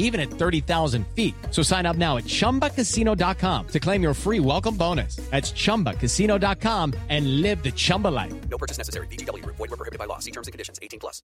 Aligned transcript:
even 0.00 0.20
at 0.20 0.28
30,000 0.28 1.06
feet. 1.14 1.34
So 1.50 1.62
sign 1.62 1.86
up 1.86 1.96
now 1.96 2.16
at 2.16 2.24
ChumbaCasino.com 2.24 3.66
to 3.68 3.80
claim 3.80 4.02
your 4.02 4.14
free 4.14 4.40
welcome 4.40 4.76
bonus. 4.76 5.16
That's 5.30 5.52
ChumbaCasino.com 5.52 6.94
and 7.08 7.40
live 7.40 7.62
the 7.62 7.70
Chumba 7.70 8.08
life. 8.08 8.34
No 8.48 8.58
purchase 8.58 8.76
necessary. 8.76 9.06
VGW. 9.06 9.46
Void 9.46 9.58
were 9.58 9.68
prohibited 9.68 10.00
by 10.00 10.06
law. 10.06 10.18
See 10.18 10.32
terms 10.32 10.48
and 10.48 10.52
conditions. 10.52 10.80
18 10.82 10.98
plus. 10.98 11.22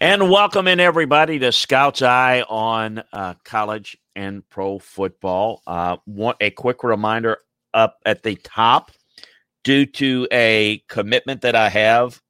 And 0.00 0.30
welcome 0.30 0.66
in 0.66 0.80
everybody 0.80 1.38
to 1.38 1.52
Scout's 1.52 2.02
Eye 2.02 2.42
on 2.48 3.04
uh, 3.12 3.34
college 3.44 3.96
and 4.16 4.48
pro 4.48 4.80
football. 4.80 5.62
Uh, 5.64 5.98
want 6.06 6.38
a 6.40 6.50
quick 6.50 6.82
reminder 6.82 7.38
up 7.72 7.98
at 8.04 8.22
the 8.24 8.34
top 8.34 8.90
due 9.62 9.86
to 9.86 10.26
a 10.32 10.82
commitment 10.88 11.42
that 11.42 11.54
I 11.54 11.68
have. 11.68 12.20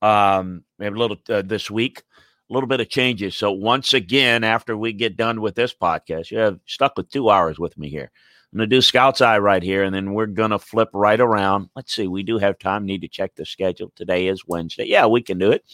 Um, 0.00 0.64
we 0.80 0.86
a 0.86 0.90
little 0.90 1.18
uh, 1.28 1.42
this 1.42 1.70
week 1.70 2.02
a 2.02 2.11
little 2.52 2.68
bit 2.68 2.80
of 2.80 2.88
changes. 2.88 3.36
So 3.36 3.50
once 3.52 3.94
again, 3.94 4.44
after 4.44 4.76
we 4.76 4.92
get 4.92 5.16
done 5.16 5.40
with 5.40 5.54
this 5.54 5.74
podcast, 5.74 6.30
you 6.30 6.38
have 6.38 6.58
stuck 6.66 6.96
with 6.96 7.10
two 7.10 7.30
hours 7.30 7.58
with 7.58 7.76
me 7.78 7.88
here. 7.88 8.10
I'm 8.52 8.58
going 8.58 8.68
to 8.68 8.76
do 8.76 8.82
Scout's 8.82 9.22
Eye 9.22 9.38
right 9.38 9.62
here, 9.62 9.82
and 9.82 9.94
then 9.94 10.12
we're 10.12 10.26
going 10.26 10.50
to 10.50 10.58
flip 10.58 10.90
right 10.92 11.18
around. 11.18 11.70
Let's 11.74 11.94
see. 11.94 12.06
We 12.06 12.22
do 12.22 12.36
have 12.36 12.58
time. 12.58 12.84
Need 12.84 13.00
to 13.00 13.08
check 13.08 13.34
the 13.34 13.46
schedule. 13.46 13.90
Today 13.96 14.26
is 14.26 14.46
Wednesday. 14.46 14.84
Yeah, 14.84 15.06
we 15.06 15.22
can 15.22 15.38
do 15.38 15.50
it. 15.52 15.64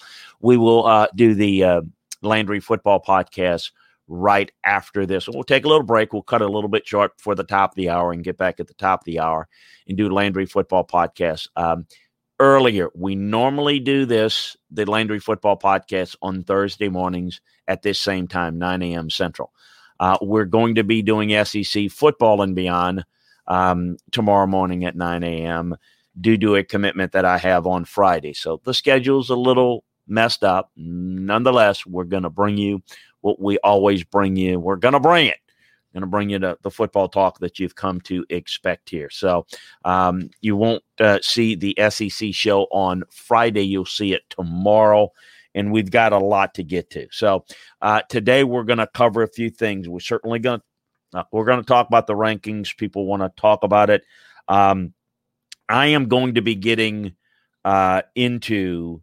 We 0.41 0.57
will 0.57 0.87
uh, 0.87 1.09
do 1.17 1.35
the 1.35 1.65
uh, 1.65 1.81
Landry 2.23 2.61
Football 2.61 3.03
Podcast 3.03 3.73
right 4.07 4.53
after 4.65 5.07
this. 5.07 5.29
We'll 5.29 5.43
take 5.43 5.65
a 5.65 5.69
little 5.69 5.83
break. 5.83 6.13
We'll 6.13 6.23
cut 6.23 6.41
a 6.41 6.47
little 6.47 6.69
bit 6.69 6.87
short 6.87 7.13
for 7.19 7.35
the 7.35 7.43
top 7.43 7.73
of 7.73 7.75
the 7.75 7.91
hour 7.91 8.13
and 8.13 8.23
get 8.23 8.39
back 8.39 8.61
at 8.61 8.69
the 8.69 8.75
top 8.75 9.01
of 9.01 9.05
the 9.07 9.19
hour 9.19 9.49
and 9.89 9.99
do 9.99 10.09
Landry 10.09 10.47
Football 10.47 10.87
Podcast. 10.87 11.49
Um, 11.57 11.87
earlier. 12.41 12.89
We 12.95 13.15
normally 13.15 13.81
do 13.81 14.07
this, 14.07 14.57
the 14.71 14.85
Landry 14.85 15.19
Football 15.19 15.59
Podcast, 15.59 16.17
on 16.23 16.45
Thursday 16.45 16.89
mornings 16.89 17.41
at 17.67 17.83
this 17.83 17.99
same 17.99 18.29
time, 18.29 18.59
9 18.59 18.83
a.m. 18.83 19.11
Central. 19.11 19.53
Uh, 20.01 20.17
we're 20.23 20.45
going 20.45 20.77
to 20.77 20.85
be 20.85 21.03
doing 21.03 21.45
SEC 21.45 21.91
football 21.91 22.43
and 22.43 22.55
beyond 22.55 23.05
um, 23.47 23.97
tomorrow 24.13 24.47
morning 24.47 24.85
at 24.85 24.97
9 24.97 25.25
a.m. 25.25 25.77
due 26.21 26.39
to 26.39 26.57
a 26.57 26.65
commitment 26.65 27.13
that 27.13 27.25
I 27.25 27.39
have 27.39 27.67
on 27.67 27.85
Friday. 27.85 28.33
So 28.33 28.61
the 28.65 28.75
schedule's 28.75 29.31
a 29.31 29.37
little 29.37 29.85
messed 30.07 30.45
up. 30.45 30.71
Nonetheless, 30.77 31.85
we're 31.85 32.05
going 32.05 32.23
to 32.23 32.31
bring 32.31 32.57
you 32.57 32.83
what 33.21 33.41
we 33.41 33.59
always 33.59 34.05
bring 34.05 34.37
you. 34.37 34.61
We're 34.61 34.77
going 34.77 34.95
to 34.95 35.01
bring 35.01 35.27
it 35.27 35.39
going 35.93 36.03
to 36.03 36.07
bring 36.07 36.31
you 36.31 36.39
to 36.39 36.59
the 36.63 36.71
football 36.71 37.09
talk 37.09 37.39
that 37.41 37.59
you've 37.59 37.75
come 37.75 38.01
to 38.03 38.25
expect 38.31 38.91
here. 38.91 39.11
So 39.11 39.47
um, 39.85 40.31
you 40.41 40.57
won't 40.57 40.83
uh, 41.01 41.19
see 41.23 41.55
the 41.55 41.77
SEC 41.91 42.33
show 42.33 42.65
on 42.71 43.05
Friday. 43.11 43.63
You'll 43.63 43.87
see 43.87 44.13
it 44.13 44.23
tomorrow. 44.31 45.13
And 45.55 45.73
we've 45.73 45.91
got 45.91 46.13
a 46.13 46.19
lot 46.19 46.55
to 46.55 46.63
get 46.63 46.91
to. 46.91 47.09
So 47.11 47.45
uh, 47.83 48.03
today 48.09 48.45
we're 48.45 48.65
going 48.65 48.79
to 48.79 48.87
cover 48.87 49.23
a 49.23 49.29
few 49.29 49.51
things. 49.51 49.89
We're 49.89 50.01
certainly 50.01 50.39
going 50.39 50.61
to 50.61 50.65
uh, 51.15 51.25
we're 51.33 51.47
going 51.47 51.61
to 51.61 51.67
talk 51.67 51.89
about 51.89 52.07
the 52.07 52.15
rankings. 52.15 52.77
People 52.77 53.07
want 53.07 53.23
to 53.23 53.41
talk 53.41 53.65
about 53.65 53.89
it. 53.89 54.05
Um, 54.47 54.93
I 55.69 55.87
am 55.87 56.07
going 56.09 56.35
to 56.35 56.43
be 56.43 56.55
getting 56.55 57.15
uh, 57.65 58.03
into 58.15 59.03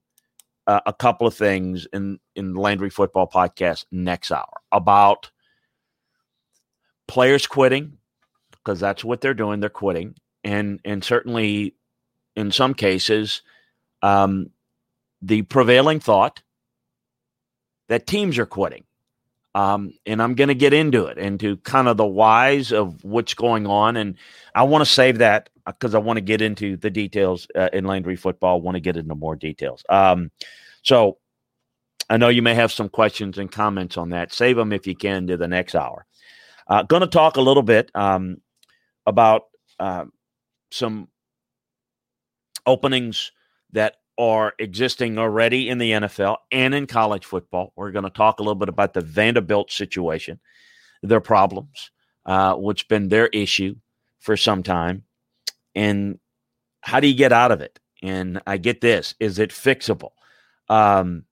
uh, 0.68 0.82
a 0.86 0.94
couple 0.94 1.28
of 1.28 1.34
things 1.34 1.88
in 1.94 2.20
in 2.36 2.54
Landry 2.56 2.90
Football 2.90 3.28
Podcast 3.28 3.86
next 3.92 4.32
hour 4.32 4.62
about 4.72 5.32
players 7.08 7.48
quitting 7.48 7.98
because 8.52 8.80
that's 8.80 9.04
what 9.04 9.22
they're 9.22 9.34
doing. 9.34 9.60
They're 9.60 9.70
quitting, 9.70 10.16
and 10.44 10.80
and 10.86 11.04
certainly 11.04 11.76
in 12.36 12.52
some 12.52 12.74
cases, 12.74 13.42
um, 14.02 14.50
the 15.22 15.44
prevailing 15.44 16.00
thought 16.00 16.42
that 17.88 18.08
teams 18.08 18.38
are 18.38 18.46
quitting. 18.46 18.84
Um, 19.54 19.94
and 20.06 20.22
I'm 20.22 20.36
going 20.36 20.50
to 20.50 20.56
get 20.56 20.74
into 20.74 21.06
it, 21.06 21.18
into 21.18 21.56
kind 21.58 21.88
of 21.88 21.96
the 21.96 22.06
whys 22.06 22.74
of 22.74 23.02
what's 23.06 23.34
going 23.34 23.66
on. 23.68 23.96
And 23.96 24.16
I 24.54 24.64
want 24.64 24.82
to 24.82 24.92
save 24.92 25.20
that 25.20 25.50
because 25.66 25.96
I 25.96 26.00
want 26.00 26.18
to 26.18 26.22
get 26.22 26.42
into 26.42 26.76
the 26.76 26.90
details 26.90 27.48
uh, 27.56 27.70
in 27.72 27.86
Landry 27.86 28.18
football. 28.18 28.60
Want 28.60 28.76
to 28.76 28.82
get 28.82 28.98
into 28.98 29.16
more 29.16 29.38
details. 29.38 29.86
Um, 29.88 30.30
so 30.82 31.20
I 32.10 32.18
know 32.18 32.28
you 32.28 32.42
may 32.42 32.54
have 32.54 32.74
some 32.74 32.90
questions 32.90 33.38
and 33.38 33.50
comments 33.50 33.96
on 33.98 34.10
that. 34.10 34.34
Save 34.34 34.58
them 34.58 34.74
if 34.74 34.86
you 34.86 34.96
can 34.96 35.26
to 35.28 35.38
the 35.38 35.48
next 35.48 35.74
hour. 35.74 36.06
Uh, 36.68 36.84
Going 36.84 37.02
to 37.02 37.08
talk 37.08 37.38
a 37.38 37.42
little 37.42 37.64
bit 37.64 37.92
um, 37.96 38.38
about 39.06 39.44
uh, 39.80 40.06
some 40.72 41.08
openings 42.66 43.32
that 43.72 43.98
are 44.18 44.54
existing 44.60 45.18
already 45.18 45.70
in 45.70 45.78
the 45.78 45.92
NFL 45.92 46.38
and 46.52 46.74
in 46.74 46.88
college 46.88 47.26
football. 47.26 47.74
We're 47.76 47.92
going 47.92 48.04
to 48.06 48.10
talk 48.10 48.40
a 48.40 48.44
little 48.44 48.56
bit 48.56 48.70
about 48.70 48.94
the 48.94 49.02
Vanderbilt 49.02 49.72
situation, 49.72 50.40
their 51.04 51.20
problems, 51.20 51.92
uh, 52.26 52.56
which 52.56 52.88
been 52.88 53.10
their 53.10 53.28
issue 53.28 53.76
for 54.20 54.38
some 54.38 54.64
time, 54.64 55.04
and 55.76 56.20
how 56.82 57.00
do 57.00 57.08
you 57.08 57.16
get 57.16 57.34
out 57.34 57.52
of 57.52 57.62
it? 57.62 57.80
And 58.02 58.42
I 58.48 58.58
get 58.58 58.82
this: 58.82 59.14
is 59.20 59.38
it 59.38 59.52
fixable? 59.52 60.12
Um, 60.70 61.25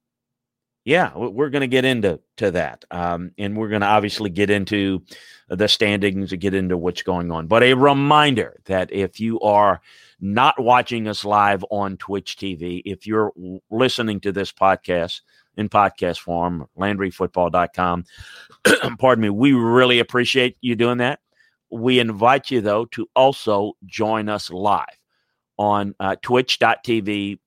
yeah, 0.84 1.16
we're 1.16 1.48
going 1.48 1.62
to 1.62 1.66
get 1.66 1.86
into 1.86 2.20
to 2.36 2.50
that, 2.50 2.84
um, 2.90 3.32
and 3.38 3.56
we're 3.56 3.68
going 3.68 3.80
to 3.80 3.86
obviously 3.86 4.28
get 4.28 4.50
into 4.50 5.02
the 5.48 5.66
standings 5.66 6.32
and 6.32 6.40
get 6.40 6.52
into 6.52 6.76
what's 6.76 7.02
going 7.02 7.30
on. 7.30 7.46
But 7.46 7.62
a 7.62 7.72
reminder 7.72 8.60
that 8.66 8.92
if 8.92 9.18
you 9.18 9.40
are 9.40 9.80
not 10.20 10.60
watching 10.62 11.08
us 11.08 11.24
live 11.24 11.64
on 11.70 11.96
Twitch 11.96 12.36
TV, 12.36 12.82
if 12.84 13.06
you're 13.06 13.32
listening 13.70 14.20
to 14.20 14.32
this 14.32 14.52
podcast 14.52 15.22
in 15.56 15.70
podcast 15.70 16.18
form, 16.18 16.66
LandryFootball.com, 16.78 18.04
pardon 18.98 19.22
me, 19.22 19.30
we 19.30 19.52
really 19.52 20.00
appreciate 20.00 20.58
you 20.60 20.76
doing 20.76 20.98
that. 20.98 21.20
We 21.70 21.98
invite 21.98 22.50
you 22.50 22.60
though 22.60 22.84
to 22.86 23.08
also 23.16 23.72
join 23.86 24.28
us 24.28 24.50
live 24.50 24.84
on 25.56 25.94
uh, 25.98 26.16
Twitch.tv 26.20 27.38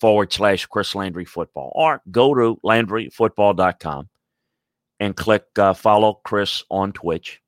forward 0.00 0.32
slash 0.32 0.66
Chris 0.66 0.94
Landry 0.94 1.24
Football, 1.24 1.72
or 1.74 2.02
go 2.10 2.34
to 2.34 2.60
LandryFootball.com 2.64 4.08
and 5.00 5.16
click 5.16 5.44
uh, 5.58 5.74
follow 5.74 6.20
Chris 6.24 6.64
on 6.70 6.92
Twitch, 6.92 7.40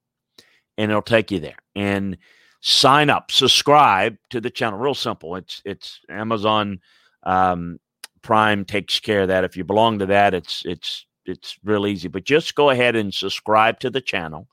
and 0.77 0.91
it'll 0.91 1.03
take 1.03 1.31
you 1.31 1.41
there. 1.41 1.59
And 1.75 2.19
sign 2.61 3.11
up, 3.11 3.31
subscribe 3.31 4.17
to 4.31 4.41
the 4.41 4.51
channel. 4.51 4.79
Real 4.79 4.95
simple. 4.95 5.37
It's 5.37 5.63
it's 5.65 6.01
Amazon 6.09 6.81
um, 7.23 7.79
Prime 8.23 8.65
takes 8.65 9.01
care 9.01 9.23
of 9.23 9.29
that. 9.29 9.45
If 9.45 9.57
you 9.57 9.65
belong 9.65 9.99
to 10.01 10.07
that, 10.07 10.35
it's 10.35 10.63
it's 10.65 11.07
it's 11.25 11.59
real 11.65 11.87
easy. 11.87 12.09
But 12.09 12.25
just 12.25 12.55
go 12.55 12.71
ahead 12.71 12.97
and 12.97 13.13
subscribe 13.13 13.81
to 13.81 13.91
the 13.91 14.01
channel, 14.01 14.49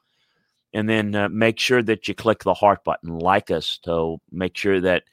and 0.73 0.87
then 0.87 1.15
uh, 1.15 1.29
make 1.29 1.59
sure 1.59 1.81
that 1.83 2.07
you 2.07 2.13
click 2.13 2.43
the 2.43 2.53
heart 2.53 2.83
button, 2.83 3.17
like 3.17 3.51
us, 3.51 3.79
to 3.83 4.17
make 4.31 4.55
sure 4.55 4.79
that 4.81 5.03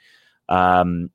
um, 0.48 1.10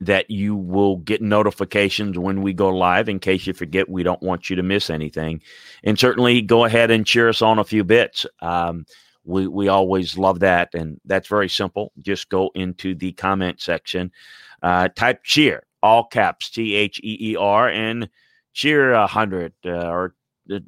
that 0.00 0.30
you 0.30 0.54
will 0.54 0.96
get 0.96 1.22
notifications 1.22 2.18
when 2.18 2.42
we 2.42 2.52
go 2.52 2.68
live 2.68 3.08
in 3.08 3.18
case 3.18 3.46
you 3.46 3.52
forget 3.52 3.88
we 3.88 4.02
don't 4.02 4.22
want 4.22 4.50
you 4.50 4.56
to 4.56 4.62
miss 4.62 4.90
anything. 4.90 5.40
And 5.84 5.98
certainly 5.98 6.42
go 6.42 6.64
ahead 6.64 6.90
and 6.90 7.06
cheer 7.06 7.28
us 7.28 7.42
on 7.42 7.58
a 7.58 7.64
few 7.64 7.84
bits. 7.84 8.26
Um, 8.40 8.86
we, 9.24 9.46
we 9.46 9.68
always 9.68 10.18
love 10.18 10.40
that 10.40 10.74
and 10.74 11.00
that's 11.04 11.28
very 11.28 11.48
simple. 11.48 11.92
Just 12.00 12.28
go 12.28 12.50
into 12.54 12.94
the 12.94 13.12
comment 13.12 13.60
section 13.60 14.12
uh, 14.62 14.88
type 14.88 15.22
cheer 15.22 15.66
all 15.82 16.04
caps 16.04 16.50
t-h-e-e-r 16.50 17.68
and 17.68 18.08
cheer 18.52 18.92
a 18.92 19.06
hundred 19.06 19.52
uh, 19.64 19.88
or 19.88 20.14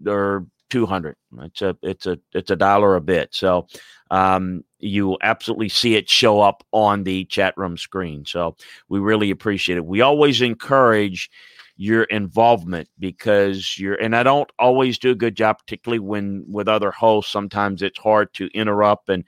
or 0.06 0.46
two 0.70 0.86
hundred. 0.86 1.16
It's 1.40 1.62
a 1.62 1.76
it's 1.82 2.06
a 2.06 2.18
it's 2.32 2.50
a 2.50 2.56
dollar 2.56 2.96
a 2.96 3.00
bit. 3.00 3.34
So 3.34 3.66
um, 4.10 4.64
you 4.78 5.06
will 5.06 5.18
absolutely 5.22 5.68
see 5.68 5.94
it 5.96 6.08
show 6.08 6.40
up 6.40 6.64
on 6.72 7.04
the 7.04 7.24
chat 7.26 7.54
room 7.56 7.76
screen. 7.76 8.24
So 8.24 8.56
we 8.88 8.98
really 8.98 9.30
appreciate 9.30 9.78
it. 9.78 9.84
We 9.86 10.00
always 10.00 10.40
encourage 10.40 11.30
your 11.76 12.04
involvement 12.04 12.88
because 12.98 13.78
you're 13.78 13.94
and 13.94 14.16
I 14.16 14.22
don't 14.22 14.50
always 14.58 14.98
do 14.98 15.12
a 15.12 15.14
good 15.14 15.36
job, 15.36 15.58
particularly 15.58 16.00
when 16.00 16.44
with 16.48 16.68
other 16.68 16.90
hosts. 16.90 17.32
Sometimes 17.32 17.82
it's 17.82 17.98
hard 17.98 18.32
to 18.34 18.48
interrupt 18.48 19.08
and 19.08 19.24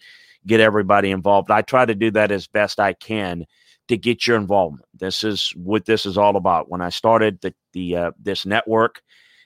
get 0.46 0.60
everybody 0.60 1.10
involved. 1.10 1.50
I 1.50 1.62
try 1.62 1.84
to 1.84 1.94
do 1.94 2.10
that 2.12 2.32
as 2.32 2.46
best 2.46 2.80
I 2.80 2.94
can 2.94 3.44
to 3.88 3.96
get 3.96 4.26
your 4.26 4.36
involvement. 4.36 4.86
This 4.94 5.22
is 5.22 5.52
what 5.56 5.84
this 5.84 6.06
is 6.06 6.16
all 6.16 6.36
about. 6.36 6.70
When 6.70 6.80
I 6.80 6.90
started 6.90 7.40
the 7.40 7.54
the 7.72 7.96
uh, 7.96 8.10
this 8.20 8.46
network, 8.46 9.02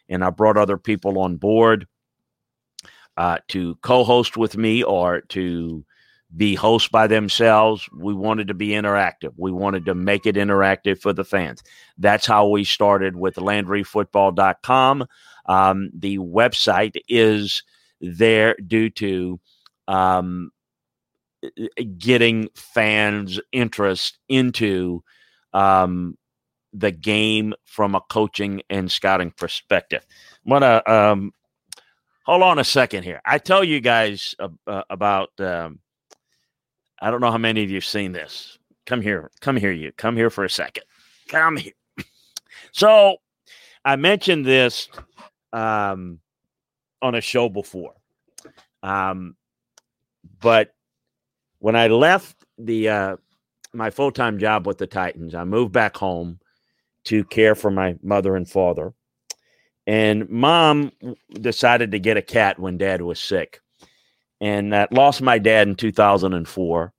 and 0.09 0.25
I 0.25 0.31
brought 0.31 0.57
other 0.57 0.79
people 0.79 1.19
on 1.19 1.37
board 1.37 1.87
uh, 3.17 3.39
to 3.49 3.77
co-host 3.77 4.37
with 4.37 4.57
me 4.57 4.83
or 4.83 5.21
to 5.21 5.85
be 6.37 6.55
host 6.55 6.91
by 6.91 7.07
themselves. 7.07 7.89
We 7.97 8.13
wanted 8.13 8.49
to 8.49 8.55
be 8.55 8.69
interactive. 8.69 9.33
We 9.37 9.53
wanted 9.53 9.87
to 9.87 9.95
make 9.95 10.27
it 10.27 10.37
interactive 10.37 11.01
for 11.01 11.13
the 11.13 11.25
fans. 11.25 11.63
That's 11.99 12.27
how 12.27 12.49
we 12.49 12.65
started 12.65 13.17
with 13.17 13.37
LandryFootball.com. 13.37 15.07
Um, 15.47 15.91
the 15.95 16.19
website 16.19 16.97
is 17.09 17.63
there 18.01 18.57
due 18.67 18.91
to 18.91 19.41
um, 19.87 20.51
getting 21.99 22.49
fans' 22.55 23.41
interest 23.53 24.19
into 24.29 25.05
um, 25.53 26.17
the 26.75 26.91
game 26.91 27.55
from 27.65 27.95
a 27.95 28.01
coaching 28.11 28.61
and 28.69 28.91
scouting 28.91 29.31
perspective. 29.31 30.05
I'm 30.45 30.51
gonna 30.51 30.83
um, 30.87 31.33
hold 32.27 32.43
on 32.43 32.59
a 32.59 32.65
second 32.65 33.05
here. 33.05 33.21
I 33.25 33.39
tell 33.39 33.65
you 33.65 33.81
guys 33.81 34.35
uh, 34.39 34.83
about. 34.91 35.31
Um, 35.41 35.79
I 37.01 37.11
don't 37.11 37.21
know 37.21 37.31
how 37.31 37.39
many 37.39 37.63
of 37.63 37.71
you've 37.71 37.85
seen 37.85 38.13
this. 38.13 38.59
Come 38.87 39.01
here, 39.01 39.31
come 39.41 39.57
here, 39.57 39.73
you 39.73 39.93
come 39.93 40.17
here 40.17 40.31
for 40.31 40.45
a 40.45 40.51
second. 40.51 40.85
Come 41.29 41.57
here. 41.57 41.73
So, 42.73 43.19
I 43.85 43.95
mentioned 43.95 44.45
this 44.45 44.89
um, 45.53 46.19
on 47.01 47.15
a 47.15 47.21
show 47.21 47.49
before, 47.49 47.93
um, 48.83 49.37
but 50.41 50.75
when 51.61 51.77
I 51.77 51.87
left 51.87 52.37
the 52.59 52.89
uh, 52.89 53.17
my 53.73 53.91
full 53.91 54.11
time 54.11 54.41
job 54.41 54.67
with 54.67 54.79
the 54.79 54.89
Titans, 54.89 55.37
I 55.37 55.45
moved 55.45 55.73
back 55.73 55.97
home 55.97 56.41
to 57.05 57.25
care 57.25 57.55
for 57.55 57.71
my 57.71 57.97
mother 58.03 58.37
and 58.37 58.49
father. 58.49 58.95
And 59.87 60.29
mom 60.31 60.93
decided 61.33 61.93
to 61.93 61.99
get 61.99 62.17
a 62.17 62.23
cat 62.23 62.59
when 62.59 62.79
dad 62.79 63.03
was 63.03 63.21
sick. 63.21 63.61
And 64.41 64.75
uh, 64.75 64.87
lost 64.91 65.23
my 65.23 65.39
dad 65.39 65.69
in 65.69 65.75
2004 65.75 66.93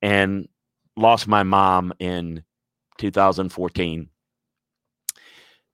and 0.00 0.48
lost 0.96 1.28
my 1.28 1.42
mom 1.42 1.92
in 1.98 2.42
2014. 2.98 4.08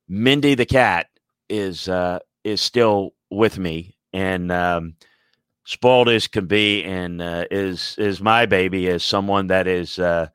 Mindy 0.09 0.55
the 0.55 0.67
cat 0.67 1.09
is 1.49 1.89
uh, 1.89 2.19
is 2.45 2.61
still 2.61 3.15
with 3.31 3.59
me 3.59 3.97
and 4.13 4.51
um, 4.51 4.95
spoiled 5.65 6.09
as 6.09 6.27
can 6.27 6.47
be, 6.47 6.83
and 6.85 7.21
uh, 7.21 7.45
is 7.51 7.95
is 7.99 8.21
my 8.21 8.47
baby 8.47 8.89
as 8.89 9.05
someone 9.05 9.49
that 9.49 9.67
is 9.67 9.99
uh, 9.99 10.29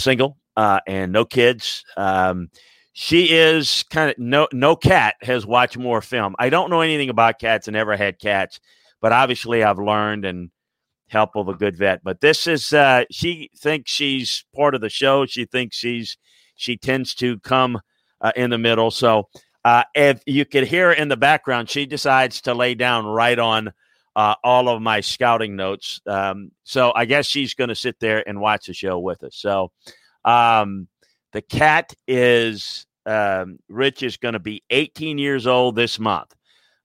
single 0.00 0.39
uh, 0.60 0.78
and 0.86 1.10
no 1.10 1.24
kids. 1.24 1.82
Um, 1.96 2.50
she 2.92 3.30
is 3.30 3.82
kind 3.84 4.10
of 4.10 4.18
no 4.18 4.46
no 4.52 4.76
cat 4.76 5.14
has 5.22 5.46
watched 5.46 5.78
more 5.78 6.02
film. 6.02 6.36
I 6.38 6.50
don't 6.50 6.68
know 6.68 6.82
anything 6.82 7.08
about 7.08 7.38
cats 7.38 7.66
and 7.66 7.74
never 7.74 7.96
had 7.96 8.18
cats, 8.18 8.60
but 9.00 9.10
obviously 9.10 9.64
I've 9.64 9.78
learned 9.78 10.26
and 10.26 10.50
help 11.08 11.34
of 11.34 11.48
a 11.48 11.54
good 11.54 11.78
vet. 11.78 12.04
But 12.04 12.20
this 12.20 12.46
is 12.46 12.74
uh, 12.74 13.04
she 13.10 13.48
thinks 13.56 13.90
she's 13.90 14.44
part 14.54 14.74
of 14.74 14.82
the 14.82 14.90
show. 14.90 15.24
She 15.24 15.46
thinks 15.46 15.78
she's 15.78 16.18
she 16.56 16.76
tends 16.76 17.14
to 17.14 17.38
come 17.38 17.80
uh, 18.20 18.32
in 18.36 18.50
the 18.50 18.58
middle. 18.58 18.90
So 18.90 19.28
uh, 19.64 19.84
if 19.94 20.22
you 20.26 20.44
could 20.44 20.64
hear 20.64 20.92
in 20.92 21.08
the 21.08 21.16
background, 21.16 21.70
she 21.70 21.86
decides 21.86 22.42
to 22.42 22.52
lay 22.52 22.74
down 22.74 23.06
right 23.06 23.38
on 23.38 23.72
uh, 24.14 24.34
all 24.44 24.68
of 24.68 24.82
my 24.82 25.00
scouting 25.00 25.56
notes. 25.56 26.02
Um, 26.06 26.50
so 26.64 26.92
I 26.94 27.06
guess 27.06 27.24
she's 27.24 27.54
going 27.54 27.68
to 27.68 27.74
sit 27.74 27.98
there 27.98 28.28
and 28.28 28.42
watch 28.42 28.66
the 28.66 28.74
show 28.74 28.98
with 28.98 29.22
us. 29.24 29.36
So 29.36 29.72
um, 30.24 30.88
the 31.32 31.42
cat 31.42 31.94
is 32.06 32.86
um, 33.06 33.58
Rich 33.68 34.02
is 34.02 34.16
going 34.16 34.34
to 34.34 34.40
be 34.40 34.62
18 34.70 35.18
years 35.18 35.46
old 35.46 35.76
this 35.76 35.98
month. 35.98 36.34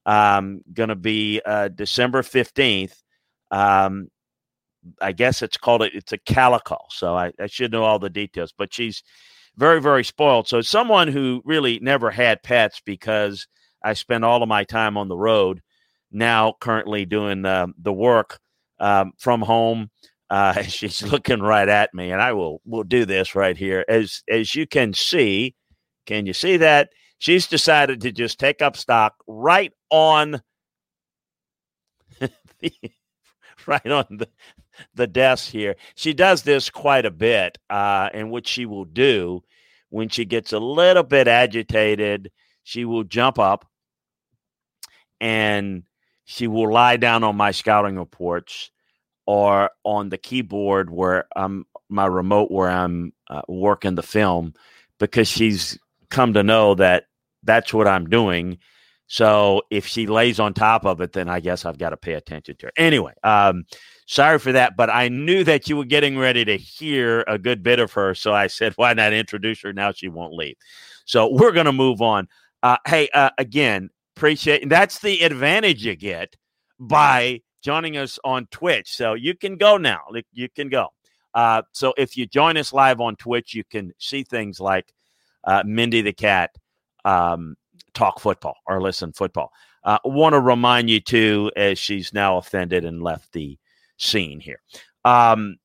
Um, 0.06 0.62
going 0.74 0.90
to 0.90 0.96
be 0.96 1.42
uh, 1.46 1.70
December 1.70 2.22
15th. 2.22 2.96
Um, 3.52 4.10
I 5.02 5.12
guess 5.12 5.42
it's 5.42 5.58
called 5.58 5.82
it. 5.82 5.96
It's 5.96 6.14
a 6.14 6.18
calico. 6.20 6.78
So 6.90 7.16
I, 7.16 7.32
I 7.40 7.48
should 7.48 7.72
know 7.72 7.84
all 7.84 8.00
the 8.00 8.10
details. 8.10 8.54
But 8.56 8.74
she's 8.74 9.04
very 9.58 9.82
very 9.82 10.04
spoiled. 10.04 10.48
So 10.48 10.62
someone 10.62 11.08
who 11.08 11.42
really 11.46 11.80
never 11.80 12.12
had 12.12 12.44
pets 12.44 12.82
because 12.86 13.48
I 13.84 13.94
spend 13.94 14.26
all 14.26 14.44
of 14.44 14.50
my 14.50 14.64
time 14.64 14.98
on 14.98 15.08
the 15.08 15.18
road 15.18 15.62
now 16.12 16.54
currently 16.60 17.06
doing 17.06 17.46
uh, 17.46 17.68
the 17.78 17.94
work 17.94 18.40
um, 18.80 19.14
from 19.18 19.42
home. 19.42 19.90
Uh, 20.30 20.62
she's 20.64 21.04
looking 21.04 21.42
right 21.42 21.70
at 21.70 21.94
me, 21.94 22.12
and 22.12 22.22
I 22.22 22.34
will 22.34 22.62
will 22.66 22.84
do 22.84 23.06
this 23.06 23.36
right 23.36 23.58
here. 23.58 23.86
As 23.88 24.24
as 24.30 24.56
you 24.56 24.68
can 24.68 24.94
see, 24.94 25.56
can 26.06 26.26
you 26.26 26.34
see 26.34 26.58
that 26.58 26.90
she's 27.18 27.48
decided 27.48 28.02
to 28.02 28.12
just 28.12 28.40
take 28.40 28.62
up 28.62 28.78
stock 28.78 29.16
right 29.28 29.74
on, 29.90 30.42
the, 32.20 32.74
right 33.66 33.92
on 33.92 34.06
the 34.10 34.28
the 34.94 35.08
desk 35.08 35.52
here. 35.52 35.76
She 35.96 36.14
does 36.14 36.44
this 36.44 36.70
quite 36.70 37.06
a 37.06 37.12
bit, 37.12 37.58
uh, 37.70 38.10
and 38.14 38.32
what 38.32 38.48
she 38.48 38.66
will 38.66 38.86
do 38.86 39.42
when 39.90 40.10
she 40.10 40.26
gets 40.26 40.52
a 40.52 40.60
little 40.60 41.04
bit 41.04 41.28
agitated, 41.28 42.30
she 42.64 42.84
will 42.84 43.06
jump 43.06 43.40
up 43.40 43.66
and 45.22 45.84
she 46.26 46.48
will 46.48 46.72
lie 46.72 46.98
down 46.98 47.24
on 47.24 47.38
my 47.38 47.52
scouting 47.52 47.96
reports 47.96 48.72
or 49.26 49.72
on 49.84 50.10
the 50.10 50.18
keyboard 50.18 50.90
where 50.90 51.26
I'm 51.36 51.66
my 51.90 52.06
remote 52.06 52.52
where 52.52 52.70
I'm 52.70 53.14
uh, 53.30 53.42
working 53.48 53.96
the 53.96 54.04
film 54.04 54.54
because 55.00 55.28
she's 55.28 55.78
come 56.10 56.34
to 56.34 56.44
know 56.44 56.76
that 56.76 57.06
that's 57.44 57.74
what 57.74 57.88
I'm 57.88 58.10
doing. 58.10 58.58
So 59.08 59.62
if 59.70 59.86
she 59.86 60.08
lays 60.08 60.40
on 60.40 60.54
top 60.54 60.86
of 60.86 61.00
it, 61.02 61.14
then 61.14 61.30
I 61.30 61.40
guess 61.40 61.64
I've 61.64 61.78
got 61.78 61.92
to 61.92 61.98
pay 61.98 62.14
attention 62.14 62.56
to 62.58 62.68
her. 62.68 62.72
Anyway, 62.76 63.14
um, 63.24 63.66
sorry 64.08 64.40
for 64.40 64.52
that, 64.54 64.76
but 64.76 64.90
I 64.90 65.10
knew 65.10 65.44
that 65.44 65.70
you 65.70 65.78
were 65.78 65.86
getting 65.86 66.18
ready 66.18 66.44
to 66.46 66.58
hear 66.58 67.24
a 67.28 67.38
good 67.38 67.62
bit 67.62 67.80
of 67.80 67.94
her. 67.94 68.16
So 68.16 68.34
I 68.34 68.48
said, 68.48 68.74
why 68.78 68.94
not 68.94 69.14
introduce 69.14 69.62
her? 69.62 69.74
Now 69.74 69.92
she 69.92 70.10
won't 70.10 70.34
leave. 70.34 70.56
So 71.06 71.32
we're 71.32 71.52
going 71.52 71.68
to 71.68 71.72
move 71.72 72.02
on. 72.02 72.28
Uh, 72.64 72.78
hey, 72.88 73.10
uh, 73.14 73.30
again, 73.38 73.92
Appreciate 74.16 74.70
that's 74.70 75.00
the 75.00 75.24
advantage 75.24 75.86
you 75.86 75.94
get 75.94 76.38
by 76.80 77.42
joining 77.66 77.98
us 77.98 78.20
on 78.24 78.46
Twitch. 78.52 78.96
So 78.96 79.16
you 79.16 79.36
can 79.36 79.58
go 79.58 79.78
now. 79.78 80.04
You 80.32 80.48
can 80.50 80.70
go. 80.70 80.90
Uh, 81.34 81.64
so 81.72 81.94
if 81.98 82.16
you 82.16 82.28
join 82.28 82.58
us 82.58 82.72
live 82.72 83.02
on 83.02 83.16
Twitch, 83.16 83.56
you 83.56 83.64
can 83.64 83.92
see 83.98 84.24
things 84.24 84.60
like 84.60 84.94
uh, 85.44 85.64
Mindy 85.66 86.02
the 86.02 86.14
cat 86.14 86.52
um, 87.04 87.56
talk 87.96 88.20
football 88.20 88.56
or 88.68 88.80
listen 88.80 89.12
football. 89.12 89.52
I 89.84 89.96
uh, 89.96 90.00
want 90.06 90.34
to 90.34 90.40
remind 90.40 90.90
you 90.90 91.00
too, 91.00 91.52
as 91.56 91.78
she's 91.78 92.14
now 92.14 92.38
offended 92.38 92.86
and 92.86 93.02
left 93.02 93.32
the 93.34 93.58
scene 93.98 94.40
here. 94.40 94.62
Um, 95.04 95.58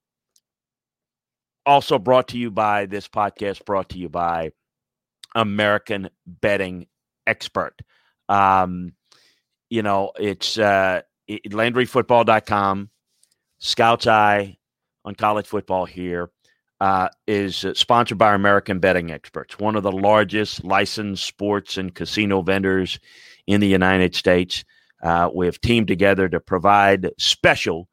also 1.66 1.99
brought 1.99 2.28
to 2.28 2.38
you 2.38 2.50
by 2.50 2.87
this 2.87 3.09
podcast, 3.09 3.64
brought 3.64 3.90
to 3.90 3.99
you 3.99 4.09
by 4.09 4.52
American 5.35 6.09
Betting 6.26 6.87
Expert. 7.26 7.75
Um, 8.28 8.95
you 9.71 9.83
know, 9.83 10.12
it's 10.19 10.59
uh, 10.59 11.02
LandryFootball.com, 11.30 12.90
Scouts 13.58 14.06
Eye 14.06 14.58
on 15.04 15.14
college 15.14 15.46
football 15.46 15.84
here 15.84 16.30
uh, 16.80 17.08
is 17.26 17.64
sponsored 17.75 18.18
by 18.18 18.34
American 18.34 18.78
Betting 18.78 19.10
Experts, 19.10 19.58
one 19.58 19.76
of 19.76 19.82
the 19.82 19.92
largest 19.92 20.64
licensed 20.64 21.25
sports 21.25 21.76
and 21.76 21.94
casino 21.94 22.42
vendors 22.42 22.99
in 23.46 23.60
the 23.60 23.68
United 23.68 24.14
States. 24.14 24.64
Uh, 25.02 25.28
we 25.34 25.46
have 25.46 25.60
teamed 25.60 25.88
together 25.88 26.28
to 26.28 26.40
provide 26.40 27.10
special 27.18 27.88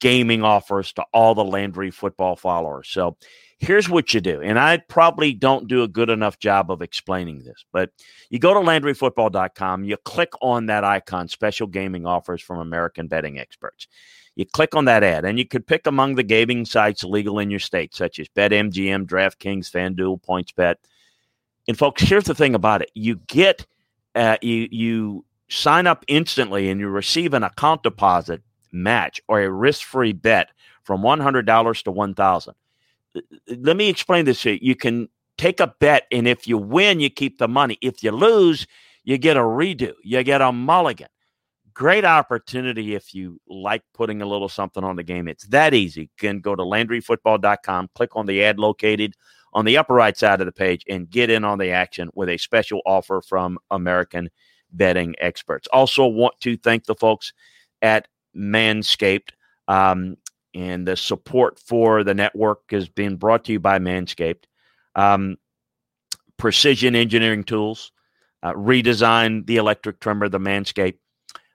gaming 0.00 0.42
offers 0.42 0.92
to 0.92 1.04
all 1.12 1.34
the 1.34 1.44
Landry 1.44 1.90
football 1.90 2.36
followers. 2.36 2.88
So 2.88 3.16
here's 3.60 3.88
what 3.88 4.12
you 4.14 4.20
do. 4.20 4.40
And 4.40 4.58
I 4.58 4.78
probably 4.78 5.32
don't 5.34 5.68
do 5.68 5.82
a 5.82 5.88
good 5.88 6.08
enough 6.08 6.38
job 6.38 6.70
of 6.70 6.80
explaining 6.82 7.44
this, 7.44 7.64
but 7.72 7.90
you 8.30 8.38
go 8.38 8.54
to 8.54 8.60
LandryFootball.com, 8.60 9.84
you 9.84 9.96
click 9.98 10.32
on 10.40 10.66
that 10.66 10.82
icon, 10.82 11.28
special 11.28 11.66
gaming 11.66 12.06
offers 12.06 12.40
from 12.40 12.58
American 12.58 13.06
betting 13.06 13.38
experts. 13.38 13.86
You 14.34 14.46
click 14.46 14.74
on 14.74 14.86
that 14.86 15.02
ad, 15.02 15.24
and 15.24 15.38
you 15.38 15.44
could 15.44 15.66
pick 15.66 15.86
among 15.86 16.14
the 16.14 16.22
gaming 16.22 16.64
sites 16.64 17.04
legal 17.04 17.38
in 17.38 17.50
your 17.50 17.60
state, 17.60 17.94
such 17.94 18.18
as 18.18 18.28
BetMGM, 18.28 19.06
DraftKings, 19.06 19.70
FanDuel, 19.70 20.22
PointsBet. 20.22 20.76
And 21.68 21.76
folks, 21.76 22.02
here's 22.02 22.24
the 22.24 22.34
thing 22.34 22.54
about 22.54 22.80
it: 22.80 22.90
you 22.94 23.16
get, 23.26 23.66
uh, 24.14 24.38
you 24.40 24.68
you 24.70 25.24
sign 25.48 25.86
up 25.86 26.04
instantly 26.08 26.70
and 26.70 26.80
you 26.80 26.88
receive 26.88 27.34
an 27.34 27.42
account 27.42 27.82
deposit 27.82 28.40
match 28.72 29.20
or 29.28 29.42
a 29.42 29.50
risk-free 29.50 30.12
bet 30.12 30.50
from 30.84 31.02
$100 31.02 31.82
to 31.82 31.90
1000 31.90 32.54
let 33.48 33.76
me 33.76 33.88
explain 33.88 34.24
this 34.24 34.42
to 34.42 34.52
you. 34.52 34.58
You 34.62 34.76
can 34.76 35.08
take 35.38 35.60
a 35.60 35.74
bet 35.80 36.06
and 36.12 36.28
if 36.28 36.46
you 36.46 36.58
win 36.58 37.00
you 37.00 37.10
keep 37.10 37.38
the 37.38 37.48
money. 37.48 37.78
If 37.80 38.02
you 38.02 38.12
lose 38.12 38.66
you 39.04 39.18
get 39.18 39.36
a 39.36 39.40
redo. 39.40 39.94
You 40.02 40.22
get 40.22 40.42
a 40.42 40.52
mulligan. 40.52 41.08
Great 41.72 42.04
opportunity 42.04 42.94
if 42.94 43.14
you 43.14 43.40
like 43.48 43.82
putting 43.94 44.22
a 44.22 44.26
little 44.26 44.48
something 44.48 44.84
on 44.84 44.96
the 44.96 45.02
game. 45.02 45.28
It's 45.28 45.46
that 45.48 45.72
easy. 45.72 46.02
You 46.02 46.08
can 46.18 46.40
go 46.40 46.54
to 46.54 46.62
landryfootball.com 46.62 47.90
click 47.94 48.14
on 48.14 48.26
the 48.26 48.44
ad 48.44 48.58
located 48.58 49.14
on 49.52 49.64
the 49.64 49.78
upper 49.78 49.94
right 49.94 50.16
side 50.16 50.40
of 50.40 50.46
the 50.46 50.52
page 50.52 50.84
and 50.88 51.10
get 51.10 51.30
in 51.30 51.44
on 51.44 51.58
the 51.58 51.70
action 51.70 52.08
with 52.14 52.28
a 52.28 52.36
special 52.36 52.80
offer 52.86 53.20
from 53.20 53.58
american 53.72 54.30
betting 54.72 55.14
experts. 55.18 55.66
Also 55.72 56.06
want 56.06 56.38
to 56.40 56.56
thank 56.56 56.84
the 56.84 56.94
folks 56.94 57.32
at 57.82 58.06
manscaped. 58.36 59.30
Um, 59.66 60.16
and 60.54 60.86
the 60.86 60.96
support 60.96 61.58
for 61.58 62.04
the 62.04 62.14
network 62.14 62.60
is 62.70 62.88
being 62.88 63.16
brought 63.16 63.44
to 63.44 63.52
you 63.52 63.60
by 63.60 63.78
Manscaped. 63.78 64.44
Um, 64.94 65.36
precision 66.36 66.96
engineering 66.96 67.44
tools, 67.44 67.92
uh, 68.42 68.52
redesigned 68.54 69.46
the 69.46 69.56
electric 69.56 70.00
trimmer, 70.00 70.28
the 70.28 70.38
Manscaped. 70.38 70.98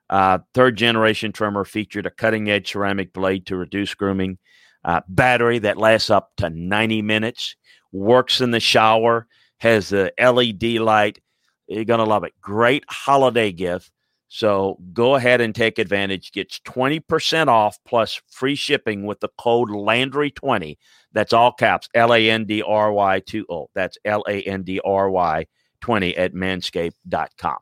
Uh, 0.10 0.38
third 0.54 0.78
generation 0.78 1.32
trimmer 1.32 1.66
featured 1.66 2.06
a 2.06 2.12
cutting 2.12 2.50
edge 2.50 2.72
ceramic 2.72 3.12
blade 3.12 3.48
to 3.48 3.58
reduce 3.58 3.94
grooming, 3.96 4.38
uh, 4.84 5.02
battery 5.08 5.58
that 5.60 5.78
lasts 5.78 6.12
up 6.12 6.32
to 6.38 6.50
90 6.50 7.02
minutes, 7.02 7.56
works 7.92 8.40
in 8.40 8.52
the 8.52 8.60
shower, 8.60 9.25
has 9.58 9.90
the 9.90 10.14
LED 10.20 10.80
light. 10.80 11.20
You're 11.68 11.86
going 11.86 12.00
to 12.00 12.06
love 12.06 12.24
it. 12.24 12.34
Great 12.40 12.84
holiday 12.88 13.52
gift 13.52 13.92
so 14.36 14.77
go 14.92 15.15
ahead 15.15 15.39
and 15.39 15.56
take 15.56 15.80
advantage. 15.80 16.34
Gets 16.34 16.60
20% 16.65 17.48
off 17.48 17.80
plus 17.86 18.22
free 18.30 18.56
shipping 18.56 19.06
with 19.06 19.22
the 19.22 19.30
code 19.38 19.70
Landry20. 19.70 20.77
That's 21.13 21.32
all 21.32 21.54
caps 21.54 21.88
L 21.96 22.13
A 22.13 22.30
N 22.30 22.44
D 22.44 22.62
R 22.62 22.92
Y 22.92 23.22
20. 23.22 23.68
That's 23.74 23.98
L 24.04 24.25
A 24.27 24.42
N 24.42 24.63
D 24.63 24.82
R 24.84 25.10
Y 25.10 25.46
20 25.80 26.18
at 26.18 26.34
manscaped.com. 26.34 27.58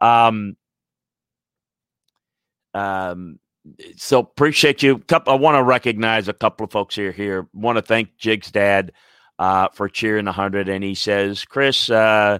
Um, 0.00 0.56
um, 2.72 3.40
so 3.96 4.20
appreciate 4.20 4.80
you. 4.80 5.02
I 5.26 5.34
want 5.34 5.56
to 5.56 5.64
recognize 5.64 6.28
a 6.28 6.32
couple 6.32 6.62
of 6.62 6.70
folks 6.70 6.94
here. 6.94 7.10
Here, 7.10 7.48
want 7.52 7.78
to 7.78 7.82
thank 7.82 8.16
Jig's 8.16 8.52
dad 8.52 8.92
uh, 9.40 9.70
for 9.74 9.88
cheering 9.88 10.26
hundred, 10.26 10.68
and 10.68 10.84
he 10.84 10.94
says, 10.94 11.44
Chris, 11.44 11.90
uh, 11.90 12.38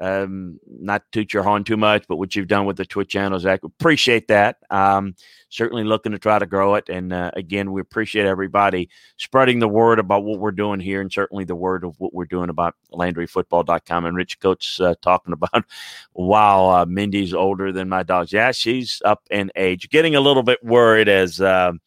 um, 0.00 0.58
not 0.66 1.04
toot 1.12 1.32
your 1.32 1.42
horn 1.42 1.62
too 1.62 1.76
much, 1.76 2.04
but 2.08 2.16
what 2.16 2.34
you've 2.34 2.48
done 2.48 2.66
with 2.66 2.76
the 2.76 2.84
Twitch 2.84 3.10
channel, 3.10 3.38
Zach, 3.38 3.62
appreciate 3.62 4.28
that. 4.28 4.56
Um, 4.70 5.14
certainly 5.50 5.84
looking 5.84 6.12
to 6.12 6.18
try 6.18 6.38
to 6.38 6.46
grow 6.46 6.74
it. 6.74 6.88
And 6.88 7.12
uh, 7.12 7.30
again, 7.34 7.70
we 7.70 7.80
appreciate 7.80 8.26
everybody 8.26 8.88
spreading 9.18 9.60
the 9.60 9.68
word 9.68 10.00
about 10.00 10.24
what 10.24 10.40
we're 10.40 10.50
doing 10.50 10.80
here 10.80 11.00
and 11.00 11.12
certainly 11.12 11.44
the 11.44 11.54
word 11.54 11.84
of 11.84 11.94
what 12.00 12.12
we're 12.12 12.24
doing 12.24 12.50
about 12.50 12.74
LandryFootball.com. 12.92 14.04
And 14.04 14.16
Rich 14.16 14.40
Coates 14.40 14.80
uh, 14.80 14.94
talking 15.00 15.32
about, 15.32 15.64
wow, 16.14 16.70
uh, 16.70 16.86
Mindy's 16.86 17.32
older 17.32 17.70
than 17.70 17.88
my 17.88 18.02
dogs. 18.02 18.32
Yeah, 18.32 18.50
she's 18.50 19.00
up 19.04 19.22
in 19.30 19.52
age. 19.54 19.88
Getting 19.90 20.16
a 20.16 20.20
little 20.20 20.42
bit 20.42 20.62
worried 20.64 21.08
as, 21.08 21.40
um, 21.40 21.80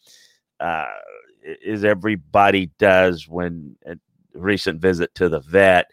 uh, 0.61 0.85
as 1.67 1.83
everybody 1.83 2.71
does 2.77 3.27
when 3.27 3.75
a 3.85 3.97
recent 4.33 4.79
visit 4.79 5.13
to 5.15 5.27
the 5.27 5.41
vet 5.41 5.87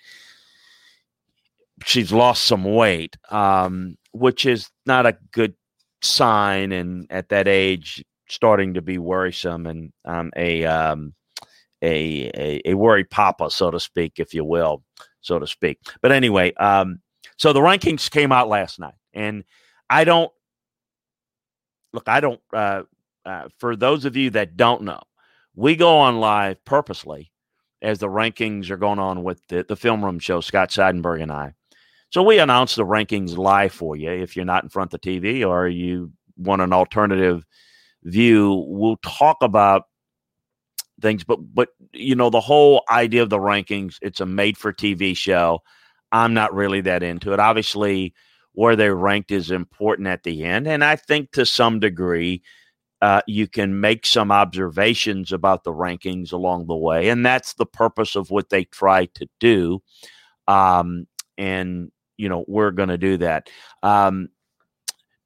she's 1.84 2.12
lost 2.12 2.44
some 2.44 2.64
weight, 2.64 3.16
um, 3.30 3.96
which 4.12 4.46
is 4.46 4.70
not 4.86 5.06
a 5.06 5.16
good 5.32 5.54
sign. 6.02 6.72
And 6.72 7.06
at 7.10 7.28
that 7.30 7.48
age, 7.48 8.04
starting 8.28 8.74
to 8.74 8.82
be 8.82 8.98
worrisome 8.98 9.66
and 9.66 9.92
a, 10.36 10.64
um, 10.64 11.14
a, 11.82 12.30
a 12.34 12.70
a 12.70 12.74
worry 12.74 13.04
papa, 13.04 13.50
so 13.50 13.70
to 13.70 13.78
speak, 13.78 14.14
if 14.16 14.32
you 14.32 14.44
will, 14.44 14.82
so 15.20 15.38
to 15.38 15.46
speak. 15.46 15.78
But 16.00 16.12
anyway, 16.12 16.54
um, 16.54 17.00
so 17.36 17.52
the 17.52 17.60
rankings 17.60 18.10
came 18.10 18.32
out 18.32 18.48
last 18.48 18.78
night, 18.78 18.94
and 19.12 19.44
I 19.90 20.04
don't 20.04 20.32
look. 21.92 22.08
I 22.08 22.20
don't. 22.20 22.40
Uh, 22.52 22.82
uh, 23.26 23.48
for 23.58 23.76
those 23.76 24.04
of 24.04 24.16
you 24.16 24.30
that 24.30 24.56
don't 24.56 24.82
know, 24.82 25.02
we 25.54 25.76
go 25.76 25.98
on 25.98 26.20
live 26.20 26.62
purposely 26.64 27.30
as 27.82 27.98
the 27.98 28.08
rankings 28.08 28.70
are 28.70 28.76
going 28.76 28.98
on 28.98 29.22
with 29.22 29.46
the, 29.48 29.64
the 29.68 29.76
film 29.76 30.04
room 30.04 30.18
show. 30.18 30.40
Scott 30.40 30.70
Seidenberg 30.70 31.22
and 31.22 31.32
I, 31.32 31.52
so 32.10 32.22
we 32.22 32.38
announce 32.38 32.74
the 32.74 32.84
rankings 32.84 33.36
live 33.36 33.72
for 33.72 33.96
you 33.96 34.10
if 34.10 34.36
you're 34.36 34.44
not 34.44 34.62
in 34.62 34.68
front 34.68 34.94
of 34.94 35.00
the 35.00 35.20
TV 35.20 35.46
or 35.46 35.66
you 35.68 36.12
want 36.36 36.62
an 36.62 36.72
alternative 36.72 37.44
view. 38.04 38.64
We'll 38.68 38.98
talk 38.98 39.38
about 39.42 39.84
things, 41.00 41.24
but 41.24 41.38
but 41.54 41.70
you 41.92 42.14
know 42.14 42.30
the 42.30 42.40
whole 42.40 42.84
idea 42.90 43.22
of 43.22 43.30
the 43.30 43.38
rankings. 43.38 43.96
It's 44.02 44.20
a 44.20 44.26
made 44.26 44.56
for 44.56 44.72
TV 44.72 45.16
show. 45.16 45.60
I'm 46.12 46.34
not 46.34 46.54
really 46.54 46.80
that 46.82 47.02
into 47.02 47.32
it. 47.32 47.40
Obviously, 47.40 48.14
where 48.52 48.76
they're 48.76 48.94
ranked 48.94 49.32
is 49.32 49.50
important 49.50 50.08
at 50.08 50.22
the 50.22 50.44
end, 50.44 50.68
and 50.68 50.84
I 50.84 50.96
think 50.96 51.32
to 51.32 51.46
some 51.46 51.80
degree. 51.80 52.42
Uh, 53.02 53.20
you 53.26 53.46
can 53.46 53.80
make 53.80 54.06
some 54.06 54.32
observations 54.32 55.30
about 55.30 55.62
the 55.62 55.72
rankings 55.72 56.32
along 56.32 56.66
the 56.66 56.76
way, 56.76 57.10
and 57.10 57.26
that's 57.26 57.52
the 57.52 57.66
purpose 57.66 58.16
of 58.16 58.30
what 58.30 58.48
they 58.48 58.64
try 58.64 59.04
to 59.04 59.28
do. 59.40 59.82
Um, 60.48 61.06
and 61.36 61.90
you 62.16 62.28
know, 62.28 62.44
we're 62.46 62.70
going 62.70 62.88
to 62.88 62.98
do 62.98 63.16
that. 63.18 63.48
Um, 63.82 64.28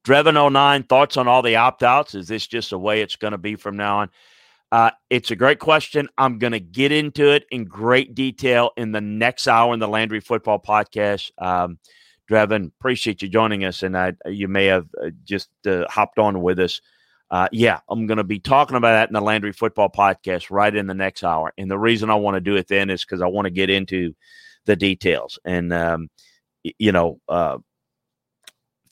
Dreven09, 0.04 0.88
thoughts 0.88 1.16
on 1.16 1.28
all 1.28 1.42
the 1.42 1.56
opt 1.56 1.82
outs? 1.82 2.14
Is 2.14 2.28
this 2.28 2.46
just 2.46 2.70
the 2.70 2.78
way 2.78 3.02
it's 3.02 3.16
going 3.16 3.32
to 3.32 3.38
be 3.38 3.56
from 3.56 3.76
now 3.76 3.98
on? 3.98 4.10
Uh, 4.70 4.90
it's 5.08 5.30
a 5.30 5.36
great 5.36 5.58
question. 5.58 6.08
I'm 6.18 6.38
going 6.38 6.52
to 6.52 6.60
get 6.60 6.92
into 6.92 7.30
it 7.30 7.46
in 7.50 7.64
great 7.64 8.14
detail 8.14 8.70
in 8.76 8.92
the 8.92 9.00
next 9.00 9.48
hour 9.48 9.72
in 9.72 9.80
the 9.80 9.88
Landry 9.88 10.20
Football 10.20 10.60
Podcast. 10.60 11.30
Um, 11.38 11.78
Dreven, 12.30 12.66
appreciate 12.78 13.22
you 13.22 13.28
joining 13.28 13.64
us, 13.64 13.82
and 13.82 13.96
I, 13.96 14.12
you 14.26 14.48
may 14.48 14.66
have 14.66 14.86
uh, 15.02 15.10
just 15.24 15.48
uh, 15.66 15.86
hopped 15.88 16.18
on 16.18 16.42
with 16.42 16.58
us. 16.58 16.80
Uh, 17.30 17.48
yeah, 17.52 17.80
I'm 17.88 18.06
going 18.06 18.18
to 18.18 18.24
be 18.24 18.38
talking 18.38 18.76
about 18.76 18.92
that 18.92 19.08
in 19.08 19.14
the 19.14 19.20
Landry 19.20 19.52
Football 19.52 19.90
Podcast 19.90 20.50
right 20.50 20.74
in 20.74 20.86
the 20.86 20.94
next 20.94 21.24
hour. 21.24 21.52
And 21.58 21.70
the 21.70 21.78
reason 21.78 22.10
I 22.10 22.14
want 22.14 22.36
to 22.36 22.40
do 22.40 22.56
it 22.56 22.68
then 22.68 22.88
is 22.88 23.04
because 23.04 23.20
I 23.20 23.26
want 23.26 23.44
to 23.46 23.50
get 23.50 23.68
into 23.68 24.14
the 24.64 24.76
details. 24.76 25.38
And 25.44 25.72
um, 25.72 26.10
you 26.78 26.92
know, 26.92 27.20
uh, 27.28 27.58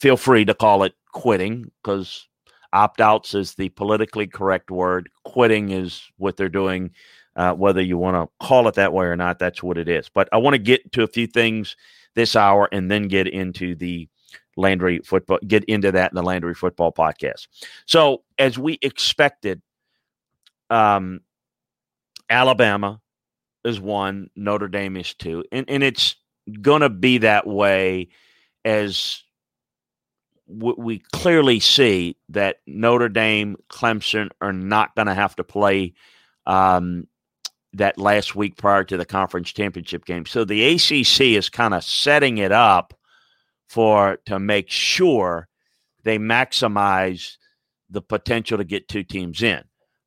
feel 0.00 0.16
free 0.16 0.44
to 0.44 0.54
call 0.54 0.82
it 0.82 0.94
quitting 1.12 1.70
because 1.82 2.28
opt 2.72 3.00
outs 3.00 3.34
is 3.34 3.54
the 3.54 3.68
politically 3.70 4.26
correct 4.26 4.70
word. 4.70 5.08
Quitting 5.24 5.70
is 5.70 6.02
what 6.16 6.36
they're 6.36 6.48
doing. 6.48 6.90
Uh, 7.34 7.52
whether 7.52 7.82
you 7.82 7.98
want 7.98 8.16
to 8.16 8.46
call 8.46 8.66
it 8.66 8.74
that 8.74 8.94
way 8.94 9.04
or 9.04 9.16
not, 9.16 9.38
that's 9.38 9.62
what 9.62 9.76
it 9.76 9.88
is. 9.88 10.08
But 10.08 10.28
I 10.32 10.38
want 10.38 10.54
to 10.54 10.58
get 10.58 10.90
to 10.92 11.02
a 11.02 11.06
few 11.06 11.26
things 11.26 11.76
this 12.14 12.34
hour 12.34 12.68
and 12.72 12.90
then 12.90 13.08
get 13.08 13.28
into 13.28 13.74
the 13.74 14.08
Landry 14.56 15.00
football, 15.00 15.38
get 15.46 15.64
into 15.64 15.92
that 15.92 16.10
in 16.10 16.16
the 16.16 16.22
Landry 16.22 16.54
football 16.54 16.92
podcast. 16.92 17.46
So, 17.84 18.22
as 18.38 18.58
we 18.58 18.78
expected, 18.80 19.60
um, 20.70 21.20
Alabama 22.30 23.00
is 23.64 23.78
one, 23.78 24.30
Notre 24.34 24.68
Dame 24.68 24.96
is 24.96 25.12
two, 25.14 25.44
and, 25.52 25.68
and 25.68 25.82
it's 25.82 26.16
going 26.60 26.82
to 26.82 26.90
be 26.90 27.18
that 27.18 27.46
way 27.46 28.08
as 28.64 29.22
we 30.48 31.02
clearly 31.12 31.58
see 31.60 32.16
that 32.28 32.58
Notre 32.66 33.08
Dame, 33.08 33.56
Clemson 33.68 34.30
are 34.40 34.52
not 34.52 34.94
going 34.94 35.06
to 35.06 35.14
have 35.14 35.34
to 35.36 35.44
play 35.44 35.94
um, 36.46 37.08
that 37.72 37.98
last 37.98 38.36
week 38.36 38.56
prior 38.56 38.84
to 38.84 38.96
the 38.96 39.04
conference 39.04 39.52
championship 39.52 40.04
game. 40.04 40.24
So 40.24 40.44
the 40.44 40.74
ACC 40.74 41.36
is 41.36 41.48
kind 41.48 41.74
of 41.74 41.82
setting 41.84 42.38
it 42.38 42.52
up 42.52 42.94
for 43.68 44.18
to 44.26 44.38
make 44.38 44.70
sure 44.70 45.48
they 46.04 46.18
maximize 46.18 47.36
the 47.90 48.02
potential 48.02 48.58
to 48.58 48.64
get 48.64 48.88
two 48.88 49.02
teams 49.02 49.42
in. 49.42 49.62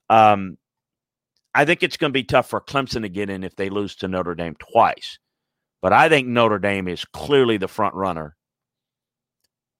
Um, 0.09 0.57
I 1.53 1.65
think 1.65 1.83
it's 1.83 1.97
going 1.97 2.11
to 2.11 2.17
be 2.17 2.23
tough 2.23 2.49
for 2.49 2.61
Clemson 2.61 3.01
to 3.01 3.09
get 3.09 3.29
in 3.29 3.43
if 3.43 3.55
they 3.55 3.69
lose 3.69 3.95
to 3.97 4.07
Notre 4.07 4.35
Dame 4.35 4.55
twice. 4.55 5.19
But 5.81 5.93
I 5.93 6.09
think 6.09 6.27
Notre 6.27 6.59
Dame 6.59 6.87
is 6.87 7.05
clearly 7.05 7.57
the 7.57 7.67
front 7.67 7.95
runner 7.95 8.35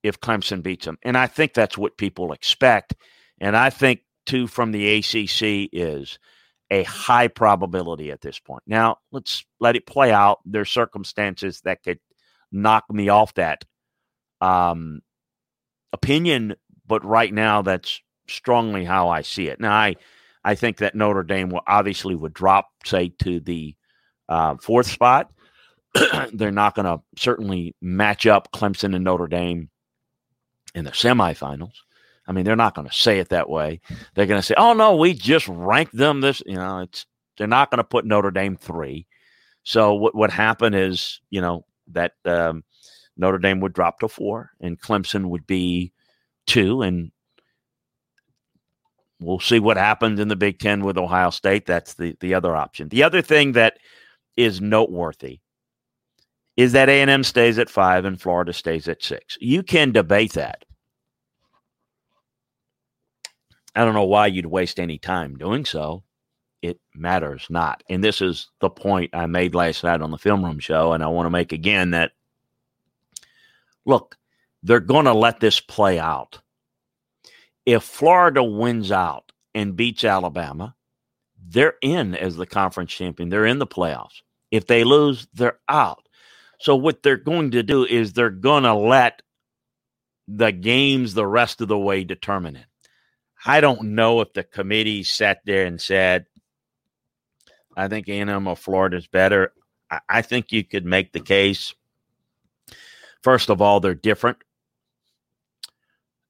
if 0.02 0.20
Clemson 0.20 0.62
beats 0.62 0.86
them. 0.86 0.98
And 1.02 1.16
I 1.16 1.26
think 1.26 1.52
that's 1.52 1.76
what 1.76 1.98
people 1.98 2.32
expect. 2.32 2.94
And 3.40 3.56
I 3.56 3.70
think, 3.70 4.00
too, 4.26 4.46
from 4.46 4.72
the 4.72 4.98
ACC 4.98 5.68
is 5.72 6.18
a 6.70 6.84
high 6.84 7.28
probability 7.28 8.10
at 8.10 8.20
this 8.20 8.38
point. 8.38 8.62
Now, 8.66 8.96
let's 9.12 9.44
let 9.58 9.76
it 9.76 9.86
play 9.86 10.12
out. 10.12 10.38
There's 10.44 10.70
circumstances 10.70 11.60
that 11.64 11.82
could 11.82 11.98
knock 12.52 12.84
me 12.90 13.08
off 13.08 13.34
that 13.34 13.64
um, 14.40 15.00
opinion, 15.92 16.54
but 16.86 17.04
right 17.04 17.32
now, 17.32 17.62
that's 17.62 18.00
strongly 18.28 18.84
how 18.84 19.08
I 19.08 19.22
see 19.22 19.48
it. 19.48 19.60
Now, 19.60 19.72
I, 19.72 19.96
I 20.44 20.54
think 20.54 20.78
that 20.78 20.94
Notre 20.94 21.24
Dame 21.24 21.50
will 21.50 21.62
obviously 21.66 22.14
would 22.14 22.32
drop, 22.32 22.68
say, 22.84 23.12
to 23.22 23.40
the 23.40 23.74
uh, 24.28 24.56
fourth 24.56 24.86
spot. 24.86 25.30
they're 26.32 26.50
not 26.50 26.74
going 26.74 26.86
to 26.86 27.02
certainly 27.16 27.74
match 27.80 28.26
up 28.26 28.52
Clemson 28.52 28.94
and 28.94 29.04
Notre 29.04 29.26
Dame 29.26 29.70
in 30.74 30.84
the 30.84 30.90
semifinals. 30.90 31.72
I 32.26 32.32
mean, 32.32 32.44
they're 32.44 32.56
not 32.56 32.74
going 32.74 32.88
to 32.88 32.94
say 32.94 33.18
it 33.18 33.30
that 33.30 33.48
way. 33.48 33.80
They're 34.14 34.26
going 34.26 34.40
to 34.40 34.46
say, 34.46 34.54
"Oh 34.56 34.72
no, 34.72 34.96
we 34.96 35.14
just 35.14 35.48
ranked 35.48 35.96
them 35.96 36.20
this." 36.20 36.42
You 36.46 36.56
know, 36.56 36.80
it's 36.80 37.06
they're 37.36 37.48
not 37.48 37.70
going 37.70 37.78
to 37.78 37.84
put 37.84 38.04
Notre 38.04 38.30
Dame 38.30 38.56
three. 38.56 39.06
So 39.64 39.94
what 39.94 40.14
what 40.14 40.30
happened 40.30 40.76
is, 40.76 41.20
you 41.30 41.40
know, 41.40 41.64
that 41.88 42.12
um, 42.24 42.62
Notre 43.16 43.38
Dame 43.38 43.60
would 43.60 43.72
drop 43.72 43.98
to 44.00 44.08
four, 44.08 44.50
and 44.60 44.80
Clemson 44.80 45.26
would 45.30 45.46
be 45.46 45.92
two, 46.46 46.82
and 46.82 47.10
we'll 49.18 49.40
see 49.40 49.58
what 49.58 49.76
happens 49.76 50.20
in 50.20 50.28
the 50.28 50.36
Big 50.36 50.60
Ten 50.60 50.84
with 50.84 50.98
Ohio 50.98 51.30
State. 51.30 51.66
That's 51.66 51.94
the 51.94 52.16
the 52.20 52.34
other 52.34 52.54
option. 52.54 52.90
The 52.90 53.02
other 53.02 53.22
thing 53.22 53.52
that 53.52 53.78
is 54.36 54.60
noteworthy 54.60 55.40
is 56.56 56.72
that 56.72 56.88
A 56.88 57.00
and 57.00 57.10
M 57.10 57.24
stays 57.24 57.58
at 57.58 57.70
five 57.70 58.04
and 58.04 58.20
Florida 58.20 58.52
stays 58.52 58.88
at 58.88 59.02
six. 59.02 59.38
You 59.40 59.62
can 59.62 59.92
debate 59.92 60.34
that. 60.34 60.64
I 63.74 63.84
don't 63.84 63.94
know 63.94 64.04
why 64.04 64.26
you'd 64.26 64.46
waste 64.46 64.80
any 64.80 64.98
time 64.98 65.38
doing 65.38 65.64
so. 65.64 66.02
It 66.60 66.78
matters 66.94 67.46
not. 67.48 67.82
And 67.88 68.04
this 68.04 68.20
is 68.20 68.48
the 68.60 68.68
point 68.68 69.14
I 69.14 69.26
made 69.26 69.54
last 69.54 69.84
night 69.84 70.02
on 70.02 70.10
the 70.10 70.18
film 70.18 70.44
room 70.44 70.58
show, 70.58 70.92
and 70.92 71.02
I 71.02 71.06
want 71.06 71.26
to 71.26 71.30
make 71.30 71.52
again 71.52 71.92
that 71.92 72.12
look, 73.86 74.16
they're 74.62 74.80
going 74.80 75.06
to 75.06 75.14
let 75.14 75.40
this 75.40 75.60
play 75.60 75.98
out. 75.98 76.40
If 77.64 77.82
Florida 77.82 78.42
wins 78.42 78.92
out 78.92 79.32
and 79.54 79.76
beats 79.76 80.04
Alabama, 80.04 80.74
they're 81.42 81.76
in 81.80 82.14
as 82.14 82.36
the 82.36 82.46
conference 82.46 82.92
champion. 82.92 83.28
They're 83.28 83.46
in 83.46 83.58
the 83.58 83.66
playoffs. 83.66 84.22
If 84.50 84.66
they 84.66 84.84
lose, 84.84 85.28
they're 85.32 85.58
out. 85.68 85.99
So 86.60 86.76
what 86.76 87.02
they're 87.02 87.16
going 87.16 87.52
to 87.52 87.62
do 87.62 87.84
is 87.84 88.12
they're 88.12 88.30
going 88.30 88.64
to 88.64 88.74
let 88.74 89.22
the 90.28 90.52
games 90.52 91.14
the 91.14 91.26
rest 91.26 91.60
of 91.60 91.68
the 91.68 91.78
way 91.78 92.04
determine 92.04 92.56
it. 92.56 92.66
I 93.44 93.62
don't 93.62 93.94
know 93.94 94.20
if 94.20 94.34
the 94.34 94.44
committee 94.44 95.02
sat 95.02 95.40
there 95.46 95.64
and 95.64 95.80
said, 95.80 96.26
I 97.74 97.88
think 97.88 98.08
A&M 98.08 98.46
or 98.46 98.56
Florida 98.56 98.98
is 98.98 99.06
better. 99.06 99.54
I, 99.90 100.00
I 100.08 100.22
think 100.22 100.52
you 100.52 100.62
could 100.62 100.84
make 100.84 101.12
the 101.12 101.20
case. 101.20 101.74
First 103.22 103.48
of 103.48 103.62
all, 103.62 103.80
they're 103.80 103.94
different. 103.94 104.36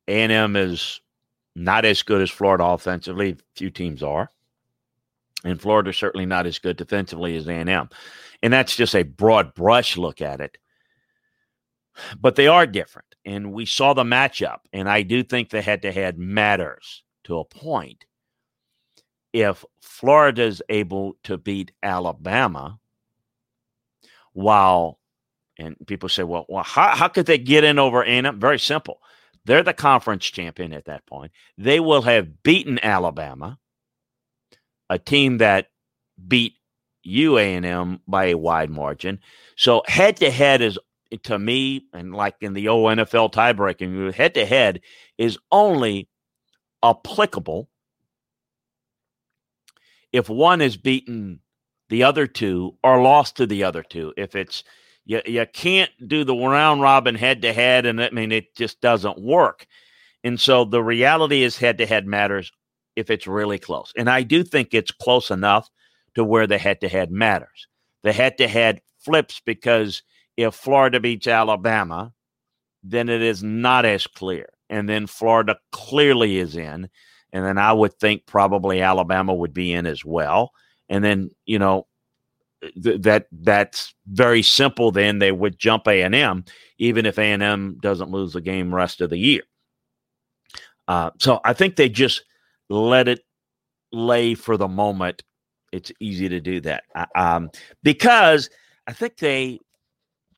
A&M 0.06 0.54
is 0.54 1.00
not 1.56 1.84
as 1.84 2.02
good 2.02 2.22
as 2.22 2.30
Florida 2.30 2.64
offensively. 2.64 3.36
Few 3.56 3.70
teams 3.70 4.02
are, 4.02 4.30
and 5.44 5.60
Florida 5.60 5.92
certainly 5.92 6.26
not 6.26 6.46
as 6.46 6.58
good 6.58 6.76
defensively 6.76 7.36
as 7.36 7.46
A&M. 7.46 7.88
And 8.42 8.52
that's 8.52 8.76
just 8.76 8.94
a 8.94 9.02
broad 9.02 9.54
brush 9.54 9.96
look 9.96 10.20
at 10.20 10.40
it. 10.40 10.58
But 12.18 12.36
they 12.36 12.46
are 12.46 12.66
different, 12.66 13.14
and 13.24 13.52
we 13.52 13.66
saw 13.66 13.92
the 13.92 14.04
matchup. 14.04 14.58
And 14.72 14.88
I 14.88 15.02
do 15.02 15.22
think 15.22 15.50
the 15.50 15.60
head-to-head 15.60 16.18
matters 16.18 17.02
to 17.24 17.38
a 17.38 17.44
point. 17.44 18.06
If 19.32 19.64
Florida 19.80 20.42
is 20.42 20.62
able 20.68 21.14
to 21.24 21.36
beat 21.36 21.72
Alabama, 21.82 22.78
while 24.32 24.98
and 25.58 25.76
people 25.86 26.08
say, 26.08 26.22
well, 26.22 26.46
well, 26.48 26.62
how, 26.62 26.96
how 26.96 27.08
could 27.08 27.26
they 27.26 27.36
get 27.36 27.64
in 27.64 27.78
over 27.78 28.02
A&M? 28.02 28.40
Very 28.40 28.58
simple 28.58 29.00
they're 29.44 29.62
the 29.62 29.72
conference 29.72 30.26
champion 30.26 30.72
at 30.72 30.84
that 30.86 31.06
point. 31.06 31.32
They 31.56 31.80
will 31.80 32.02
have 32.02 32.42
beaten 32.42 32.78
Alabama, 32.82 33.58
a 34.90 34.98
team 34.98 35.38
that 35.38 35.68
beat 36.28 36.54
UA&M 37.04 38.00
by 38.06 38.26
a 38.26 38.36
wide 38.36 38.68
margin. 38.68 39.20
So 39.56 39.82
head 39.86 40.18
to 40.18 40.30
head 40.30 40.60
is 40.60 40.78
to 41.22 41.38
me, 41.38 41.86
and 41.94 42.14
like 42.14 42.36
in 42.40 42.52
the 42.52 42.68
old 42.68 42.98
NFL 42.98 43.32
tiebreaking, 43.32 44.12
head 44.12 44.34
to 44.34 44.44
head 44.44 44.80
is 45.16 45.38
only 45.50 46.08
applicable 46.82 47.68
if 50.12 50.28
one 50.28 50.60
is 50.60 50.76
beaten 50.76 51.40
the 51.88 52.02
other 52.04 52.26
two 52.26 52.76
or 52.82 53.02
lost 53.02 53.36
to 53.36 53.46
the 53.46 53.64
other 53.64 53.82
two. 53.82 54.12
If 54.16 54.34
it's 54.34 54.64
you, 55.04 55.20
you 55.24 55.46
can't 55.52 55.90
do 56.06 56.24
the 56.24 56.36
round 56.36 56.80
robin 56.80 57.14
head 57.14 57.42
to 57.42 57.52
head, 57.52 57.86
and 57.86 58.02
I 58.02 58.10
mean, 58.10 58.32
it 58.32 58.54
just 58.54 58.80
doesn't 58.80 59.20
work. 59.20 59.66
And 60.22 60.38
so 60.38 60.64
the 60.64 60.82
reality 60.82 61.42
is 61.42 61.56
head 61.56 61.78
to 61.78 61.86
head 61.86 62.06
matters 62.06 62.52
if 62.96 63.10
it's 63.10 63.26
really 63.26 63.58
close. 63.58 63.92
And 63.96 64.08
I 64.10 64.22
do 64.22 64.42
think 64.42 64.72
it's 64.72 64.90
close 64.90 65.30
enough 65.30 65.68
to 66.14 66.24
where 66.24 66.46
the 66.46 66.58
head 66.58 66.80
to 66.80 66.88
head 66.88 67.10
matters. 67.10 67.68
The 68.02 68.12
head 68.12 68.38
to 68.38 68.48
head 68.48 68.80
flips 68.98 69.40
because 69.44 70.02
if 70.36 70.54
Florida 70.54 71.00
beats 71.00 71.26
Alabama, 71.26 72.12
then 72.82 73.08
it 73.08 73.22
is 73.22 73.42
not 73.42 73.84
as 73.84 74.06
clear. 74.06 74.48
And 74.68 74.88
then 74.88 75.06
Florida 75.06 75.58
clearly 75.72 76.38
is 76.38 76.56
in. 76.56 76.88
And 77.32 77.44
then 77.44 77.58
I 77.58 77.72
would 77.72 77.94
think 77.94 78.26
probably 78.26 78.82
Alabama 78.82 79.34
would 79.34 79.54
be 79.54 79.72
in 79.72 79.86
as 79.86 80.04
well. 80.04 80.52
And 80.88 81.04
then, 81.04 81.30
you 81.44 81.58
know, 81.58 81.86
th- 82.82 83.02
that 83.02 83.26
that's 83.30 83.94
very 84.06 84.42
simple. 84.42 84.90
Then 84.90 85.18
they 85.18 85.32
would 85.32 85.58
jump 85.58 85.86
A 85.86 86.02
and 86.02 86.14
M, 86.14 86.44
even 86.78 87.06
if 87.06 87.18
A 87.18 87.22
and 87.22 87.42
M 87.42 87.78
doesn't 87.80 88.10
lose 88.10 88.32
the 88.32 88.40
game 88.40 88.74
rest 88.74 89.00
of 89.00 89.10
the 89.10 89.18
year. 89.18 89.42
Uh, 90.88 91.10
so 91.18 91.40
I 91.44 91.52
think 91.52 91.76
they 91.76 91.88
just 91.88 92.24
let 92.70 93.08
it 93.08 93.20
lay 93.92 94.34
for 94.34 94.56
the 94.56 94.68
moment. 94.68 95.22
It's 95.72 95.92
easy 96.00 96.28
to 96.28 96.40
do 96.40 96.60
that 96.62 96.84
um, 97.14 97.50
because 97.82 98.48
I 98.86 98.92
think 98.92 99.18
they 99.18 99.60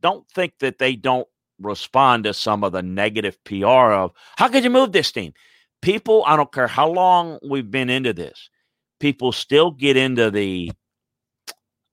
don't 0.01 0.29
think 0.35 0.55
that 0.59 0.79
they 0.79 0.97
don't 0.97 1.29
respond 1.61 2.25
to 2.25 2.35
some 2.35 2.65
of 2.65 2.73
the 2.73 2.83
negative 2.83 3.43
PR 3.45 3.93
of 3.93 4.13
how 4.37 4.49
could 4.49 4.65
you 4.65 4.71
move 4.71 4.93
this 4.93 5.13
team? 5.13 5.33
People, 5.81 6.25
I 6.27 6.37
don't 6.37 6.53
care 6.53 6.67
how 6.67 6.89
long 6.89 7.39
we've 7.49 7.71
been 7.71 7.89
into 7.89 8.13
this, 8.13 8.51
people 9.01 9.33
still 9.33 9.71
get 9.71 9.97
into 9.97 10.31
the 10.31 10.73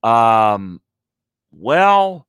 um, 0.04 0.82
well, 1.52 2.28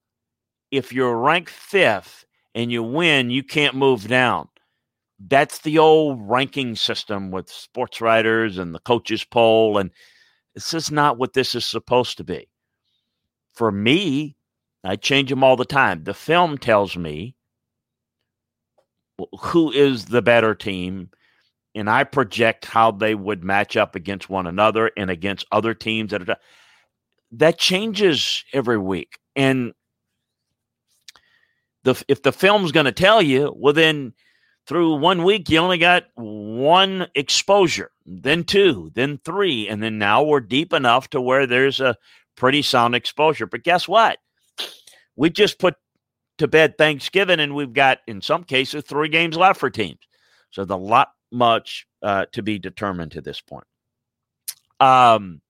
if 0.71 0.93
you're 0.93 1.17
ranked 1.17 1.51
fifth 1.51 2.25
and 2.55 2.71
you 2.71 2.83
win, 2.83 3.31
you 3.31 3.43
can't 3.43 3.75
move 3.75 4.09
down. 4.09 4.49
That's 5.29 5.59
the 5.59 5.79
old 5.79 6.19
ranking 6.29 6.77
system 6.77 7.31
with 7.31 7.51
sports 7.51 8.01
writers 8.01 8.57
and 8.57 8.75
the 8.75 8.81
coaches 8.81 9.23
poll. 9.25 9.77
And 9.79 9.91
this 10.55 10.73
is 10.73 10.91
not 10.91 11.19
what 11.19 11.35
this 11.35 11.55
is 11.55 11.67
supposed 11.67 12.17
to 12.17 12.25
be. 12.25 12.49
For 13.53 13.71
me, 13.71 14.37
I 14.83 14.97
change 14.97 15.29
them 15.29 15.45
all 15.45 15.57
the 15.57 15.65
time. 15.67 16.05
The 16.05 16.15
film 16.15 16.57
tells 16.57 16.97
me 16.97 17.37
who 19.41 19.71
is 19.71 20.07
the 20.07 20.23
better 20.23 20.55
team, 20.55 21.11
and 21.75 21.91
I 21.91 22.05
project 22.05 22.65
how 22.65 22.91
they 22.91 23.15
would 23.15 23.45
match 23.45 23.77
up 23.77 23.95
against 23.95 24.31
one 24.31 24.47
another 24.47 24.91
and 24.97 25.11
against 25.11 25.47
other 25.53 25.75
teams 25.75 26.11
that 26.11 26.29
are 26.29 26.37
that 27.33 27.59
changes 27.59 28.45
every 28.53 28.79
week. 28.79 29.19
And 29.37 29.73
the 31.85 32.03
if 32.09 32.23
the 32.23 32.33
film's 32.33 32.73
going 32.73 32.87
to 32.87 32.93
tell 32.93 33.21
you, 33.21 33.55
well, 33.57 33.75
then 33.75 34.15
through 34.71 34.95
one 34.95 35.25
week 35.25 35.51
you 35.51 35.59
only 35.59 35.79
got 35.79 36.05
one 36.15 37.09
exposure, 37.17 37.91
then 38.07 38.45
two, 38.45 38.93
then 38.95 39.19
three, 39.25 39.69
and 39.69 39.83
then 39.83 39.99
now 39.99 40.23
we're 40.23 40.39
deep 40.39 40.73
enough 40.73 41.11
to 41.11 41.21
where 41.21 41.45
there's 41.45 41.81
a 41.81 41.97
pretty 42.37 42.63
sound 42.63 42.95
exposure. 42.95 43.47
But 43.47 43.65
guess 43.65 43.89
what? 43.89 44.19
We 45.17 45.29
just 45.29 45.59
put 45.59 45.75
to 46.39 46.47
bed 46.47 46.79
Thanksgiving, 46.79 47.41
and 47.41 47.57
we've 47.57 47.73
got 47.73 47.99
in 48.07 48.23
some 48.23 48.45
cases 48.45 48.85
three 48.85 49.09
games 49.09 49.37
left 49.37 49.59
for 49.59 49.71
teams. 49.71 49.99
So 50.53 50.65
the 50.65 50.79
lot 50.79 51.09
much 51.33 51.87
uh, 52.01 52.27
to 52.33 52.43
be 52.43 52.61
determined 52.61 53.11
to 53.13 53.21
this 53.21 53.41
point. 53.41 53.67
Um, 54.79 55.43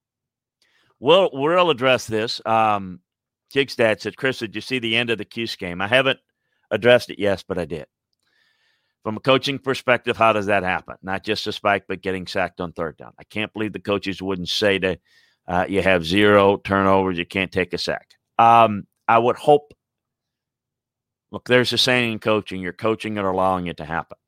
We'll 1.01 1.31
we'll 1.33 1.71
address 1.71 2.07
this. 2.07 2.43
Um, 2.45 3.01
Jigstad 3.55 4.01
said, 4.01 4.17
Chris, 4.17 4.39
did 4.39 4.55
you 4.55 4.61
see 4.61 4.79
the 4.79 4.97
end 4.97 5.11
of 5.11 5.19
the 5.19 5.25
Cuse 5.25 5.57
game? 5.57 5.81
I 5.81 5.89
haven't 5.89 6.21
addressed 6.71 7.11
it, 7.11 7.19
yes, 7.19 7.43
but 7.43 7.59
I 7.59 7.65
did. 7.65 7.87
From 9.03 9.17
a 9.17 9.21
coaching 9.21 9.59
perspective, 9.59 10.17
how 10.17 10.33
does 10.33 10.47
that 10.47 10.63
happen? 10.63 10.97
Not 11.03 11.25
just 11.25 11.47
a 11.47 11.53
spike, 11.53 11.85
but 11.89 12.03
getting 12.03 12.27
sacked 12.27 12.61
on 12.61 12.73
third 12.73 12.97
down. 12.97 13.13
I 13.19 13.25
can't 13.25 13.53
believe 13.53 13.73
the 13.73 13.81
coaches 13.81 14.21
wouldn't 14.21 14.49
say 14.49 14.79
that 14.79 15.01
uh, 15.49 15.67
you 15.69 15.83
have 15.83 16.05
zero 16.05 16.59
turnovers, 16.59 17.19
you 17.19 17.27
can't 17.27 17.51
take 17.51 17.73
a 17.73 17.79
sack. 17.79 18.11
Um, 18.39 18.87
I 19.09 19.19
would 19.19 19.37
hope. 19.37 19.73
Look, 21.33 21.47
there's 21.47 21.73
a 21.73 21.79
saying 21.79 22.13
in 22.13 22.19
coaching: 22.19 22.61
you're 22.61 22.73
coaching 22.73 23.17
and 23.17 23.27
allowing 23.27 23.67
it 23.69 23.79
to 23.79 23.85
happen. 23.85 24.19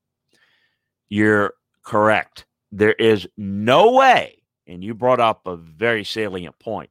You're 1.09 1.55
correct. 1.85 2.47
There 2.71 2.95
is 2.95 3.29
no 3.37 3.93
way 3.93 4.43
and 4.67 4.83
you 4.83 4.95
brought 4.95 5.21
up 5.21 5.47
a 5.47 5.57
very 5.57 6.05
salient 6.05 6.59
point. 6.59 6.91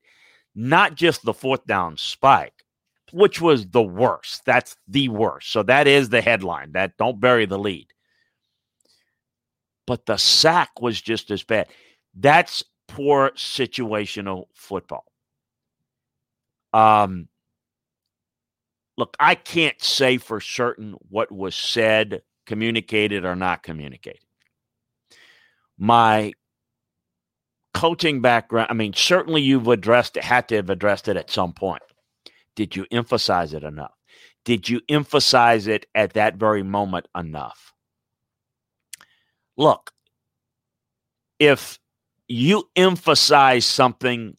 Not 0.53 0.95
just 0.95 1.23
the 1.23 1.33
fourth 1.33 1.65
down 1.65 1.97
spike, 1.97 2.60
which 3.13 3.41
was 3.41 3.67
the 3.67 3.81
worst. 3.81 4.43
That's 4.45 4.75
the 4.87 5.09
worst. 5.09 5.51
So 5.51 5.63
that 5.63 5.87
is 5.87 6.09
the 6.09 6.21
headline. 6.21 6.73
That 6.73 6.97
don't 6.97 7.19
bury 7.19 7.45
the 7.45 7.59
lead. 7.59 7.87
But 9.87 10.05
the 10.05 10.17
sack 10.17 10.81
was 10.81 11.01
just 11.01 11.31
as 11.31 11.43
bad. 11.43 11.67
That's 12.15 12.63
poor 12.87 13.31
situational 13.31 14.45
football. 14.53 15.05
Um 16.73 17.27
look, 18.97 19.15
I 19.19 19.35
can't 19.35 19.81
say 19.81 20.17
for 20.17 20.39
certain 20.39 20.95
what 21.09 21.31
was 21.31 21.55
said 21.55 22.21
communicated 22.45 23.25
or 23.25 23.35
not 23.35 23.63
communicated. 23.63 24.25
My 25.77 26.33
coaching 27.73 28.21
background, 28.21 28.67
I 28.69 28.73
mean, 28.73 28.93
certainly 28.93 29.41
you've 29.41 29.67
addressed 29.67 30.17
it, 30.17 30.23
had 30.23 30.47
to 30.49 30.57
have 30.57 30.69
addressed 30.69 31.07
it 31.07 31.17
at 31.17 31.31
some 31.31 31.53
point. 31.53 31.81
Did 32.55 32.75
you 32.75 32.85
emphasize 32.91 33.53
it 33.53 33.63
enough? 33.63 33.93
Did 34.43 34.67
you 34.67 34.81
emphasize 34.89 35.67
it 35.67 35.85
at 35.95 36.13
that 36.13 36.35
very 36.35 36.63
moment 36.63 37.07
enough? 37.15 37.73
Look, 39.57 39.91
if 41.39 41.79
you 42.27 42.69
emphasize 42.75 43.65
something 43.65 44.37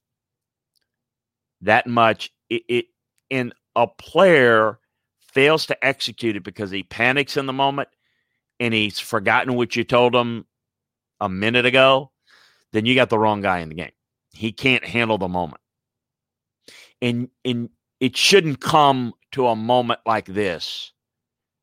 that 1.60 1.86
much, 1.86 2.32
it, 2.48 2.62
it 2.68 2.84
and 3.30 3.54
a 3.76 3.86
player 3.86 4.78
fails 5.20 5.66
to 5.66 5.84
execute 5.84 6.36
it 6.36 6.44
because 6.44 6.70
he 6.70 6.82
panics 6.82 7.36
in 7.36 7.46
the 7.46 7.52
moment 7.52 7.88
and 8.60 8.74
he's 8.74 8.98
forgotten 8.98 9.54
what 9.54 9.74
you 9.76 9.84
told 9.84 10.14
him 10.14 10.44
a 11.20 11.28
minute 11.28 11.64
ago, 11.64 12.10
then 12.72 12.86
you 12.86 12.94
got 12.94 13.10
the 13.10 13.18
wrong 13.18 13.40
guy 13.40 13.60
in 13.60 13.68
the 13.68 13.74
game. 13.74 13.92
He 14.32 14.52
can't 14.52 14.84
handle 14.84 15.18
the 15.18 15.28
moment. 15.28 15.60
And 17.00 17.28
and 17.44 17.70
it 18.02 18.16
shouldn't 18.16 18.60
come 18.60 19.14
to 19.30 19.46
a 19.46 19.54
moment 19.54 20.00
like 20.04 20.26
this 20.26 20.92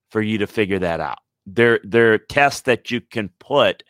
for 0.10 0.22
you 0.22 0.38
to 0.38 0.48
figure 0.48 0.80
that 0.80 1.02
out. 1.02 1.20
There 1.46 1.82
there 1.84 2.14
are 2.14 2.18
tests 2.18 2.62
that 2.62 2.90
you 2.90 3.02
can 3.02 3.30
put 3.40 3.84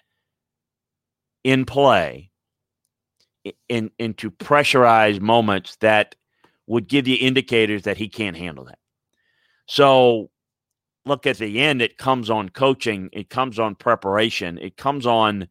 in 1.43 1.63
play 1.63 2.31
in 3.69 3.91
into 3.99 4.31
pressurized 4.31 5.21
moments 5.21 5.77
that 5.81 6.15
would 6.65 6.87
give 6.87 7.07
you 7.07 7.17
indicators 7.19 7.83
that 7.83 7.97
he 7.97 8.09
can't 8.09 8.35
handle 8.35 8.65
that. 8.65 8.79
So 9.67 10.31
look 11.05 11.27
at 11.27 11.37
the 11.37 11.59
end, 11.59 11.83
it 11.83 11.99
comes 11.99 12.31
on 12.31 12.49
coaching, 12.49 13.09
it 13.13 13.29
comes 13.29 13.59
on 13.59 13.75
preparation, 13.75 14.57
it 14.57 14.75
comes 14.75 15.05
on 15.05 15.47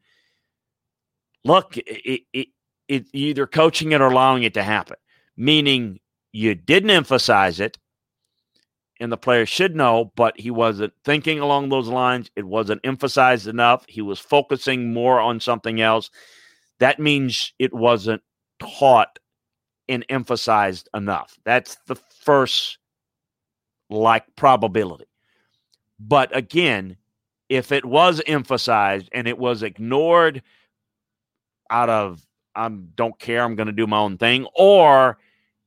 look, 1.44 1.76
it, 1.76 2.22
it, 2.32 2.48
it 2.88 3.06
either 3.12 3.46
coaching 3.46 3.92
it 3.92 4.00
or 4.00 4.08
allowing 4.08 4.42
it 4.42 4.54
to 4.54 4.64
happen. 4.64 4.96
Meaning 5.36 6.00
you 6.32 6.54
didn't 6.54 6.90
emphasize 6.90 7.60
it, 7.60 7.78
and 9.00 9.12
the 9.12 9.16
player 9.16 9.46
should 9.46 9.76
know, 9.76 10.12
but 10.16 10.38
he 10.38 10.50
wasn't 10.50 10.92
thinking 11.04 11.38
along 11.38 11.68
those 11.68 11.88
lines. 11.88 12.30
It 12.36 12.44
wasn't 12.44 12.80
emphasized 12.84 13.46
enough. 13.46 13.84
He 13.88 14.02
was 14.02 14.18
focusing 14.18 14.92
more 14.92 15.20
on 15.20 15.40
something 15.40 15.80
else. 15.80 16.10
That 16.80 16.98
means 16.98 17.52
it 17.58 17.72
wasn't 17.72 18.22
taught 18.58 19.18
and 19.88 20.04
emphasized 20.08 20.88
enough. 20.94 21.38
That's 21.44 21.76
the 21.86 21.94
first 21.94 22.78
like 23.88 24.24
probability. 24.36 25.06
But 26.00 26.36
again, 26.36 26.96
if 27.48 27.72
it 27.72 27.84
was 27.84 28.20
emphasized 28.26 29.08
and 29.12 29.26
it 29.26 29.38
was 29.38 29.62
ignored 29.62 30.42
out 31.70 31.88
of 31.88 32.24
I 32.54 32.68
don't 32.68 33.18
care, 33.18 33.44
I'm 33.44 33.54
going 33.54 33.68
to 33.68 33.72
do 33.72 33.86
my 33.86 33.98
own 33.98 34.18
thing, 34.18 34.46
or 34.54 35.18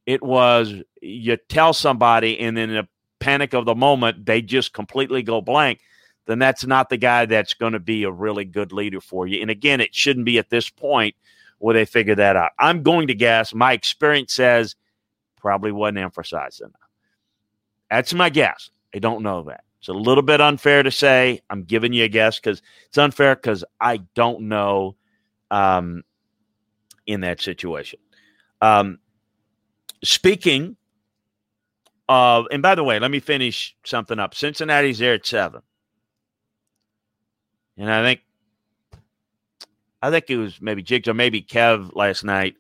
it 0.06 0.24
was 0.24 0.74
you 1.02 1.38
tell 1.50 1.74
somebody 1.74 2.40
and 2.40 2.58
in 2.58 2.70
the 2.72 2.88
panic 3.20 3.54
of 3.54 3.66
the 3.66 3.76
moment 3.76 4.26
they 4.26 4.42
just 4.42 4.74
completely 4.74 5.24
go 5.24 5.42
blank, 5.42 5.80
then 6.26 6.40
that's 6.40 6.66
not 6.66 6.90
the 6.90 6.98
guy 6.98 7.26
that's 7.26 7.54
going 7.54 7.74
to 7.74 7.80
be 7.80 8.04
a 8.04 8.12
really 8.12 8.46
good 8.46 8.72
leader 8.72 9.02
for 9.02 9.28
you. 9.28 9.42
And 9.42 9.50
again, 9.50 9.82
it 9.82 9.94
shouldn't 9.94 10.26
be 10.26 10.38
at 10.38 10.50
this 10.50 10.70
point 10.70 11.16
where 11.60 11.74
they 11.74 11.86
figure 11.86 12.16
that 12.16 12.36
out. 12.36 12.52
I'm 12.58 12.84
going 12.84 13.08
to 13.08 13.14
guess 13.14 13.54
my 13.54 13.74
experience 13.74 14.34
says 14.34 14.76
probably 15.38 15.72
wasn't 15.72 16.00
emphasized 16.00 16.62
enough. 16.62 16.76
That's 17.90 18.14
my 18.14 18.30
guess. 18.30 18.70
I 18.94 19.00
don't 19.00 19.24
know 19.24 19.44
that. 19.44 19.64
It's 19.80 19.88
a 19.88 19.94
little 19.94 20.22
bit 20.22 20.42
unfair 20.42 20.84
to 20.84 20.92
say. 20.92 21.42
I'm 21.50 21.64
giving 21.64 21.92
you 21.92 22.04
a 22.04 22.08
guess 22.08 22.40
because 22.40 22.62
it's 22.88 22.98
unfair 22.98 23.36
because 23.36 23.64
I 23.80 23.98
don't 24.14 24.42
know 24.42 24.96
um, 25.50 26.04
in 27.08 27.22
that 27.22 27.42
situation. 27.42 28.00
Um, 28.62 29.00
speaking 30.04 30.76
of, 32.10 32.48
and 32.52 32.62
by 32.62 32.76
the 32.76 32.84
way, 32.84 33.00
let 33.00 33.12
me 33.12 33.20
finish 33.20 33.76
something 33.86 34.20
up. 34.20 34.36
Cincinnati's 34.36 35.00
there 35.00 35.14
at 35.14 35.26
seven, 35.26 35.62
and 37.78 37.92
I 37.92 38.04
think, 38.04 38.22
I 40.02 40.10
think 40.10 40.30
it 40.30 40.38
was 40.38 40.62
maybe 40.62 40.82
Jigs 40.82 41.08
or 41.08 41.14
maybe 41.14 41.42
Kev 41.42 41.96
last 41.96 42.24
night 42.24 42.56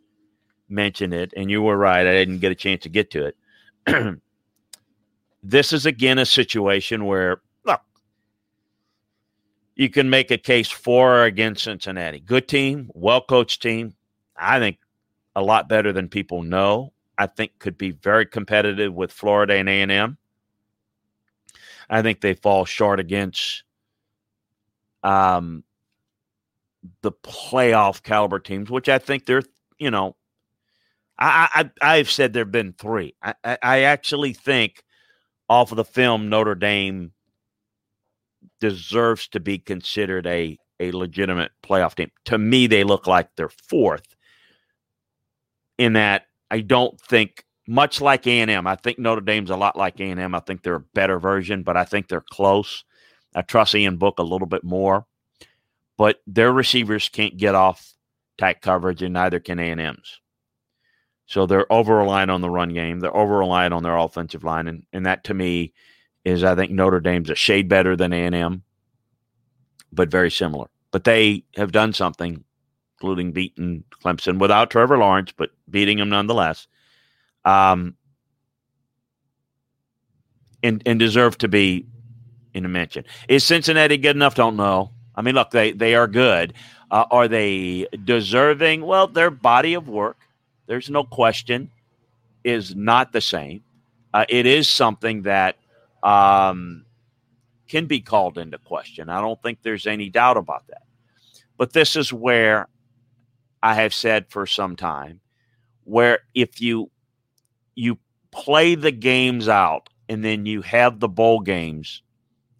mentioned 0.69 1.13
it, 1.13 1.33
and 1.35 1.51
you 1.51 1.61
were 1.61 1.77
right. 1.77 2.07
I 2.07 2.13
didn't 2.13 2.39
get 2.39 2.51
a 2.51 2.55
chance 2.55 2.83
to 2.83 2.89
get 2.89 3.11
to 3.11 3.31
it. 3.85 4.17
this 5.43 5.73
is 5.73 5.85
again 5.85 6.19
a 6.19 6.25
situation 6.25 7.05
where 7.05 7.41
look, 7.65 7.81
you 9.75 9.89
can 9.89 10.09
make 10.09 10.31
a 10.31 10.37
case 10.37 10.71
for 10.71 11.17
or 11.17 11.23
against 11.25 11.63
Cincinnati. 11.63 12.19
Good 12.19 12.47
team, 12.47 12.89
well 12.93 13.21
coached 13.21 13.61
team. 13.61 13.95
I 14.37 14.59
think 14.59 14.77
a 15.35 15.41
lot 15.41 15.69
better 15.69 15.91
than 15.91 16.09
people 16.09 16.43
know. 16.43 16.93
I 17.21 17.27
think 17.27 17.59
could 17.59 17.77
be 17.77 17.91
very 17.91 18.25
competitive 18.25 18.95
with 18.95 19.11
Florida 19.11 19.53
and 19.53 19.69
A 19.69 19.81
and 19.83 19.91
M. 19.91 20.17
I 21.87 22.01
think 22.01 22.21
they 22.21 22.33
fall 22.33 22.65
short 22.65 22.99
against 22.99 23.61
um, 25.03 25.63
the 27.03 27.11
playoff 27.11 28.01
caliber 28.01 28.39
teams, 28.39 28.71
which 28.71 28.89
I 28.89 28.97
think 28.97 29.27
they're, 29.27 29.43
you 29.77 29.91
know, 29.91 30.15
I, 31.19 31.69
I 31.81 31.97
I've 31.97 32.09
said 32.09 32.33
there've 32.33 32.51
been 32.51 32.73
three. 32.73 33.13
I, 33.21 33.35
I, 33.43 33.57
I 33.61 33.79
actually 33.81 34.33
think 34.33 34.83
off 35.47 35.71
of 35.71 35.75
the 35.75 35.85
film 35.85 36.27
Notre 36.27 36.55
Dame 36.55 37.11
deserves 38.59 39.27
to 39.27 39.39
be 39.39 39.59
considered 39.59 40.25
a 40.25 40.57
a 40.79 40.89
legitimate 40.91 41.51
playoff 41.63 41.93
team. 41.93 42.09
To 42.25 42.39
me, 42.39 42.65
they 42.65 42.83
look 42.83 43.05
like 43.05 43.29
they're 43.35 43.49
fourth. 43.49 44.15
In 45.77 45.93
that, 45.93 46.25
I 46.51 46.59
don't 46.59 46.99
think 47.01 47.45
much 47.67 48.01
like 48.01 48.27
A 48.27 48.41
and 48.41 48.51
M. 48.51 48.67
I 48.67 48.75
think 48.75 48.99
Notre 48.99 49.21
Dame's 49.21 49.49
a 49.49 49.55
lot 49.55 49.77
like 49.77 49.99
A 49.99 50.03
and 50.03 50.19
M. 50.19 50.35
I 50.35 50.39
think 50.41 50.61
they're 50.61 50.75
a 50.75 50.79
better 50.79 51.17
version, 51.17 51.63
but 51.63 51.77
I 51.77 51.85
think 51.85 52.07
they're 52.07 52.21
close. 52.21 52.83
I 53.33 53.41
trust 53.41 53.73
Ian 53.73 53.97
Book 53.97 54.19
a 54.19 54.23
little 54.23 54.47
bit 54.47 54.63
more, 54.63 55.05
but 55.97 56.21
their 56.27 56.51
receivers 56.51 57.07
can't 57.09 57.37
get 57.37 57.55
off 57.55 57.93
tight 58.37 58.61
coverage, 58.61 59.01
and 59.01 59.13
neither 59.13 59.39
can 59.39 59.57
A 59.57 59.71
and 59.71 59.79
M's. 59.79 60.19
So 61.25 61.45
they're 61.45 61.71
over 61.71 61.95
reliant 61.95 62.29
on 62.29 62.41
the 62.41 62.49
run 62.49 62.73
game. 62.73 62.99
They're 62.99 63.15
over 63.15 63.37
reliant 63.37 63.73
on 63.73 63.83
their 63.83 63.95
offensive 63.95 64.43
line, 64.43 64.67
and 64.67 64.83
and 64.91 65.05
that 65.05 65.23
to 65.25 65.33
me 65.33 65.73
is 66.25 66.43
I 66.43 66.55
think 66.55 66.71
Notre 66.71 66.99
Dame's 66.99 67.29
a 67.29 67.35
shade 67.35 67.69
better 67.69 67.95
than 67.95 68.13
A&M, 68.13 68.63
but 69.91 70.11
very 70.11 70.29
similar. 70.29 70.67
But 70.91 71.03
they 71.03 71.45
have 71.55 71.71
done 71.71 71.93
something, 71.93 72.43
including 73.01 73.31
beating 73.31 73.83
Clemson 74.03 74.37
without 74.37 74.69
Trevor 74.69 74.97
Lawrence, 74.97 75.33
but 75.35 75.49
beating 75.67 75.97
them 75.97 76.09
nonetheless, 76.09 76.67
um, 77.45 77.95
and 80.61 80.83
and 80.85 80.99
deserve 80.99 81.35
to 81.39 81.47
be 81.47 81.87
in 82.53 82.63
a 82.63 82.69
mention. 82.69 83.03
Is 83.27 83.43
Cincinnati 83.43 83.97
good 83.97 84.15
enough? 84.15 84.35
Don't 84.35 84.55
know. 84.55 84.91
I 85.15 85.23
mean, 85.23 85.33
look, 85.33 85.49
they 85.49 85.71
they 85.71 85.95
are 85.95 86.07
good. 86.07 86.53
Uh, 86.91 87.05
are 87.09 87.27
they 87.27 87.87
deserving? 88.03 88.83
Well, 88.83 89.07
their 89.07 89.31
body 89.31 89.73
of 89.73 89.87
work, 89.87 90.17
there's 90.67 90.89
no 90.89 91.03
question, 91.03 91.71
is 92.43 92.75
not 92.75 93.13
the 93.13 93.21
same. 93.21 93.63
Uh, 94.13 94.25
it 94.29 94.45
is 94.45 94.67
something 94.67 95.23
that 95.23 95.55
um, 96.03 96.85
can 97.67 97.87
be 97.87 98.01
called 98.01 98.37
into 98.37 98.59
question. 98.59 99.09
I 99.09 99.21
don't 99.21 99.41
think 99.41 99.59
there's 99.63 99.87
any 99.87 100.09
doubt 100.09 100.37
about 100.37 100.67
that. 100.67 100.83
But 101.57 101.73
this 101.73 101.95
is 101.95 102.11
where 102.11 102.67
I 103.63 103.75
have 103.75 103.93
said 103.93 104.27
for 104.29 104.45
some 104.45 104.75
time 104.75 105.21
where 105.83 106.19
if 106.33 106.61
you 106.61 106.91
you 107.75 107.97
play 108.31 108.75
the 108.75 108.91
games 108.91 109.47
out 109.47 109.89
and 110.09 110.23
then 110.23 110.45
you 110.45 110.61
have 110.61 110.99
the 110.99 111.09
bowl 111.09 111.39
games 111.39 112.01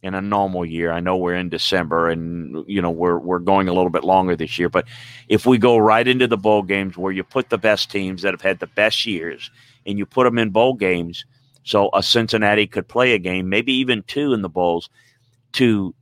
in 0.04 0.16
a 0.16 0.22
normal 0.22 0.66
year. 0.66 0.92
I 0.92 1.00
know 1.00 1.18
we're 1.18 1.36
in 1.36 1.50
December 1.50 2.10
and 2.10 2.64
you 2.68 2.82
know 2.82 2.90
we're 2.90 3.20
we're 3.20 3.40
going 3.40 3.68
a 3.68 3.74
little 3.74 3.90
bit 3.90 4.04
longer 4.04 4.36
this 4.36 4.58
year, 4.58 4.70
but 4.70 4.86
if 5.28 5.46
we 5.46 5.58
go 5.58 5.78
right 5.78 6.08
into 6.08 6.28
the 6.28 6.38
bowl 6.38 6.64
games 6.64 6.98
where 6.98 7.12
you 7.12 7.24
put 7.24 7.50
the 7.50 7.58
best 7.58 7.92
teams 7.92 8.22
that 8.22 8.34
have 8.34 8.42
had 8.42 8.60
the 8.60 8.68
best 8.68 9.06
years 9.06 9.52
and 9.86 9.98
you 9.98 10.06
put 10.06 10.24
them 10.24 10.38
in 10.38 10.50
bowl 10.50 10.74
games, 10.74 11.26
so 11.64 11.90
a 11.94 12.02
Cincinnati 12.02 12.68
could 12.68 12.88
play 12.88 13.14
a 13.14 13.20
game, 13.20 13.50
maybe 13.50 13.74
even 13.74 14.04
two 14.04 14.34
in 14.34 14.42
the 14.42 14.50
bowls, 14.50 14.90
to 15.54 15.94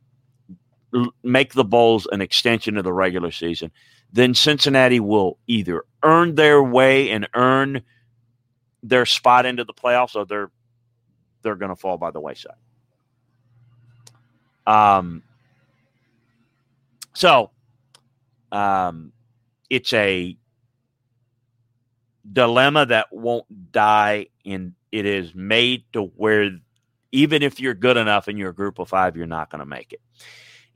make 1.24 1.54
the 1.54 1.64
bowls 1.64 2.08
an 2.12 2.22
extension 2.22 2.78
of 2.78 2.84
the 2.84 2.94
regular 2.94 3.32
season. 3.32 3.72
Then 4.12 4.34
Cincinnati 4.34 5.00
will 5.00 5.38
either 5.48 5.84
earn 6.04 6.36
their 6.36 6.64
way 6.64 7.12
and 7.12 7.28
earn 7.36 7.82
their 8.82 9.06
spot 9.06 9.46
into 9.46 9.64
the 9.64 9.74
playoffs, 9.74 10.16
or 10.16 10.26
they're 10.26 10.52
they're 11.42 11.56
going 11.56 11.70
to 11.70 11.76
fall 11.76 11.98
by 11.98 12.12
the 12.12 12.20
wayside. 12.20 12.54
Um. 14.66 15.24
So, 17.14 17.52
um, 18.52 19.12
it's 19.70 19.92
a 19.94 20.38
dilemma 22.32 22.86
that 22.86 23.08
won't 23.12 23.72
die 23.72 24.28
in 24.44 24.76
it 24.92 25.06
is 25.06 25.36
made 25.36 25.84
to 25.94 26.04
where 26.16 26.52
Even 27.12 27.42
if 27.42 27.60
you're 27.60 27.74
good 27.74 27.98
enough 27.98 28.28
and 28.28 28.38
you're 28.38 28.52
a 28.52 28.54
group 28.54 28.80
of 28.80 28.88
five, 28.88 29.18
you're 29.18 29.26
not 29.26 29.50
going 29.50 29.60
to 29.60 29.66
make 29.66 29.94
it. 29.94 30.02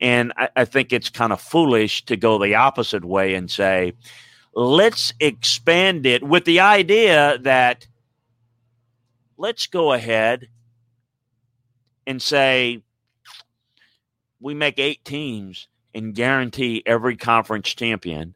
And 0.04 0.34
I, 0.36 0.50
I 0.54 0.64
think 0.66 0.92
it's 0.92 1.08
kind 1.08 1.32
of 1.32 1.40
foolish 1.40 2.04
to 2.04 2.16
go 2.16 2.38
the 2.38 2.56
opposite 2.56 3.06
way 3.06 3.34
and 3.34 3.50
say, 3.50 3.94
let's 4.54 5.14
expand 5.18 6.04
it 6.04 6.22
with 6.22 6.44
the 6.44 6.60
idea 6.60 7.38
that 7.40 7.86
let's 9.38 9.66
go 9.66 9.94
ahead 9.94 10.48
and 12.06 12.20
say 12.20 12.82
we 14.40 14.52
make 14.52 14.78
eight 14.78 15.02
teams 15.06 15.68
and 15.94 16.14
guarantee 16.14 16.82
every 16.84 17.16
conference 17.16 17.74
champion 17.74 18.34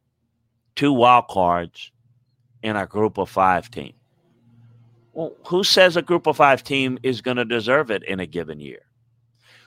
two 0.75 0.95
wild 0.95 1.29
cards 1.29 1.93
in 2.63 2.77
a 2.77 2.87
group 2.87 3.19
of 3.19 3.29
five 3.29 3.71
team. 3.71 3.93
Well, 5.13 5.35
who 5.47 5.63
says 5.63 5.99
a 5.99 6.03
group 6.03 6.27
of 6.27 6.39
five 6.39 6.65
team 6.65 6.99
is 7.03 7.21
going 7.21 7.37
to 7.37 7.45
deserve 7.45 7.91
it 7.91 8.05
in 8.05 8.21
a 8.21 8.27
given 8.27 8.59
year? 8.59 8.87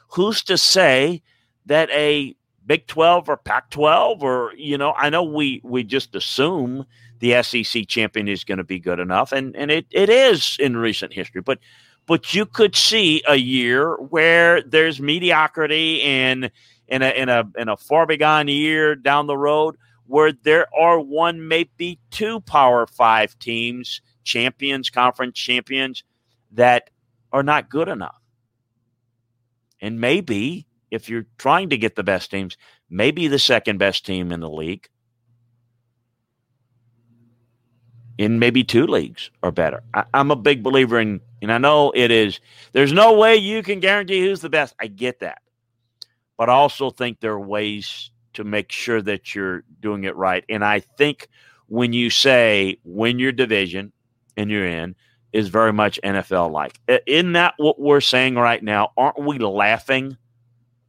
Who's 0.07 0.41
to 0.45 0.57
say 0.57 1.21
that 1.65 1.89
a 1.91 2.35
Big 2.65 2.87
12 2.87 3.29
or 3.29 3.37
Pac 3.37 3.69
12 3.71 4.23
or, 4.23 4.53
you 4.55 4.77
know, 4.77 4.93
I 4.93 5.09
know 5.09 5.23
we, 5.23 5.61
we 5.63 5.83
just 5.83 6.15
assume 6.15 6.85
the 7.19 7.41
SEC 7.43 7.87
champion 7.87 8.27
is 8.27 8.43
going 8.43 8.57
to 8.59 8.63
be 8.63 8.79
good 8.79 8.99
enough, 8.99 9.31
and, 9.31 9.55
and 9.55 9.69
it, 9.69 9.85
it 9.91 10.09
is 10.09 10.57
in 10.59 10.75
recent 10.75 11.13
history, 11.13 11.41
but 11.41 11.59
but 12.07 12.33
you 12.33 12.45
could 12.45 12.75
see 12.75 13.21
a 13.27 13.35
year 13.35 13.95
where 13.95 14.61
there's 14.63 14.99
mediocrity 14.99 16.01
and 16.01 16.51
in 16.87 17.01
a 17.01 17.09
in 17.09 17.29
a 17.29 17.49
in 17.57 17.69
a 17.69 17.77
far 17.77 18.05
bygone 18.05 18.47
year 18.47 18.95
down 18.95 19.27
the 19.27 19.37
road 19.37 19.77
where 20.07 20.33
there 20.33 20.67
are 20.77 20.99
one, 20.99 21.47
maybe 21.47 21.99
two 22.09 22.41
Power 22.41 22.85
Five 22.85 23.37
teams, 23.39 24.01
champions, 24.23 24.89
conference 24.89 25.37
champions, 25.37 26.03
that 26.51 26.89
are 27.31 27.43
not 27.43 27.69
good 27.69 27.87
enough. 27.87 28.19
And 29.79 30.01
maybe 30.01 30.67
if 30.91 31.09
you're 31.09 31.25
trying 31.37 31.69
to 31.69 31.77
get 31.77 31.95
the 31.95 32.03
best 32.03 32.29
teams, 32.29 32.57
maybe 32.89 33.27
the 33.27 33.39
second 33.39 33.79
best 33.79 34.05
team 34.05 34.31
in 34.31 34.41
the 34.41 34.49
league 34.49 34.87
in 38.17 38.37
maybe 38.37 38.63
two 38.63 38.85
leagues 38.85 39.31
or 39.41 39.51
better. 39.51 39.81
I, 39.93 40.03
am 40.13 40.29
a 40.29 40.35
big 40.35 40.61
believer 40.61 40.99
in, 40.99 41.21
and 41.41 41.51
I 41.51 41.57
know 41.57 41.91
it 41.95 42.11
is, 42.11 42.39
there's 42.71 42.93
no 42.93 43.13
way 43.13 43.35
you 43.35 43.63
can 43.63 43.79
guarantee 43.79 44.21
who's 44.21 44.41
the 44.41 44.49
best. 44.49 44.75
I 44.79 44.87
get 44.87 45.21
that. 45.21 45.41
But 46.37 46.49
I 46.49 46.53
also 46.53 46.91
think 46.91 47.19
there 47.19 47.31
are 47.31 47.39
ways 47.39 48.11
to 48.33 48.43
make 48.43 48.71
sure 48.71 49.01
that 49.01 49.33
you're 49.33 49.63
doing 49.79 50.03
it 50.03 50.15
right. 50.15 50.43
And 50.49 50.63
I 50.63 50.81
think 50.81 51.29
when 51.67 51.93
you 51.93 52.09
say 52.09 52.77
win 52.83 53.17
your 53.17 53.31
division 53.31 53.91
and 54.37 54.51
you're 54.51 54.67
in 54.67 54.95
is 55.33 55.47
very 55.47 55.73
much 55.73 55.99
NFL 56.03 56.51
like. 56.51 56.79
Isn't 57.05 57.33
that 57.33 57.53
what 57.57 57.79
we're 57.79 58.01
saying 58.01 58.35
right 58.35 58.61
now? 58.61 58.91
Aren't 58.97 59.19
we 59.19 59.39
laughing 59.39 60.17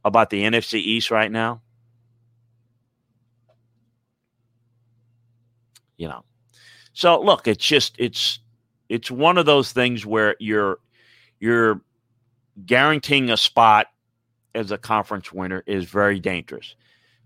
about 0.03 0.29
the 0.29 0.43
NFC 0.43 0.75
East 0.75 1.11
right 1.11 1.31
now? 1.31 1.61
You 5.97 6.07
know. 6.09 6.23
So 6.93 7.21
look, 7.21 7.47
it's 7.47 7.65
just 7.65 7.95
it's 7.97 8.39
it's 8.89 9.09
one 9.09 9.37
of 9.37 9.45
those 9.45 9.71
things 9.71 10.05
where 10.05 10.35
you're 10.39 10.77
you're 11.39 11.81
guaranteeing 12.65 13.29
a 13.29 13.37
spot 13.37 13.87
as 14.55 14.71
a 14.71 14.77
conference 14.77 15.31
winner 15.33 15.63
is 15.65 15.85
very 15.85 16.19
dangerous 16.19 16.75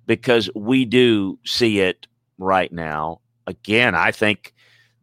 because 0.05 0.49
we 0.55 0.85
do 0.85 1.37
see 1.45 1.79
it 1.79 2.07
right 2.37 2.71
now. 2.71 3.19
Again, 3.45 3.95
I 3.95 4.11
think 4.11 4.53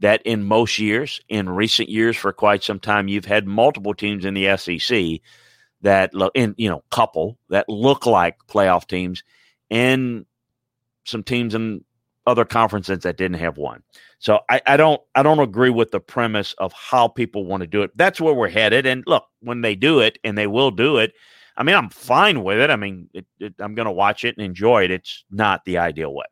that 0.01 0.23
in 0.23 0.45
most 0.45 0.79
years, 0.79 1.21
in 1.29 1.49
recent 1.49 1.89
years, 1.89 2.17
for 2.17 2.33
quite 2.33 2.63
some 2.63 2.81
time, 2.81 3.09
you've 3.09 3.25
had 3.25 3.47
multiple 3.47 3.95
teams 3.95 4.25
in 4.25 4.35
the 4.35 4.57
SEC 4.57 5.21
that, 5.85 6.13
in 6.35 6.55
you 6.59 6.69
know, 6.69 6.83
couple 6.91 7.39
that 7.51 7.69
look 7.69 8.05
like 8.07 8.37
playoff 8.49 8.87
teams, 8.87 9.23
and 9.71 10.27
some 11.05 11.23
teams 11.23 11.55
in 11.55 11.85
other 12.27 12.45
conferences 12.45 13.01
that 13.01 13.17
didn't 13.19 13.39
have 13.39 13.59
one. 13.59 13.83
So 14.19 14.41
I, 14.51 14.61
I 14.67 14.77
don't 14.77 15.01
I 15.15 15.23
don't 15.23 15.41
agree 15.41 15.71
with 15.71 15.91
the 15.91 16.01
premise 16.01 16.55
of 16.55 16.73
how 16.73 17.09
people 17.09 17.45
want 17.45 17.61
to 17.61 17.67
do 17.67 17.83
it. 17.83 17.91
That's 17.97 18.21
where 18.21 18.35
we're 18.35 18.49
headed. 18.49 18.87
And 18.87 19.05
look, 19.07 19.25
when 19.41 19.61
they 19.61 19.75
do 19.75 20.01
it, 20.01 20.19
and 20.25 20.37
they 20.37 20.47
will 20.47 20.71
do 20.71 20.97
it, 20.97 21.13
I 21.57 21.63
mean, 21.63 21.77
I'm 21.77 21.91
fine 21.91 22.43
with 22.43 22.59
it. 22.59 22.71
I 22.71 22.77
mean, 22.77 23.09
it, 23.13 23.27
it, 23.39 23.55
I'm 23.59 23.75
going 23.75 23.87
to 23.87 23.93
watch 23.93 24.25
it 24.25 24.37
and 24.37 24.45
enjoy 24.45 24.85
it. 24.85 24.91
It's 24.91 25.25
not 25.31 25.65
the 25.65 25.79
ideal 25.79 26.15
way. 26.15 26.25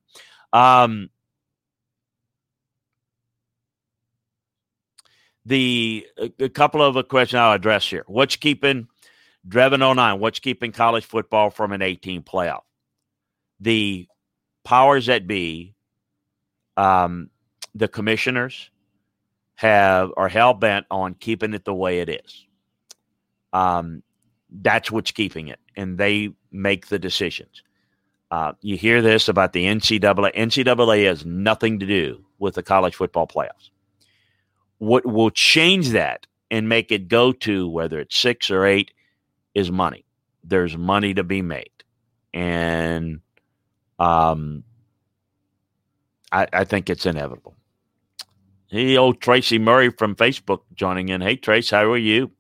Um, 0.53 1.11
the 5.45 6.07
a, 6.19 6.33
a 6.45 6.49
couple 6.49 6.83
of 6.83 6.95
the 6.95 7.05
questions 7.05 7.39
I'll 7.39 7.53
address 7.53 7.89
here. 7.89 8.05
What's 8.07 8.37
keeping 8.37 8.89
Drevin 9.49 9.95
09? 9.97 10.21
What's 10.21 10.39
keeping 10.39 10.73
college 10.73 11.05
football 11.05 11.51
from 11.51 11.73
an 11.73 11.83
18 11.83 12.23
playoff? 12.23 12.63
The 13.61 14.09
powers 14.65 15.07
that 15.07 15.27
be, 15.27 15.75
um, 16.77 17.31
the 17.75 17.89
commissioners 17.89 18.71
have 19.55 20.11
are 20.17 20.29
hell 20.29 20.55
bent 20.55 20.87
on 20.91 21.15
keeping 21.15 21.55
it 21.55 21.65
the 21.65 21.75
way 21.75 22.01
it 22.01 22.09
is. 22.09 22.47
Um, 23.53 24.03
that's 24.51 24.91
what's 24.91 25.11
keeping 25.11 25.49
it, 25.49 25.61
and 25.77 25.99
they 25.99 26.31
make 26.51 26.89
the 26.89 26.99
decisions. 26.99 27.63
Uh, 28.31 28.53
you 28.63 28.77
hear 28.77 29.03
this 29.03 29.29
about 29.29 29.53
the 29.53 29.65
NCAA. 29.65 30.35
NCAA 30.35 31.05
has 31.07 31.25
nothing 31.25 31.79
to 31.79 31.87
do 31.87 32.25
with 32.39 32.55
the 32.55 32.63
college 32.63 32.95
football 32.95 33.27
playoffs. 33.27 33.71
What 34.79 35.07
will 35.07 35.31
change 35.31 35.91
that 35.91 36.27
and 36.51 36.69
make 36.69 36.91
it 36.91 37.09
go 37.09 37.33
to 37.33 37.69
whether 37.69 38.01
it's 38.01 38.17
six 38.17 38.51
or 38.51 38.65
eight 38.65 38.93
is 39.55 39.71
money. 39.71 40.05
There's 40.45 40.77
money 40.77 41.15
to 41.15 41.23
be 41.23 41.43
made, 41.43 41.71
and 42.35 43.21
um, 43.99 44.65
I, 46.33 46.47
I 46.53 46.65
think 46.65 46.91
it's 46.91 47.07
inevitable. 47.07 47.55
Hey, 48.69 48.97
old 48.97 49.21
Tracy 49.21 49.59
Murray 49.59 49.91
from 49.91 50.17
Facebook 50.17 50.61
joining 50.75 51.11
in. 51.11 51.21
Hey, 51.21 51.37
Trace, 51.37 51.71
how 51.71 51.85
are 51.93 51.99
you? 51.99 52.31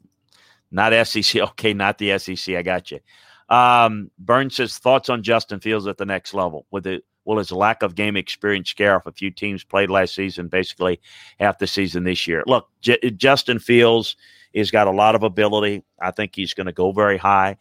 Not 0.70 1.06
SEC. 1.06 1.42
Okay, 1.50 1.74
not 1.74 1.98
the 1.98 2.18
SEC. 2.18 2.54
I 2.56 2.62
got 2.62 2.90
you. 2.90 3.00
Um, 3.48 4.10
Burns 4.18 4.56
says 4.56 4.78
thoughts 4.78 5.10
on 5.10 5.22
Justin 5.22 5.60
Fields 5.60 5.86
at 5.86 5.98
the 5.98 6.06
next 6.06 6.32
level. 6.32 6.66
With 6.70 6.86
it, 6.86 7.04
will 7.24 7.38
his 7.38 7.52
lack 7.52 7.82
of 7.82 7.94
game 7.94 8.16
experience 8.16 8.70
scare 8.70 8.96
off 8.96 9.06
a 9.06 9.12
few 9.12 9.30
teams 9.30 9.64
played 9.64 9.90
last 9.90 10.14
season, 10.14 10.48
basically 10.48 11.00
half 11.38 11.58
the 11.58 11.66
season 11.66 12.04
this 12.04 12.26
year? 12.26 12.42
Look, 12.46 12.68
J- 12.80 12.98
Justin 13.16 13.58
Fields 13.58 14.16
has 14.54 14.70
got 14.70 14.86
a 14.86 14.92
lot 14.92 15.14
of 15.14 15.22
ability. 15.22 15.84
I 16.00 16.10
think 16.10 16.34
he's 16.34 16.54
going 16.54 16.66
to 16.66 16.72
go 16.72 16.92
very 16.92 17.18
high. 17.18 17.56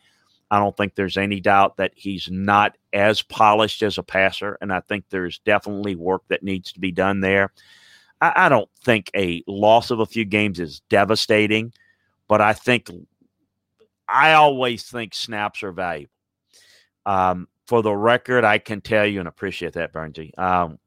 I 0.50 0.60
don't 0.60 0.76
think 0.76 0.96
there's 0.96 1.18
any 1.18 1.40
doubt 1.40 1.78
that 1.78 1.94
he's 1.96 2.30
not 2.30 2.78
as 2.92 3.22
polished 3.22 3.84
as 3.84 3.98
a 3.98 4.04
passer, 4.04 4.58
and 4.60 4.74
I 4.74 4.82
think 4.82 5.06
there's 5.10 5.40
definitely 5.40 5.96
work 5.96 6.24
that 6.28 6.44
needs 6.44 6.74
to 6.74 6.80
be 6.80 6.92
done 6.92 7.22
there. 7.22 7.54
I, 8.20 8.34
I 8.36 8.50
don't 8.50 8.70
think 8.84 9.10
a 9.16 9.44
loss 9.48 9.92
of 9.92 10.00
a 10.00 10.06
few 10.06 10.26
games 10.26 10.60
is 10.60 10.82
devastating 10.90 11.72
but 12.32 12.40
I 12.40 12.54
think 12.54 12.90
I 14.08 14.36
always 14.36 14.84
think 14.84 15.14
snaps 15.14 15.64
are 15.64 15.74
valuable. 15.74 16.14
Um, 17.06 17.50
for 17.72 17.82
the 17.82 17.96
record, 17.96 18.44
I 18.44 18.58
can 18.58 18.82
tell 18.82 19.06
you 19.06 19.20
and 19.20 19.30
appreciate 19.30 19.76
that, 19.76 19.94
Bernsey. 19.94 20.38
Um, 20.38 20.78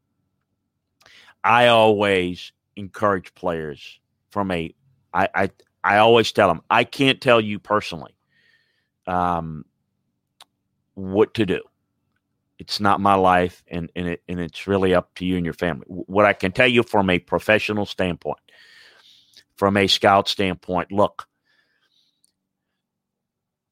I 1.42 1.68
always 1.68 2.52
encourage 2.76 3.34
players 3.34 4.00
from 4.28 4.50
a. 4.50 4.74
I, 5.14 5.28
I 5.34 5.50
I 5.82 5.96
always 5.96 6.30
tell 6.30 6.46
them 6.46 6.60
I 6.68 6.84
can't 6.84 7.22
tell 7.22 7.40
you 7.40 7.58
personally 7.58 8.14
um, 9.06 9.64
what 10.92 11.32
to 11.34 11.46
do. 11.46 11.62
It's 12.58 12.80
not 12.80 13.00
my 13.00 13.14
life, 13.14 13.64
and 13.66 13.90
and 13.96 14.06
it 14.06 14.22
and 14.28 14.38
it's 14.38 14.66
really 14.66 14.94
up 14.94 15.14
to 15.14 15.24
you 15.24 15.36
and 15.38 15.44
your 15.46 15.54
family. 15.54 15.86
What 15.88 16.26
I 16.26 16.34
can 16.34 16.52
tell 16.52 16.68
you 16.68 16.82
from 16.82 17.08
a 17.08 17.18
professional 17.18 17.86
standpoint, 17.86 18.40
from 19.56 19.78
a 19.78 19.86
scout 19.86 20.28
standpoint, 20.28 20.92
look, 20.92 21.26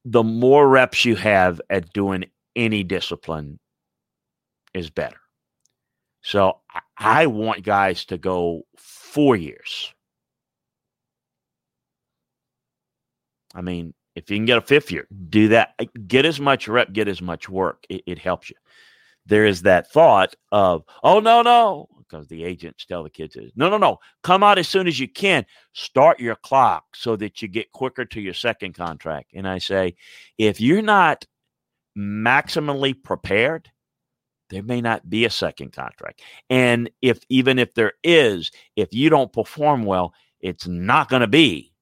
the 0.07 0.23
more 0.23 0.67
reps 0.67 1.05
you 1.05 1.17
have 1.17 1.61
at 1.69 1.93
doing 1.93 2.25
any 2.57 2.85
discipline 2.85 3.59
is 4.75 4.91
better. 4.91 5.17
So 6.23 6.61
I 6.97 7.27
want 7.27 7.65
guys 7.65 8.05
to 8.07 8.19
go 8.19 8.63
four 8.77 9.37
years. 9.37 9.93
I 13.55 13.61
mean, 13.61 13.93
if 14.15 14.31
you 14.31 14.37
can 14.37 14.47
get 14.47 14.59
a 14.59 14.63
fifth 14.63 14.91
year, 14.91 15.07
do 15.29 15.49
that. 15.49 15.75
Get 16.07 16.25
as 16.25 16.41
much 16.41 16.69
rep, 16.69 16.93
get 16.93 17.09
as 17.09 17.21
much 17.21 17.49
work. 17.49 17.85
It, 17.89 18.03
it 18.07 18.19
helps 18.19 18.51
you. 18.51 18.57
There 19.27 19.47
is 19.47 19.63
that 19.63 19.91
thought 19.91 20.35
of, 20.51 20.85
oh, 21.03 21.21
no, 21.21 21.43
no, 21.43 21.89
because 21.99 22.27
the 22.29 22.45
agents 22.45 22.85
tell 22.85 23.03
the 23.03 23.11
kids, 23.11 23.37
no, 23.55 23.69
no, 23.69 23.79
no, 23.79 23.99
come 24.23 24.43
out 24.43 24.59
as 24.59 24.69
soon 24.69 24.87
as 24.87 24.99
you 24.99 25.09
can. 25.09 25.47
Start 25.73 26.19
your 26.19 26.35
clock 26.37 26.85
so 26.95 27.17
that 27.17 27.41
you 27.41 27.49
get 27.49 27.73
quicker 27.73 28.05
to 28.05 28.21
your 28.21 28.35
second 28.35 28.75
contract. 28.75 29.31
And 29.35 29.47
I 29.47 29.59
say, 29.59 29.95
if 30.39 30.61
you're 30.61 30.83
not 30.83 31.25
maximally 31.97 33.01
prepared, 33.01 33.71
there 34.51 34.63
may 34.63 34.81
not 34.81 35.09
be 35.09 35.25
a 35.25 35.31
second 35.31 35.73
contract. 35.73 36.21
And 36.51 36.91
if 37.01 37.21
even 37.29 37.59
if 37.59 37.75
there 37.75 37.93
is, 38.05 38.51
if 38.77 38.93
you 38.93 39.09
don't 39.09 39.33
perform 39.33 39.85
well, 39.85 40.13
it's 40.41 40.67
not 40.67 41.09
going 41.09 41.23
to 41.23 41.29
be 41.29 41.73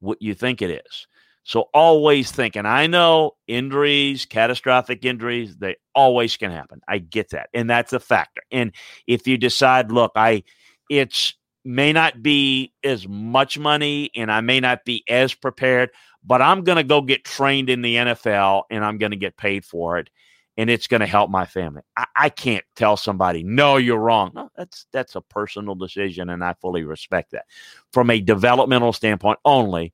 what 0.00 0.20
you 0.20 0.34
think 0.34 0.60
it 0.60 0.82
is. 0.86 1.06
So 1.44 1.70
always 1.72 2.30
thinking, 2.30 2.66
I 2.66 2.88
know 2.88 3.36
injuries, 3.46 4.26
catastrophic 4.26 5.06
injuries, 5.06 5.56
they 5.56 5.76
always 5.94 6.36
can 6.36 6.50
happen. 6.50 6.82
I 6.86 6.98
get 6.98 7.30
that. 7.30 7.48
And 7.54 7.70
that's 7.70 7.94
a 7.94 8.00
factor. 8.00 8.42
And 8.52 8.74
if 9.06 9.26
you 9.26 9.38
decide, 9.38 9.90
look, 9.90 10.12
I 10.14 10.42
it's 10.90 11.34
may 11.68 11.92
not 11.92 12.22
be 12.22 12.72
as 12.82 13.06
much 13.06 13.58
money 13.58 14.10
and 14.16 14.32
I 14.32 14.40
may 14.40 14.58
not 14.58 14.86
be 14.86 15.04
as 15.06 15.34
prepared, 15.34 15.90
but 16.24 16.40
I'm 16.40 16.64
going 16.64 16.76
to 16.76 16.82
go 16.82 17.02
get 17.02 17.24
trained 17.24 17.68
in 17.68 17.82
the 17.82 17.96
NFL 17.96 18.62
and 18.70 18.82
I'm 18.82 18.96
going 18.96 19.10
to 19.10 19.18
get 19.18 19.36
paid 19.36 19.66
for 19.66 19.98
it 19.98 20.08
and 20.56 20.70
it's 20.70 20.86
going 20.86 21.02
to 21.02 21.06
help 21.06 21.30
my 21.30 21.44
family. 21.44 21.82
I, 21.94 22.06
I, 22.16 22.28
can't 22.30 22.64
tell 22.74 22.96
somebody, 22.96 23.42
no, 23.42 23.76
you're 23.76 23.98
wrong. 23.98 24.32
No, 24.34 24.50
that's 24.56 24.86
that's 24.94 25.14
a 25.14 25.20
personal 25.20 25.74
decision 25.74 26.30
and 26.30 26.42
I 26.42 26.54
fully 26.54 26.84
respect 26.84 27.32
that. 27.32 27.44
From 27.92 28.08
a 28.08 28.20
developmental 28.20 28.94
standpoint 28.94 29.38
only, 29.44 29.92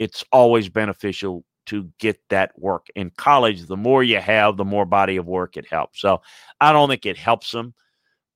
it's 0.00 0.24
always 0.32 0.68
beneficial 0.68 1.44
to 1.66 1.88
get 2.00 2.18
that 2.30 2.58
work. 2.58 2.88
In 2.96 3.10
college, 3.16 3.66
the 3.66 3.76
more 3.76 4.02
you 4.02 4.18
have, 4.18 4.56
the 4.56 4.64
more 4.64 4.84
body 4.84 5.16
of 5.16 5.26
work 5.26 5.56
it 5.56 5.66
helps. 5.66 6.00
So 6.00 6.22
I 6.60 6.72
don't 6.72 6.88
think 6.88 7.06
it 7.06 7.16
helps 7.16 7.52
them, 7.52 7.72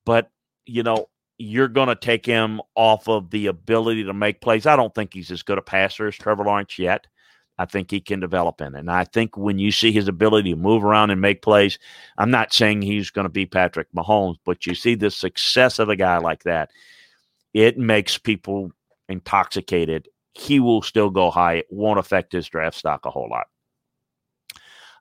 but 0.05 0.31
you 0.65 0.83
know, 0.83 1.07
you're 1.39 1.69
going 1.69 1.87
to 1.87 1.95
take 1.95 2.25
him 2.25 2.61
off 2.75 3.07
of 3.07 3.31
the 3.31 3.47
ability 3.47 4.03
to 4.03 4.13
make 4.13 4.41
plays. 4.41 4.65
I 4.65 4.75
don't 4.75 4.93
think 4.93 5.13
he's 5.13 5.31
as 5.31 5.41
good 5.41 5.57
a 5.57 5.61
passer 5.61 6.07
as 6.07 6.15
Trevor 6.15 6.43
Lawrence 6.43 6.77
yet. 6.77 7.07
I 7.57 7.65
think 7.65 7.89
he 7.89 7.99
can 7.99 8.19
develop 8.19 8.61
in. 8.61 8.75
And 8.75 8.91
I 8.91 9.05
think 9.05 9.35
when 9.35 9.57
you 9.57 9.71
see 9.71 9.91
his 9.91 10.07
ability 10.07 10.51
to 10.51 10.55
move 10.57 10.83
around 10.83 11.11
and 11.11 11.19
make 11.19 11.41
plays, 11.41 11.79
I'm 12.17 12.31
not 12.31 12.53
saying 12.53 12.81
he's 12.81 13.09
going 13.09 13.25
to 13.25 13.29
be 13.29 13.45
Patrick 13.45 13.87
Mahomes, 13.95 14.37
but 14.45 14.65
you 14.65 14.75
see 14.75 14.95
the 14.95 15.11
success 15.11 15.79
of 15.79 15.89
a 15.89 15.95
guy 15.95 16.17
like 16.17 16.43
that, 16.43 16.71
it 17.53 17.77
makes 17.77 18.17
people 18.17 18.71
intoxicated. 19.07 20.07
He 20.33 20.59
will 20.59 20.81
still 20.81 21.09
go 21.09 21.31
high. 21.31 21.55
It 21.55 21.67
won't 21.69 21.99
affect 21.99 22.31
his 22.31 22.47
draft 22.47 22.77
stock 22.77 23.05
a 23.05 23.11
whole 23.11 23.29
lot. 23.29 23.47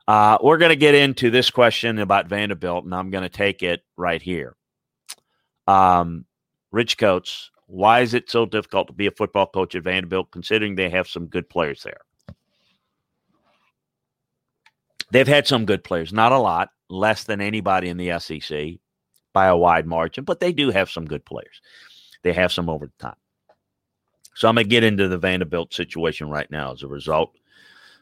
Uh, 0.08 0.38
we're 0.42 0.56
going 0.56 0.70
to 0.70 0.76
get 0.76 0.94
into 0.94 1.30
this 1.30 1.50
question 1.50 1.98
about 1.98 2.28
Vanderbilt, 2.28 2.84
and 2.84 2.94
I'm 2.94 3.10
going 3.10 3.24
to 3.24 3.28
take 3.28 3.62
it 3.62 3.82
right 3.96 4.22
here. 4.22 4.56
Um, 5.66 6.24
Rich 6.70 6.98
Coates, 6.98 7.50
why 7.66 8.00
is 8.00 8.14
it 8.14 8.30
so 8.30 8.46
difficult 8.46 8.86
to 8.88 8.92
be 8.92 9.06
a 9.06 9.10
football 9.10 9.46
coach 9.46 9.74
at 9.74 9.84
Vanderbilt 9.84 10.30
considering 10.30 10.74
they 10.74 10.90
have 10.90 11.08
some 11.08 11.26
good 11.26 11.48
players 11.48 11.82
there? 11.82 12.00
They've 15.10 15.28
had 15.28 15.46
some 15.46 15.64
good 15.64 15.84
players, 15.84 16.12
not 16.12 16.32
a 16.32 16.38
lot, 16.38 16.70
less 16.90 17.24
than 17.24 17.40
anybody 17.40 17.88
in 17.88 17.96
the 17.96 18.18
SEC 18.18 18.78
by 19.32 19.46
a 19.46 19.56
wide 19.56 19.86
margin, 19.86 20.24
but 20.24 20.40
they 20.40 20.52
do 20.52 20.70
have 20.70 20.90
some 20.90 21.04
good 21.04 21.24
players. 21.24 21.60
They 22.22 22.32
have 22.32 22.52
some 22.52 22.68
over 22.68 22.86
the 22.86 22.92
top. 22.98 23.18
So 24.34 24.48
I'm 24.48 24.54
gonna 24.54 24.64
get 24.64 24.84
into 24.84 25.08
the 25.08 25.18
Vanderbilt 25.18 25.74
situation 25.74 26.30
right 26.30 26.50
now 26.50 26.72
as 26.72 26.82
a 26.82 26.88
result, 26.88 27.34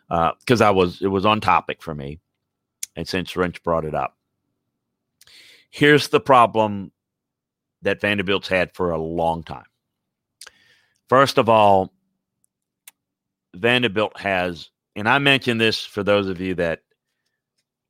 because 0.09 0.61
uh, 0.61 0.68
I 0.68 0.70
was 0.70 1.00
it 1.00 1.09
was 1.09 1.26
on 1.26 1.40
topic 1.40 1.83
for 1.83 1.94
me, 1.94 2.20
and 2.94 3.09
since 3.09 3.37
Wrench 3.37 3.62
brought 3.62 3.85
it 3.85 3.94
up, 3.94 4.16
here's 5.70 6.09
the 6.09 6.20
problem 6.20 6.92
that 7.87 8.01
Vanderbilt's 8.01 8.49
had 8.49 8.75
for 8.75 8.90
a 8.90 9.01
long 9.01 9.44
time. 9.44 9.64
First 11.09 11.38
of 11.38 11.49
all, 11.49 11.92
Vanderbilt 13.55 14.18
has, 14.18 14.70
and 14.96 15.09
I 15.09 15.18
mentioned 15.18 15.61
this 15.61 15.85
for 15.85 16.03
those 16.03 16.29
of 16.29 16.40
you 16.40 16.57
that 16.57 16.83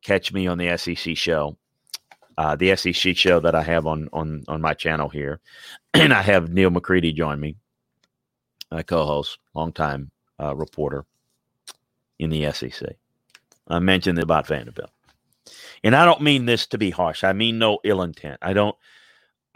catch 0.03 0.35
me 0.35 0.47
on 0.47 0.59
the 0.59 0.77
SEC 0.77 1.17
show, 1.17 1.57
uh, 2.37 2.57
the 2.57 2.77
SEC 2.77 3.17
show 3.17 3.41
that 3.41 3.55
I 3.55 3.63
have 3.63 3.87
on 3.87 4.11
on 4.13 4.45
on 4.49 4.61
my 4.61 4.75
channel 4.75 5.09
here, 5.09 5.41
and 5.95 6.13
I 6.13 6.21
have 6.21 6.53
Neal 6.53 6.71
McCready 6.71 7.13
join 7.13 7.41
me, 7.41 7.57
my 8.71 8.83
co-host, 8.83 9.39
longtime 9.55 10.11
uh, 10.39 10.55
reporter 10.55 11.07
in 12.19 12.29
the 12.29 12.53
SEC. 12.53 12.97
I 13.67 13.79
mentioned 13.79 14.19
about 14.19 14.47
Vanderbilt, 14.47 14.91
and 15.83 15.97
I 15.97 16.05
don't 16.05 16.21
mean 16.21 16.45
this 16.45 16.67
to 16.67 16.79
be 16.79 16.91
harsh. 16.91 17.25
I 17.25 17.33
mean 17.33 17.59
no 17.59 17.79
ill 17.83 18.03
intent. 18.03 18.39
I 18.43 18.53
don't 18.53 18.77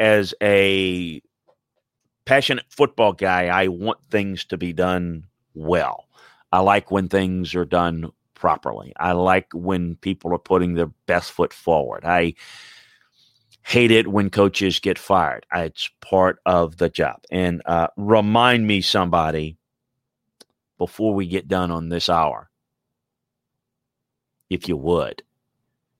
as 0.00 0.34
a 0.42 1.22
passionate 2.24 2.64
football 2.70 3.12
guy, 3.12 3.46
I 3.46 3.68
want 3.68 4.02
things 4.10 4.44
to 4.46 4.56
be 4.56 4.72
done 4.72 5.26
well. 5.54 6.08
I 6.50 6.60
like 6.60 6.90
when 6.90 7.08
things 7.08 7.54
are 7.54 7.64
done 7.64 8.10
properly. 8.34 8.92
I 8.98 9.12
like 9.12 9.48
when 9.52 9.96
people 9.96 10.32
are 10.32 10.38
putting 10.38 10.74
their 10.74 10.90
best 11.06 11.30
foot 11.30 11.52
forward. 11.52 12.04
I 12.04 12.34
hate 13.62 13.90
it 13.90 14.08
when 14.08 14.30
coaches 14.30 14.80
get 14.80 14.98
fired. 14.98 15.44
It's 15.54 15.90
part 16.00 16.40
of 16.46 16.78
the 16.78 16.88
job. 16.88 17.22
And 17.30 17.62
uh, 17.66 17.88
remind 17.96 18.66
me, 18.66 18.80
somebody, 18.80 19.58
before 20.78 21.14
we 21.14 21.26
get 21.26 21.46
done 21.46 21.70
on 21.70 21.90
this 21.90 22.08
hour, 22.08 22.50
if 24.48 24.66
you 24.66 24.76
would, 24.78 25.22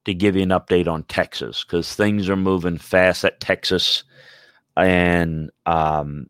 to 0.04 0.14
give 0.14 0.36
you 0.36 0.42
an 0.42 0.48
update 0.48 0.88
on 0.88 1.02
Texas 1.04 1.64
because 1.64 1.94
things 1.94 2.28
are 2.28 2.36
moving 2.36 2.78
fast 2.78 3.24
at 3.24 3.40
Texas, 3.40 4.04
and 4.76 5.50
um, 5.66 6.28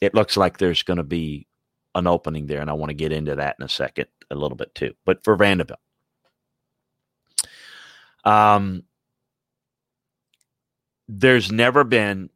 it 0.00 0.14
looks 0.14 0.36
like 0.36 0.58
there's 0.58 0.82
going 0.82 0.96
to 0.96 1.02
be 1.02 1.46
an 1.94 2.06
opening 2.06 2.46
there, 2.46 2.60
and 2.60 2.70
I 2.70 2.74
want 2.74 2.90
to 2.90 2.94
get 2.94 3.12
into 3.12 3.36
that 3.36 3.56
in 3.58 3.64
a 3.64 3.68
second 3.68 4.06
a 4.30 4.34
little 4.34 4.56
bit 4.56 4.74
too. 4.74 4.94
But 5.04 5.22
for 5.22 5.36
Vanderbilt, 5.36 5.80
um, 8.24 8.84
there's 11.08 11.52
never 11.52 11.84
been 11.84 12.30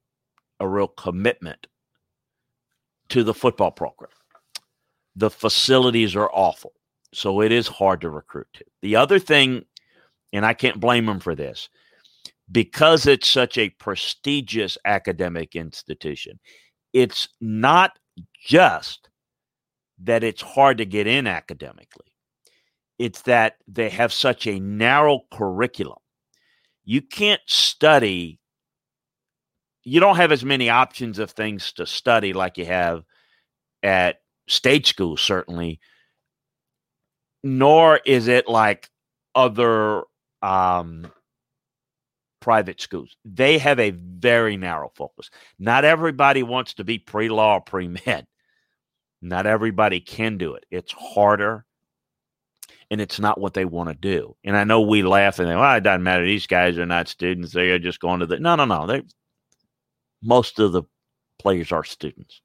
a 0.60 0.68
real 0.68 0.88
commitment 0.88 1.66
to 3.08 3.24
the 3.24 3.34
football 3.34 3.70
program. 3.70 4.10
The 5.16 5.30
facilities 5.30 6.14
are 6.14 6.30
awful, 6.32 6.72
so 7.12 7.40
it 7.40 7.50
is 7.52 7.66
hard 7.66 8.02
to 8.02 8.10
recruit 8.10 8.48
to. 8.54 8.64
The 8.82 8.96
other 8.96 9.18
thing 9.18 9.64
and 10.36 10.44
I 10.44 10.52
can't 10.52 10.78
blame 10.78 11.06
them 11.06 11.18
for 11.18 11.34
this 11.34 11.70
because 12.52 13.06
it's 13.06 13.26
such 13.26 13.56
a 13.56 13.70
prestigious 13.70 14.76
academic 14.84 15.56
institution. 15.56 16.38
It's 16.92 17.26
not 17.40 17.98
just 18.44 19.08
that 20.02 20.22
it's 20.22 20.42
hard 20.42 20.76
to 20.76 20.84
get 20.84 21.06
in 21.06 21.26
academically, 21.26 22.12
it's 22.98 23.22
that 23.22 23.54
they 23.66 23.88
have 23.88 24.12
such 24.12 24.46
a 24.46 24.60
narrow 24.60 25.20
curriculum. 25.32 25.96
You 26.84 27.00
can't 27.00 27.40
study, 27.46 28.38
you 29.84 30.00
don't 30.00 30.16
have 30.16 30.32
as 30.32 30.44
many 30.44 30.68
options 30.68 31.18
of 31.18 31.30
things 31.30 31.72
to 31.72 31.86
study 31.86 32.34
like 32.34 32.58
you 32.58 32.66
have 32.66 33.04
at 33.82 34.20
state 34.48 34.86
school, 34.86 35.16
certainly, 35.16 35.80
nor 37.42 38.00
is 38.04 38.28
it 38.28 38.48
like 38.48 38.90
other 39.34 40.02
um, 40.42 41.10
private 42.40 42.80
schools. 42.80 43.16
They 43.24 43.58
have 43.58 43.80
a 43.80 43.90
very 43.90 44.56
narrow 44.56 44.92
focus. 44.94 45.30
Not 45.58 45.84
everybody 45.84 46.42
wants 46.42 46.74
to 46.74 46.84
be 46.84 46.98
pre 46.98 47.28
law 47.28 47.54
or 47.56 47.60
pre 47.60 47.88
med. 47.88 48.26
Not 49.22 49.46
everybody 49.46 50.00
can 50.00 50.38
do 50.38 50.54
it. 50.54 50.64
It's 50.70 50.92
harder 50.92 51.64
and 52.90 53.00
it's 53.00 53.18
not 53.18 53.40
what 53.40 53.54
they 53.54 53.64
want 53.64 53.88
to 53.88 53.94
do. 53.94 54.36
And 54.44 54.56
I 54.56 54.64
know 54.64 54.80
we 54.80 55.02
laugh 55.02 55.38
and 55.38 55.48
say, 55.48 55.56
well, 55.56 55.76
it 55.76 55.82
doesn't 55.82 56.02
matter. 56.02 56.24
These 56.24 56.46
guys 56.46 56.78
are 56.78 56.86
not 56.86 57.08
students. 57.08 57.52
They 57.52 57.70
are 57.70 57.78
just 57.78 58.00
going 58.00 58.20
to 58.20 58.26
the. 58.26 58.38
No, 58.38 58.54
no, 58.54 58.64
no. 58.64 58.86
They, 58.86 59.02
most 60.22 60.58
of 60.58 60.72
the 60.72 60.82
players 61.38 61.72
are 61.72 61.84
students. 61.84 62.40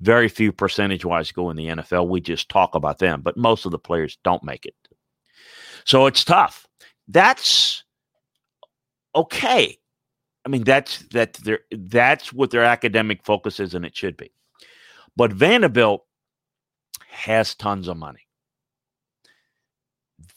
Very 0.00 0.28
few 0.28 0.52
percentage 0.52 1.04
wise 1.04 1.32
go 1.32 1.50
in 1.50 1.56
the 1.56 1.66
NFL. 1.66 2.08
We 2.08 2.20
just 2.20 2.48
talk 2.48 2.74
about 2.74 2.98
them, 2.98 3.20
but 3.20 3.36
most 3.36 3.64
of 3.64 3.72
the 3.72 3.78
players 3.78 4.18
don't 4.24 4.42
make 4.42 4.66
it. 4.66 4.74
So 5.84 6.06
it's 6.06 6.24
tough 6.24 6.67
that's 7.08 7.82
okay. 9.14 9.78
I 10.44 10.48
mean, 10.48 10.64
that's 10.64 10.98
that 11.08 11.34
they 11.34 11.58
that's 11.70 12.32
what 12.32 12.50
their 12.50 12.64
academic 12.64 13.24
focus 13.24 13.60
is, 13.60 13.74
and 13.74 13.84
it 13.84 13.96
should 13.96 14.16
be. 14.16 14.30
But 15.16 15.32
Vanderbilt 15.32 16.04
has 17.08 17.54
tons 17.54 17.88
of 17.88 17.96
money. 17.96 18.26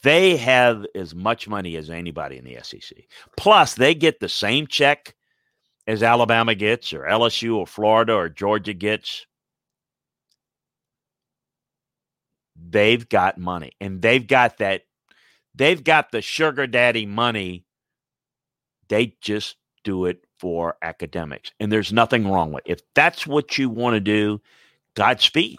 They 0.02 0.36
have 0.36 0.84
as 0.94 1.14
much 1.14 1.48
money 1.48 1.76
as 1.76 1.88
anybody 1.88 2.36
in 2.36 2.44
the 2.44 2.58
SEC. 2.62 3.04
Plus, 3.36 3.74
they 3.74 3.94
get 3.94 4.18
the 4.18 4.28
same 4.28 4.66
check 4.66 5.14
as 5.86 6.02
Alabama 6.02 6.54
gets, 6.54 6.92
or 6.92 7.02
LSU, 7.02 7.56
or 7.56 7.66
Florida, 7.66 8.14
or 8.14 8.28
Georgia 8.28 8.74
gets. 8.74 9.26
They've 12.56 13.08
got 13.08 13.38
money, 13.38 13.72
and 13.80 14.02
they've 14.02 14.26
got 14.26 14.58
that 14.58 14.82
They've 15.54 15.82
got 15.82 16.10
the 16.10 16.22
sugar 16.22 16.66
daddy 16.66 17.06
money. 17.06 17.64
They 18.88 19.16
just 19.20 19.56
do 19.84 20.06
it 20.06 20.24
for 20.38 20.76
academics. 20.82 21.52
And 21.60 21.70
there's 21.70 21.92
nothing 21.92 22.28
wrong 22.28 22.52
with 22.52 22.64
it. 22.66 22.72
If 22.72 22.80
that's 22.94 23.26
what 23.26 23.58
you 23.58 23.68
want 23.68 23.94
to 23.94 24.00
do, 24.00 24.40
Godspeed. 24.94 25.58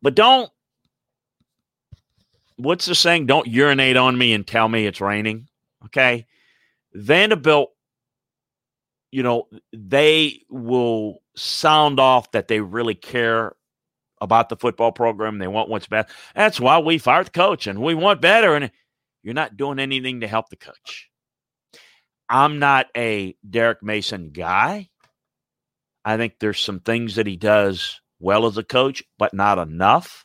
But 0.00 0.14
don't, 0.14 0.50
what's 2.56 2.86
the 2.86 2.94
saying? 2.94 3.26
Don't 3.26 3.46
urinate 3.46 3.96
on 3.96 4.16
me 4.18 4.32
and 4.32 4.46
tell 4.46 4.68
me 4.68 4.86
it's 4.86 5.00
raining. 5.00 5.48
Okay. 5.86 6.26
Vanderbilt, 6.94 7.72
you 9.10 9.22
know, 9.22 9.48
they 9.72 10.42
will 10.48 11.22
sound 11.36 12.00
off 12.00 12.32
that 12.32 12.48
they 12.48 12.60
really 12.60 12.94
care 12.94 13.54
about 14.22 14.48
the 14.48 14.56
football 14.56 14.92
program. 14.92 15.38
They 15.38 15.48
want 15.48 15.68
what's 15.68 15.88
best. 15.88 16.08
That's 16.34 16.60
why 16.60 16.78
we 16.78 16.96
fired 16.96 17.26
the 17.26 17.30
coach 17.30 17.66
and 17.66 17.82
we 17.82 17.94
want 17.94 18.20
better. 18.20 18.54
And 18.54 18.70
you're 19.22 19.34
not 19.34 19.56
doing 19.56 19.80
anything 19.80 20.20
to 20.20 20.28
help 20.28 20.48
the 20.48 20.56
coach. 20.56 21.10
I'm 22.28 22.60
not 22.60 22.86
a 22.96 23.36
Derek 23.48 23.82
Mason 23.82 24.30
guy. 24.30 24.88
I 26.04 26.16
think 26.16 26.34
there's 26.38 26.60
some 26.60 26.80
things 26.80 27.16
that 27.16 27.26
he 27.26 27.36
does 27.36 28.00
well 28.20 28.46
as 28.46 28.56
a 28.56 28.62
coach, 28.62 29.02
but 29.18 29.34
not 29.34 29.58
enough. 29.58 30.24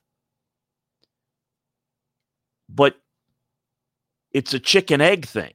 But 2.69 2.95
it's 4.31 4.53
a 4.53 4.59
chicken 4.59 5.01
egg 5.01 5.25
thing. 5.25 5.53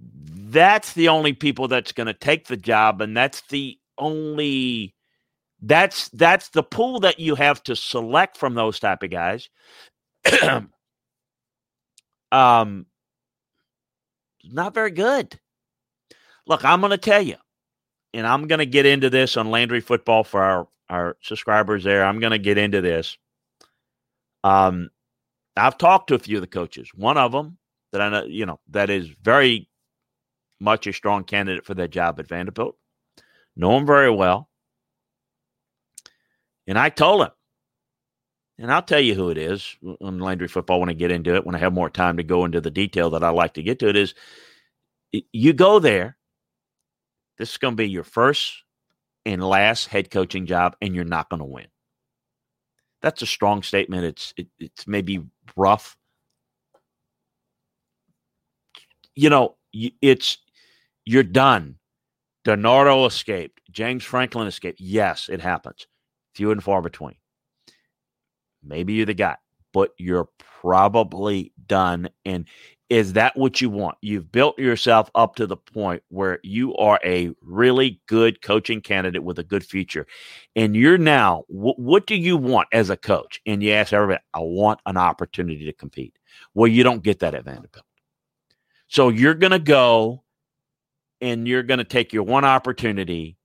That's 0.00 0.94
the 0.94 1.08
only 1.08 1.34
people 1.34 1.68
that's 1.68 1.92
going 1.92 2.06
to 2.06 2.14
take 2.14 2.46
the 2.46 2.56
job, 2.56 3.02
and 3.02 3.16
that's 3.16 3.42
the 3.48 3.78
only 3.98 4.94
that's 5.60 6.08
that's 6.10 6.50
the 6.50 6.62
pool 6.62 7.00
that 7.00 7.18
you 7.18 7.34
have 7.34 7.62
to 7.64 7.74
select 7.74 8.36
from 8.36 8.54
those 8.54 8.78
type 8.78 9.02
of 9.02 9.10
guys. 9.10 9.48
um, 12.32 12.86
not 14.44 14.74
very 14.74 14.90
good. 14.90 15.38
Look, 16.46 16.64
I'm 16.64 16.80
going 16.80 16.90
to 16.90 16.98
tell 16.98 17.22
you, 17.22 17.36
and 18.14 18.26
I'm 18.26 18.46
going 18.46 18.60
to 18.60 18.66
get 18.66 18.86
into 18.86 19.10
this 19.10 19.36
on 19.36 19.50
Landry 19.50 19.80
Football 19.80 20.24
for 20.24 20.42
our 20.42 20.68
our 20.88 21.16
subscribers 21.22 21.84
there. 21.84 22.04
I'm 22.04 22.20
going 22.20 22.30
to 22.30 22.38
get 22.38 22.56
into 22.56 22.80
this. 22.80 23.16
Um, 24.44 24.90
I've 25.56 25.76
talked 25.76 26.08
to 26.08 26.14
a 26.14 26.18
few 26.18 26.36
of 26.36 26.40
the 26.40 26.46
coaches. 26.46 26.90
One 26.94 27.18
of 27.18 27.32
them 27.32 27.58
that 27.92 28.00
I 28.00 28.08
know, 28.08 28.24
you 28.24 28.46
know, 28.46 28.60
that 28.70 28.90
is 28.90 29.08
very 29.22 29.68
much 30.60 30.86
a 30.86 30.92
strong 30.92 31.24
candidate 31.24 31.64
for 31.64 31.74
that 31.74 31.90
job 31.90 32.18
at 32.20 32.28
Vanderbilt. 32.28 32.76
Know 33.56 33.76
him 33.76 33.86
very 33.86 34.10
well. 34.10 34.48
And 36.68 36.78
I 36.78 36.90
told 36.90 37.22
him, 37.22 37.30
and 38.58 38.70
I'll 38.70 38.82
tell 38.82 39.00
you 39.00 39.14
who 39.14 39.30
it 39.30 39.38
is 39.38 39.76
on 40.02 40.18
Landry 40.18 40.48
football 40.48 40.80
when 40.80 40.90
I 40.90 40.92
get 40.92 41.10
into 41.10 41.34
it, 41.34 41.46
when 41.46 41.54
I 41.54 41.58
have 41.58 41.72
more 41.72 41.88
time 41.88 42.18
to 42.18 42.22
go 42.22 42.44
into 42.44 42.60
the 42.60 42.70
detail 42.70 43.10
that 43.10 43.24
I 43.24 43.30
like 43.30 43.54
to 43.54 43.62
get 43.62 43.78
to 43.78 43.88
it, 43.88 43.96
is 43.96 44.14
you 45.10 45.54
go 45.54 45.78
there. 45.78 46.18
This 47.38 47.52
is 47.52 47.56
going 47.56 47.72
to 47.72 47.76
be 47.76 47.88
your 47.88 48.04
first 48.04 48.52
and 49.24 49.42
last 49.42 49.86
head 49.86 50.10
coaching 50.10 50.44
job, 50.44 50.76
and 50.82 50.94
you're 50.94 51.04
not 51.04 51.30
going 51.30 51.38
to 51.38 51.46
win. 51.46 51.68
That's 53.00 53.22
a 53.22 53.26
strong 53.26 53.62
statement. 53.62 54.04
It's 54.04 54.34
it, 54.36 54.48
it's 54.58 54.86
maybe 54.86 55.24
rough. 55.56 55.96
You 59.14 59.30
know, 59.30 59.56
it's 59.72 60.38
you're 61.06 61.22
done. 61.22 61.76
DiNardo 62.44 63.06
escaped. 63.06 63.60
James 63.70 64.04
Franklin 64.04 64.48
escaped. 64.48 64.80
Yes, 64.80 65.28
it 65.28 65.40
happens. 65.40 65.86
Few 66.38 66.52
and 66.52 66.62
far 66.62 66.80
between. 66.80 67.16
Maybe 68.62 68.92
you're 68.92 69.06
the 69.06 69.14
guy, 69.14 69.34
but 69.72 69.90
you're 69.98 70.28
probably 70.60 71.52
done. 71.66 72.10
And 72.24 72.46
is 72.88 73.14
that 73.14 73.36
what 73.36 73.60
you 73.60 73.70
want? 73.70 73.98
You've 74.02 74.30
built 74.30 74.56
yourself 74.56 75.10
up 75.16 75.34
to 75.34 75.48
the 75.48 75.56
point 75.56 76.04
where 76.10 76.38
you 76.44 76.76
are 76.76 77.00
a 77.04 77.32
really 77.42 78.00
good 78.06 78.40
coaching 78.40 78.80
candidate 78.80 79.24
with 79.24 79.40
a 79.40 79.42
good 79.42 79.66
future. 79.66 80.06
And 80.54 80.76
you're 80.76 80.96
now, 80.96 81.42
wh- 81.48 81.76
what 81.76 82.06
do 82.06 82.14
you 82.14 82.36
want 82.36 82.68
as 82.72 82.88
a 82.88 82.96
coach? 82.96 83.40
And 83.44 83.60
you 83.60 83.72
ask 83.72 83.92
everybody, 83.92 84.22
I 84.32 84.38
want 84.38 84.78
an 84.86 84.96
opportunity 84.96 85.64
to 85.64 85.72
compete. 85.72 86.16
Well, 86.54 86.68
you 86.68 86.84
don't 86.84 87.02
get 87.02 87.18
that 87.18 87.34
at 87.34 87.44
Vanderbilt. 87.44 87.84
So 88.86 89.08
you're 89.08 89.34
going 89.34 89.50
to 89.50 89.58
go 89.58 90.22
and 91.20 91.48
you're 91.48 91.64
going 91.64 91.78
to 91.78 91.84
take 91.84 92.12
your 92.12 92.22
one 92.22 92.44
opportunity. 92.44 93.37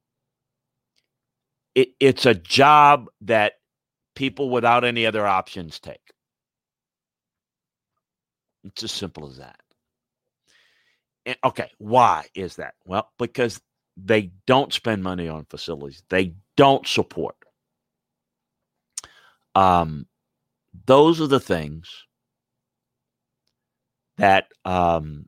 It, 1.76 1.90
it's 2.00 2.26
a 2.26 2.36
job 2.36 3.08
that 3.22 3.54
people 4.16 4.50
without 4.50 4.84
any 4.84 5.06
other 5.06 5.26
options 5.26 5.80
take. 5.80 6.00
It's 8.64 8.84
as 8.84 8.92
simple 8.92 9.28
as 9.28 9.38
that. 9.38 9.60
And, 11.26 11.38
okay, 11.44 11.72
why 11.78 12.26
is 12.36 12.58
that? 12.58 12.76
Well, 12.86 13.10
because 13.18 13.60
they 13.98 14.32
don't 14.46 14.74
spend 14.74 15.04
money 15.04 15.28
on 15.28 15.46
facilities. 15.46 16.04
They 16.10 16.36
don't 16.58 16.88
support. 16.88 17.36
Um, 19.56 20.08
those 20.86 21.22
are 21.22 21.28
the 21.28 21.40
things 21.40 22.06
that 24.18 24.48
um, 24.66 25.28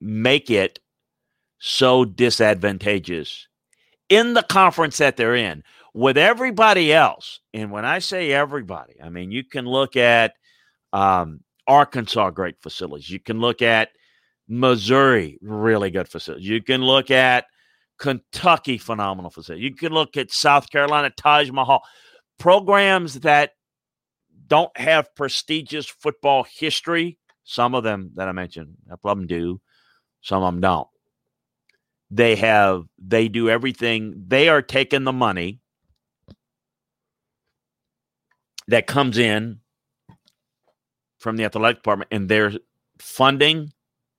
make 0.00 0.50
it 0.50 0.78
so 1.66 2.04
disadvantageous 2.04 3.48
in 4.08 4.34
the 4.34 4.42
conference 4.42 4.98
that 4.98 5.16
they're 5.16 5.34
in 5.34 5.64
with 5.94 6.16
everybody 6.16 6.92
else. 6.92 7.40
And 7.52 7.72
when 7.72 7.84
I 7.84 7.98
say 7.98 8.30
everybody, 8.30 8.94
I 9.02 9.08
mean 9.08 9.32
you 9.32 9.42
can 9.42 9.66
look 9.66 9.96
at 9.96 10.34
um, 10.92 11.40
Arkansas, 11.66 12.30
great 12.30 12.62
facilities. 12.62 13.10
You 13.10 13.18
can 13.18 13.40
look 13.40 13.62
at 13.62 13.88
Missouri, 14.46 15.40
really 15.42 15.90
good 15.90 16.08
facilities. 16.08 16.48
You 16.48 16.62
can 16.62 16.82
look 16.82 17.10
at 17.10 17.46
Kentucky, 17.98 18.78
phenomenal 18.78 19.32
facility. 19.32 19.64
You 19.64 19.74
can 19.74 19.92
look 19.92 20.16
at 20.16 20.30
South 20.30 20.70
Carolina, 20.70 21.10
Taj 21.10 21.50
Mahal, 21.50 21.82
programs 22.38 23.20
that 23.20 23.50
don't 24.46 24.76
have 24.78 25.12
prestigious 25.16 25.86
football 25.86 26.46
history. 26.48 27.18
Some 27.42 27.74
of 27.74 27.82
them 27.82 28.12
that 28.14 28.28
I 28.28 28.32
mentioned, 28.32 28.76
a 28.86 28.90
couple 28.90 29.10
of 29.10 29.18
them 29.18 29.26
do, 29.26 29.60
some 30.20 30.44
of 30.44 30.54
them 30.54 30.60
don't. 30.60 30.88
They 32.10 32.36
have, 32.36 32.84
they 32.98 33.28
do 33.28 33.50
everything. 33.50 34.24
They 34.28 34.48
are 34.48 34.62
taking 34.62 35.04
the 35.04 35.12
money 35.12 35.60
that 38.68 38.86
comes 38.86 39.18
in 39.18 39.60
from 41.18 41.36
the 41.36 41.44
athletic 41.44 41.78
department 41.78 42.08
and 42.12 42.28
they're 42.28 42.52
funding 42.98 43.72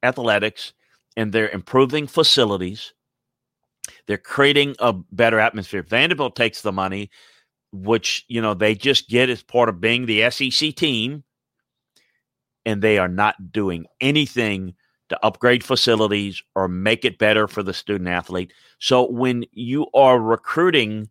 athletics 0.04 0.74
and 1.16 1.32
they're 1.32 1.50
improving 1.50 2.08
facilities. 2.08 2.94
They're 4.06 4.18
creating 4.18 4.76
a 4.80 4.94
better 4.94 5.40
atmosphere. 5.40 5.84
Vanderbilt 5.84 6.36
takes 6.36 6.62
the 6.62 6.72
money, 6.72 7.10
which, 7.72 8.26
you 8.28 8.42
know, 8.42 8.54
they 8.54 8.76
just 8.76 9.10
get 9.10 9.30
as 9.30 9.42
part 9.44 9.70
of 9.70 9.82
being 9.82 10.06
the 10.06 10.30
SEC 10.30 10.76
team, 10.76 11.24
and 12.66 12.82
they 12.82 12.98
are 12.98 13.08
not 13.08 13.52
doing 13.52 13.86
anything 14.02 14.76
to 15.10 15.26
upgrade 15.26 15.64
facilities 15.64 16.41
or 16.55 16.68
make 16.68 17.05
it 17.05 17.18
better 17.18 17.47
for 17.47 17.64
the 17.64 17.74
student 17.74 18.10
athlete. 18.10 18.53
So 18.80 19.10
when 19.10 19.45
you 19.51 19.88
are 19.93 20.20
recruiting 20.20 21.10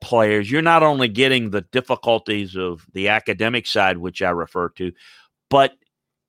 players, 0.00 0.50
you're 0.50 0.62
not 0.62 0.82
only 0.82 1.08
getting 1.08 1.50
the 1.50 1.62
difficulties 1.62 2.56
of 2.56 2.84
the 2.92 3.08
academic 3.08 3.66
side, 3.66 3.98
which 3.98 4.20
I 4.20 4.30
refer 4.30 4.68
to, 4.70 4.92
but 5.48 5.72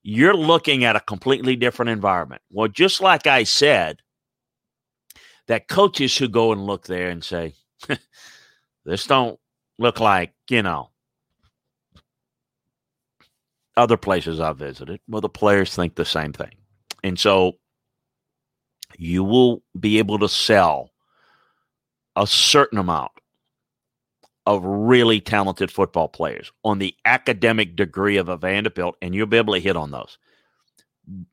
you're 0.03 0.35
looking 0.35 0.83
at 0.83 0.95
a 0.95 1.01
completely 1.01 1.55
different 1.55 1.89
environment. 1.89 2.41
Well, 2.51 2.67
just 2.67 3.01
like 3.01 3.27
I 3.27 3.43
said, 3.43 3.99
that 5.47 5.67
coaches 5.67 6.17
who 6.17 6.27
go 6.27 6.51
and 6.51 6.65
look 6.65 6.85
there 6.85 7.09
and 7.09 7.23
say, 7.23 7.53
this 8.85 9.07
don't 9.07 9.39
look 9.77 9.99
like, 9.99 10.33
you 10.49 10.61
know, 10.61 10.89
other 13.75 13.97
places 13.97 14.39
I've 14.39 14.57
visited. 14.57 14.99
Well, 15.07 15.21
the 15.21 15.29
players 15.29 15.75
think 15.75 15.95
the 15.95 16.05
same 16.05 16.33
thing. 16.33 16.51
And 17.03 17.19
so 17.19 17.53
you 18.97 19.23
will 19.23 19.63
be 19.79 19.99
able 19.99 20.19
to 20.19 20.29
sell 20.29 20.91
a 22.15 22.27
certain 22.27 22.77
amount 22.77 23.11
of 24.45 24.63
really 24.63 25.21
talented 25.21 25.71
football 25.71 26.07
players 26.07 26.51
on 26.63 26.79
the 26.79 26.93
academic 27.05 27.75
degree 27.75 28.17
of 28.17 28.29
a 28.29 28.37
Vanderbilt, 28.37 28.95
and 29.01 29.15
you'll 29.15 29.25
be 29.25 29.37
able 29.37 29.53
to 29.53 29.59
hit 29.59 29.77
on 29.77 29.91
those. 29.91 30.17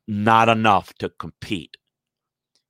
Not 0.06 0.48
enough 0.48 0.94
to 0.94 1.08
compete 1.08 1.76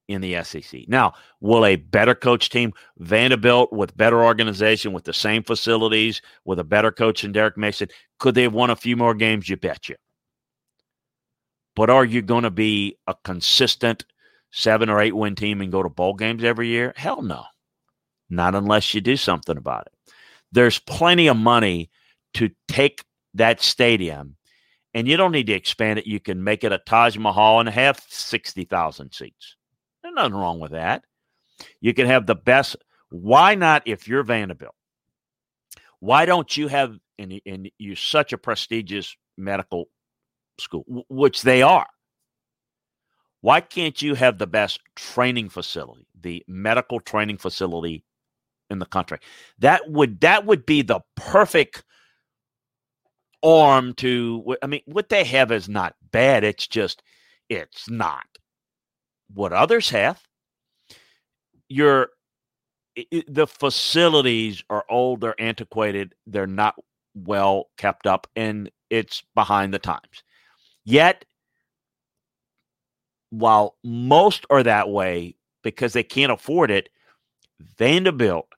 in 0.09 0.21
the 0.21 0.43
SEC. 0.43 0.89
Now, 0.89 1.15
will 1.41 1.65
a 1.65 1.77
better 1.77 2.15
coach 2.15 2.51
team, 2.51 2.73
Vanderbilt 2.99 3.73
with 3.73 3.97
better 3.97 4.25
organization, 4.25 4.93
with 4.93 5.05
the 5.05 5.13
same 5.13 5.43
facilities, 5.43 6.21
with 6.45 6.59
a 6.59 6.65
better 6.65 6.91
coach 6.91 7.23
than 7.23 7.33
Derek 7.33 7.57
Mason, 7.57 7.89
could 8.19 8.35
they 8.35 8.43
have 8.43 8.53
won 8.53 8.71
a 8.71 8.77
few 8.77 8.97
more 8.97 9.15
games? 9.15 9.49
You 9.49 9.57
betcha. 9.57 9.95
But 11.77 11.91
are 11.91 12.05
you 12.05 12.23
going 12.23 12.45
to 12.45 12.51
be 12.51 12.99
a 13.07 13.15
consistent 13.25 14.05
seven 14.51 14.89
or 14.89 15.01
eight 15.01 15.15
win 15.15 15.35
team 15.35 15.61
and 15.61 15.73
go 15.73 15.83
to 15.83 15.89
bowl 15.89 16.15
games 16.15 16.45
every 16.45 16.69
year? 16.69 16.93
Hell 16.97 17.23
no. 17.23 17.45
Not 18.29 18.55
unless 18.55 18.95
you 18.95 19.01
do 19.01 19.17
something 19.17 19.57
about 19.57 19.87
it 19.87 19.93
there's 20.53 20.79
plenty 20.79 21.29
of 21.29 21.37
money 21.37 21.91
to 22.35 22.51
take 22.69 23.05
that 23.35 23.61
stadium 23.61 24.37
and 24.95 25.07
you 25.07 25.17
don't 25.17 25.33
need 25.33 25.47
to 25.47 25.53
expand 25.53 26.01
it. 26.01 26.07
You 26.07 26.19
can 26.19 26.43
make 26.43 26.65
it 26.65 26.73
a 26.73 26.79
Taj 26.79 27.17
Mahal 27.17 27.61
and 27.61 27.69
have 27.69 28.03
60,000 28.09 29.13
seats. 29.13 29.57
There's 30.03 30.15
nothing 30.15 30.35
wrong 30.35 30.59
with 30.59 30.73
that. 30.73 31.05
You 31.81 31.95
can 31.95 32.07
have 32.07 32.27
the 32.27 32.35
best. 32.35 32.77
Why 33.11 33.55
not, 33.55 33.83
if 33.87 34.09
you're 34.09 34.25
Vanderbilt, 34.25 34.75
why 36.01 36.27
don't 36.27 36.57
you 36.57 36.69
have, 36.69 36.99
and, 37.19 37.41
and 37.47 37.71
you're 37.79 37.97
such 37.97 38.33
a 38.33 38.39
prestigious 38.39 39.15
medical 39.37 39.89
school, 40.61 40.85
which 41.09 41.43
they 41.43 41.63
are, 41.63 41.89
why 43.41 43.61
can't 43.61 44.01
you 44.03 44.15
have 44.15 44.39
the 44.39 44.47
best 44.47 44.81
training 44.97 45.49
facility, 45.49 46.07
the 46.21 46.45
medical 46.47 47.01
training 47.01 47.39
facility 47.39 48.05
in 48.71 48.79
the 48.79 48.87
country. 48.87 49.19
That 49.59 49.91
would 49.91 50.21
that 50.21 50.47
would 50.47 50.65
be 50.65 50.83
the 50.83 51.01
perfect 51.17 51.85
arm 53.43 53.95
to 53.95 54.57
I 54.63 54.67
mean 54.67 54.83
what 54.87 55.09
they 55.09 55.25
have 55.25 55.51
is 55.53 55.69
not 55.69 55.97
bad. 56.13 56.45
It's 56.45 56.67
just 56.67 57.03
it's 57.49 57.91
not 57.91 58.27
what 59.35 59.53
others 59.53 59.91
have. 59.91 60.23
Your 61.69 62.11
the 63.27 63.47
facilities 63.47 64.63
are 64.71 64.85
old, 64.89 65.21
they're 65.21 65.41
antiquated, 65.41 66.15
they're 66.27 66.47
not 66.47 66.77
well 67.15 67.71
kept 67.77 68.07
up, 68.07 68.27
and 68.37 68.71
it's 68.89 69.23
behind 69.35 69.75
the 69.75 69.79
times. 69.79 70.23
Yet, 70.85 71.25
while 73.31 73.77
most 73.85 74.45
are 74.51 74.63
that 74.63 74.89
way 74.89 75.37
because 75.63 75.93
they 75.93 76.03
can't 76.03 76.33
afford 76.33 76.71
it, 76.71 76.89
Vanderbilt, 77.79 78.49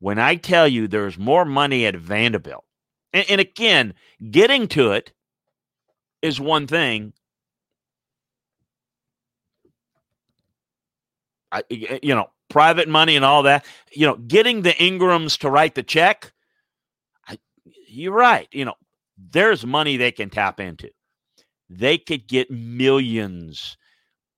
when 0.00 0.18
I 0.18 0.36
tell 0.36 0.66
you 0.66 0.88
there's 0.88 1.18
more 1.18 1.44
money 1.44 1.86
at 1.86 1.96
Vanderbilt, 1.96 2.64
and, 3.12 3.24
and 3.30 3.40
again, 3.40 3.94
getting 4.30 4.68
to 4.68 4.92
it 4.92 5.12
is 6.22 6.40
one 6.40 6.66
thing. 6.66 7.12
I, 11.52 11.62
you 11.70 12.14
know, 12.14 12.30
private 12.48 12.88
money 12.88 13.14
and 13.14 13.24
all 13.24 13.44
that. 13.44 13.64
You 13.92 14.06
know, 14.06 14.16
getting 14.16 14.62
the 14.62 14.72
Ingrams 14.82 15.38
to 15.38 15.50
write 15.50 15.74
the 15.76 15.82
check. 15.84 16.32
I, 17.28 17.38
you're 17.86 18.12
right. 18.12 18.48
You 18.50 18.64
know, 18.64 18.74
there's 19.16 19.64
money 19.64 19.96
they 19.96 20.10
can 20.10 20.30
tap 20.30 20.58
into. 20.58 20.90
They 21.76 21.98
could 21.98 22.28
get 22.28 22.50
millions, 22.50 23.76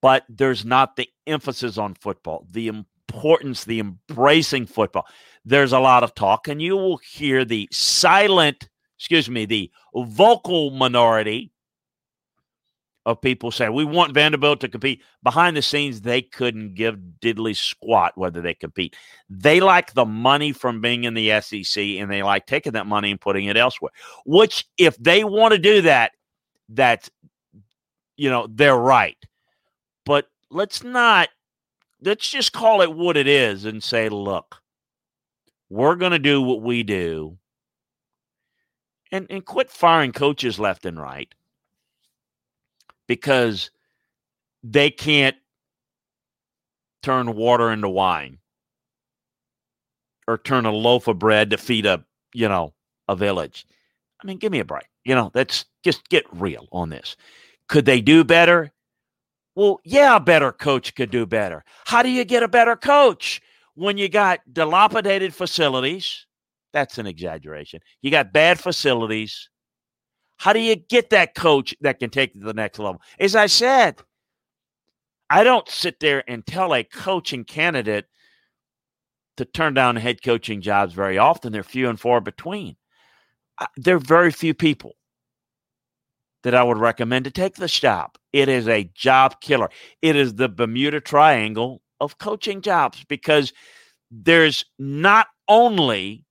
but 0.00 0.24
there's 0.28 0.64
not 0.64 0.96
the 0.96 1.08
emphasis 1.26 1.78
on 1.78 1.94
football, 1.94 2.46
the 2.50 2.68
importance, 2.68 3.64
the 3.64 3.80
embracing 3.80 4.66
football. 4.66 5.06
There's 5.44 5.72
a 5.72 5.78
lot 5.78 6.02
of 6.02 6.14
talk, 6.14 6.48
and 6.48 6.60
you 6.60 6.76
will 6.76 6.98
hear 6.98 7.44
the 7.44 7.68
silent, 7.70 8.68
excuse 8.98 9.28
me, 9.28 9.44
the 9.46 9.70
vocal 9.94 10.70
minority 10.70 11.52
of 13.06 13.20
people 13.20 13.52
say, 13.52 13.68
we 13.68 13.84
want 13.84 14.12
Vanderbilt 14.12 14.60
to 14.60 14.68
compete. 14.68 15.00
Behind 15.22 15.56
the 15.56 15.62
scenes, 15.62 16.00
they 16.00 16.20
couldn't 16.20 16.74
give 16.74 16.98
diddly 17.22 17.56
squat 17.56 18.12
whether 18.16 18.42
they 18.42 18.54
compete. 18.54 18.96
They 19.30 19.60
like 19.60 19.94
the 19.94 20.04
money 20.04 20.50
from 20.52 20.80
being 20.80 21.04
in 21.04 21.14
the 21.14 21.40
SEC, 21.40 21.80
and 21.80 22.10
they 22.10 22.24
like 22.24 22.46
taking 22.46 22.72
that 22.72 22.88
money 22.88 23.12
and 23.12 23.20
putting 23.20 23.44
it 23.44 23.56
elsewhere. 23.56 23.92
Which, 24.24 24.66
if 24.76 24.96
they 24.96 25.22
want 25.22 25.52
to 25.52 25.58
do 25.58 25.82
that, 25.82 26.10
that's 26.68 27.10
you 28.16 28.30
know 28.30 28.46
they're 28.50 28.76
right. 28.76 29.18
But 30.04 30.28
let's 30.50 30.82
not. 30.82 31.28
Let's 32.02 32.28
just 32.28 32.52
call 32.52 32.82
it 32.82 32.94
what 32.94 33.16
it 33.16 33.26
is 33.26 33.64
and 33.64 33.82
say, 33.82 34.08
look, 34.08 34.62
we're 35.70 35.96
going 35.96 36.12
to 36.12 36.18
do 36.18 36.42
what 36.42 36.62
we 36.62 36.82
do, 36.82 37.38
and 39.10 39.26
and 39.30 39.44
quit 39.44 39.70
firing 39.70 40.12
coaches 40.12 40.58
left 40.58 40.86
and 40.86 41.00
right 41.00 41.34
because 43.06 43.70
they 44.62 44.90
can't 44.90 45.36
turn 47.02 47.34
water 47.34 47.70
into 47.70 47.88
wine 47.88 48.38
or 50.26 50.38
turn 50.38 50.66
a 50.66 50.72
loaf 50.72 51.06
of 51.06 51.18
bread 51.18 51.50
to 51.50 51.56
feed 51.56 51.86
a, 51.86 52.04
you 52.34 52.48
know, 52.48 52.74
a 53.08 53.14
village. 53.14 53.64
I 54.20 54.26
mean, 54.26 54.38
give 54.38 54.50
me 54.50 54.58
a 54.58 54.64
break. 54.64 54.86
You 55.06 55.14
know, 55.14 55.30
that's 55.32 55.66
just 55.84 56.08
get 56.08 56.24
real 56.32 56.66
on 56.72 56.90
this. 56.90 57.16
Could 57.68 57.84
they 57.84 58.00
do 58.00 58.24
better? 58.24 58.72
Well, 59.54 59.78
yeah, 59.84 60.16
a 60.16 60.20
better 60.20 60.50
coach 60.50 60.96
could 60.96 61.12
do 61.12 61.26
better. 61.26 61.64
How 61.86 62.02
do 62.02 62.10
you 62.10 62.24
get 62.24 62.42
a 62.42 62.48
better 62.48 62.74
coach 62.74 63.40
when 63.74 63.98
you 63.98 64.08
got 64.08 64.40
dilapidated 64.52 65.32
facilities? 65.32 66.26
That's 66.72 66.98
an 66.98 67.06
exaggeration. 67.06 67.80
You 68.02 68.10
got 68.10 68.32
bad 68.32 68.58
facilities. 68.58 69.48
How 70.38 70.52
do 70.52 70.58
you 70.58 70.74
get 70.74 71.10
that 71.10 71.36
coach 71.36 71.72
that 71.82 72.00
can 72.00 72.10
take 72.10 72.34
it 72.34 72.40
to 72.40 72.44
the 72.44 72.52
next 72.52 72.80
level? 72.80 73.00
As 73.20 73.36
I 73.36 73.46
said, 73.46 74.00
I 75.30 75.44
don't 75.44 75.68
sit 75.68 76.00
there 76.00 76.24
and 76.28 76.44
tell 76.44 76.74
a 76.74 76.82
coaching 76.82 77.44
candidate 77.44 78.06
to 79.36 79.44
turn 79.44 79.74
down 79.74 79.94
head 79.94 80.20
coaching 80.22 80.60
jobs 80.60 80.94
very 80.94 81.16
often. 81.16 81.52
They're 81.52 81.62
few 81.62 81.88
and 81.88 81.98
far 81.98 82.20
between. 82.20 82.76
There 83.76 83.96
are 83.96 84.00
very 84.00 84.30
few 84.30 84.54
people 84.54 84.94
that 86.42 86.54
I 86.54 86.62
would 86.62 86.78
recommend 86.78 87.24
to 87.24 87.30
take 87.30 87.56
the 87.56 87.66
job. 87.66 88.16
It 88.32 88.48
is 88.48 88.68
a 88.68 88.90
job 88.94 89.40
killer. 89.40 89.68
It 90.02 90.14
is 90.14 90.34
the 90.34 90.48
Bermuda 90.48 91.00
Triangle 91.00 91.82
of 92.00 92.18
coaching 92.18 92.60
jobs 92.60 93.04
because 93.08 93.52
there's 94.10 94.64
not 94.78 95.28
only 95.48 96.24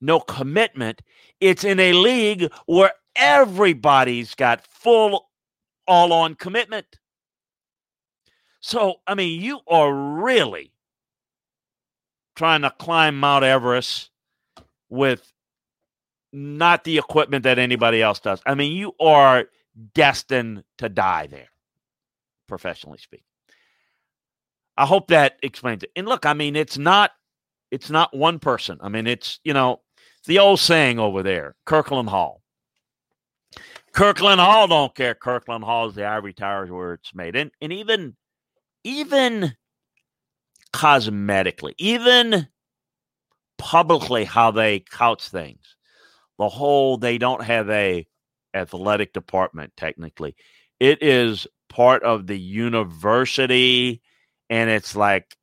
no 0.00 0.20
commitment, 0.20 1.02
it's 1.40 1.64
in 1.64 1.80
a 1.80 1.92
league 1.92 2.52
where 2.66 2.92
everybody's 3.14 4.34
got 4.34 4.66
full, 4.66 5.30
all 5.86 6.12
on 6.12 6.34
commitment. 6.34 6.98
So, 8.60 8.96
I 9.06 9.14
mean, 9.14 9.40
you 9.40 9.60
are 9.68 9.94
really 9.94 10.72
trying 12.34 12.62
to 12.62 12.70
climb 12.70 13.18
Mount 13.18 13.44
Everest 13.44 14.10
with 14.88 15.32
not 16.36 16.84
the 16.84 16.98
equipment 16.98 17.44
that 17.44 17.58
anybody 17.58 18.02
else 18.02 18.20
does. 18.20 18.42
I 18.44 18.54
mean, 18.54 18.72
you 18.72 18.92
are 19.00 19.46
destined 19.94 20.64
to 20.76 20.90
die 20.90 21.28
there, 21.28 21.48
professionally 22.46 22.98
speaking. 22.98 23.24
I 24.76 24.84
hope 24.84 25.08
that 25.08 25.38
explains 25.42 25.82
it. 25.82 25.90
And 25.96 26.06
look, 26.06 26.26
I 26.26 26.34
mean, 26.34 26.54
it's 26.54 26.76
not 26.76 27.12
it's 27.70 27.88
not 27.88 28.14
one 28.14 28.38
person. 28.38 28.78
I 28.82 28.90
mean, 28.90 29.06
it's 29.06 29.40
you 29.44 29.54
know, 29.54 29.80
the 30.26 30.38
old 30.38 30.60
saying 30.60 30.98
over 30.98 31.22
there, 31.22 31.54
Kirkland 31.64 32.10
Hall. 32.10 32.42
Kirkland 33.92 34.38
Hall 34.38 34.68
don't 34.68 34.94
care. 34.94 35.14
Kirkland 35.14 35.64
Hall 35.64 35.88
is 35.88 35.94
the 35.94 36.04
ivory 36.04 36.34
towers 36.34 36.70
where 36.70 36.92
it's 36.92 37.14
made. 37.14 37.34
And 37.34 37.50
and 37.62 37.72
even 37.72 38.14
even 38.84 39.56
cosmetically, 40.74 41.72
even 41.78 42.48
publicly 43.56 44.24
how 44.24 44.50
they 44.50 44.80
couch 44.80 45.30
things 45.30 45.75
the 46.38 46.48
whole 46.48 46.96
they 46.96 47.18
don't 47.18 47.42
have 47.42 47.68
a 47.70 48.06
athletic 48.54 49.12
department 49.12 49.72
technically. 49.76 50.34
It 50.80 51.02
is 51.02 51.46
part 51.68 52.02
of 52.02 52.26
the 52.26 52.38
university 52.38 54.00
and 54.50 54.70
it's 54.70 54.94
like 54.94 55.36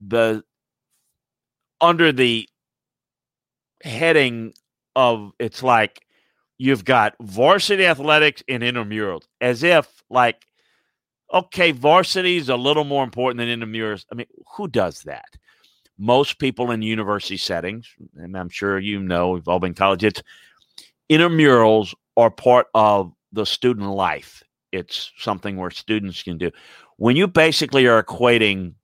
the 0.00 0.42
under 1.80 2.12
the 2.12 2.48
heading 3.82 4.52
of 4.94 5.32
it's 5.38 5.62
like 5.62 6.06
you've 6.58 6.84
got 6.84 7.14
varsity 7.20 7.86
athletics 7.86 8.42
and 8.48 8.62
intramurals 8.62 9.22
as 9.40 9.62
if 9.62 10.02
like 10.08 10.44
okay 11.32 11.72
varsity 11.72 12.36
is 12.36 12.48
a 12.48 12.56
little 12.56 12.84
more 12.84 13.02
important 13.02 13.38
than 13.38 13.48
intramurals. 13.48 14.04
I 14.12 14.14
mean 14.14 14.26
who 14.56 14.68
does 14.68 15.02
that 15.02 15.36
most 15.98 16.38
people 16.38 16.70
in 16.70 16.82
university 16.82 17.36
settings, 17.36 17.88
and 18.16 18.36
I'm 18.36 18.48
sure 18.48 18.78
you 18.78 19.00
know, 19.00 19.30
we've 19.30 19.48
all 19.48 19.60
been 19.60 19.74
college, 19.74 20.04
it's 20.04 20.22
intramurals 21.10 21.94
are 22.16 22.30
part 22.30 22.66
of 22.74 23.12
the 23.32 23.46
student 23.46 23.88
life. 23.90 24.42
It's 24.72 25.12
something 25.18 25.56
where 25.56 25.70
students 25.70 26.22
can 26.22 26.38
do. 26.38 26.50
When 26.96 27.16
you 27.16 27.26
basically 27.26 27.86
are 27.86 28.02
equating 28.02 28.74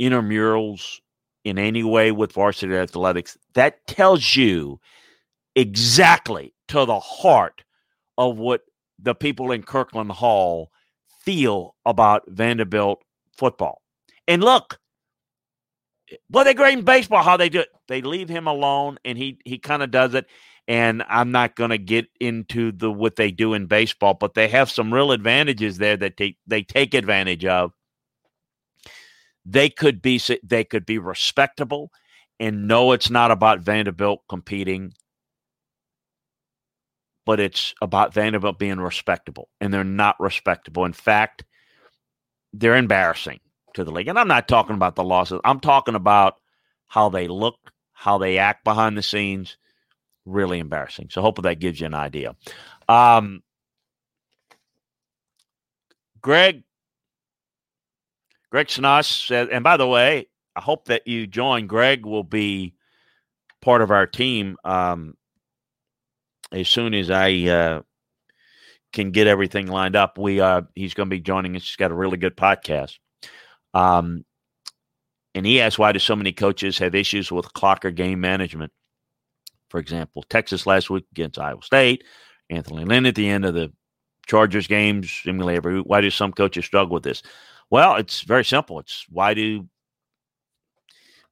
intramurals 0.00 1.00
in 1.44 1.58
any 1.58 1.82
way 1.82 2.12
with 2.12 2.32
varsity 2.32 2.74
athletics, 2.76 3.36
that 3.54 3.86
tells 3.86 4.36
you 4.36 4.80
exactly 5.54 6.54
to 6.68 6.84
the 6.84 7.00
heart 7.00 7.64
of 8.18 8.38
what 8.38 8.62
the 8.98 9.14
people 9.14 9.52
in 9.52 9.62
Kirkland 9.62 10.10
Hall 10.12 10.70
feel 11.24 11.74
about 11.84 12.22
Vanderbilt 12.28 13.02
football. 13.36 13.82
And 14.28 14.42
look, 14.42 14.78
well, 16.30 16.44
they're 16.44 16.54
great 16.54 16.78
in 16.78 16.84
baseball. 16.84 17.22
How 17.22 17.36
they 17.36 17.48
do 17.48 17.60
it? 17.60 17.68
They 17.88 18.02
leave 18.02 18.28
him 18.28 18.46
alone, 18.46 18.98
and 19.04 19.18
he 19.18 19.38
he 19.44 19.58
kind 19.58 19.82
of 19.82 19.90
does 19.90 20.14
it. 20.14 20.26
And 20.68 21.04
I'm 21.08 21.30
not 21.30 21.54
going 21.54 21.70
to 21.70 21.78
get 21.78 22.06
into 22.20 22.72
the 22.72 22.90
what 22.90 23.16
they 23.16 23.30
do 23.30 23.54
in 23.54 23.66
baseball, 23.66 24.14
but 24.14 24.34
they 24.34 24.48
have 24.48 24.70
some 24.70 24.92
real 24.92 25.12
advantages 25.12 25.78
there 25.78 25.96
that 25.96 26.16
they 26.16 26.36
they 26.46 26.62
take 26.62 26.94
advantage 26.94 27.44
of. 27.44 27.72
They 29.44 29.68
could 29.68 30.02
be 30.02 30.20
they 30.42 30.64
could 30.64 30.86
be 30.86 30.98
respectable, 30.98 31.90
and 32.40 32.66
no, 32.68 32.92
it's 32.92 33.10
not 33.10 33.30
about 33.30 33.60
Vanderbilt 33.60 34.22
competing, 34.28 34.92
but 37.24 37.40
it's 37.40 37.74
about 37.80 38.14
Vanderbilt 38.14 38.58
being 38.58 38.80
respectable, 38.80 39.48
and 39.60 39.72
they're 39.72 39.84
not 39.84 40.18
respectable. 40.18 40.84
In 40.84 40.92
fact, 40.92 41.44
they're 42.52 42.76
embarrassing 42.76 43.40
to 43.76 43.84
the 43.84 43.92
league. 43.92 44.08
And 44.08 44.18
I'm 44.18 44.28
not 44.28 44.48
talking 44.48 44.74
about 44.74 44.96
the 44.96 45.04
losses. 45.04 45.40
I'm 45.44 45.60
talking 45.60 45.94
about 45.94 46.36
how 46.86 47.08
they 47.08 47.28
look, 47.28 47.56
how 47.92 48.18
they 48.18 48.38
act 48.38 48.64
behind 48.64 48.98
the 48.98 49.02
scenes. 49.02 49.56
Really 50.24 50.58
embarrassing. 50.58 51.08
So 51.10 51.22
hopefully 51.22 51.50
that 51.50 51.60
gives 51.60 51.80
you 51.80 51.86
an 51.86 51.94
idea. 51.94 52.34
Um, 52.88 53.42
Greg 56.20 56.64
Greg 58.50 58.66
Snoss 58.66 59.26
said, 59.26 59.48
and 59.50 59.62
by 59.62 59.76
the 59.76 59.86
way, 59.86 60.26
I 60.56 60.60
hope 60.60 60.86
that 60.86 61.06
you 61.06 61.26
join. 61.26 61.66
Greg 61.66 62.06
will 62.06 62.24
be 62.24 62.74
part 63.60 63.82
of 63.82 63.90
our 63.90 64.06
team 64.06 64.56
um, 64.64 65.16
as 66.50 66.68
soon 66.68 66.94
as 66.94 67.10
I 67.10 67.32
uh, 67.42 67.82
can 68.92 69.10
get 69.10 69.26
everything 69.26 69.66
lined 69.66 69.94
up. 69.94 70.18
We 70.18 70.40
uh, 70.40 70.62
he's 70.74 70.94
going 70.94 71.08
to 71.08 71.14
be 71.14 71.20
joining 71.20 71.54
us. 71.54 71.64
He's 71.64 71.76
got 71.76 71.90
a 71.90 71.94
really 71.94 72.16
good 72.16 72.36
podcast. 72.36 72.98
Um, 73.76 74.24
and 75.34 75.44
he 75.44 75.60
asked 75.60 75.78
why 75.78 75.92
do 75.92 75.98
so 75.98 76.16
many 76.16 76.32
coaches 76.32 76.78
have 76.78 76.94
issues 76.94 77.30
with 77.30 77.52
clock 77.52 77.84
or 77.84 77.90
game 77.90 78.22
management? 78.22 78.72
For 79.68 79.78
example, 79.78 80.22
Texas 80.30 80.66
last 80.66 80.88
week 80.88 81.04
against 81.12 81.38
Iowa 81.38 81.60
State, 81.62 82.04
Anthony 82.48 82.86
Lynn 82.86 83.04
at 83.04 83.14
the 83.14 83.28
end 83.28 83.44
of 83.44 83.52
the 83.52 83.70
Chargers 84.26 84.66
games, 84.66 85.10
seemingly 85.10 85.56
every. 85.56 85.80
Why 85.80 86.00
do 86.00 86.10
some 86.10 86.32
coaches 86.32 86.64
struggle 86.64 86.94
with 86.94 87.02
this? 87.02 87.22
Well, 87.68 87.96
it's 87.96 88.22
very 88.22 88.46
simple. 88.46 88.80
It's 88.80 89.04
why 89.10 89.34
do 89.34 89.68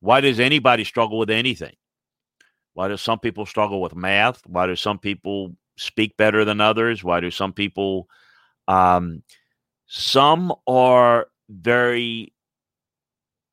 why 0.01 0.21
does 0.21 0.39
anybody 0.39 0.85
struggle 0.85 1.17
with 1.17 1.31
anything? 1.31 1.75
Why 2.75 2.89
do 2.89 2.99
some 2.99 3.21
people 3.21 3.47
struggle 3.47 3.81
with 3.81 3.97
math? 3.97 4.43
Why 4.47 4.67
do 4.67 4.77
some 4.77 4.99
people 4.99 5.57
speak 5.79 6.19
better 6.19 6.45
than 6.45 6.61
others? 6.61 7.03
Why 7.03 7.21
do 7.21 7.31
some 7.31 7.55
people 7.55 8.07
um 8.69 9.23
some 9.87 10.53
are 10.67 11.29
very 11.49 12.34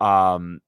um 0.02 0.60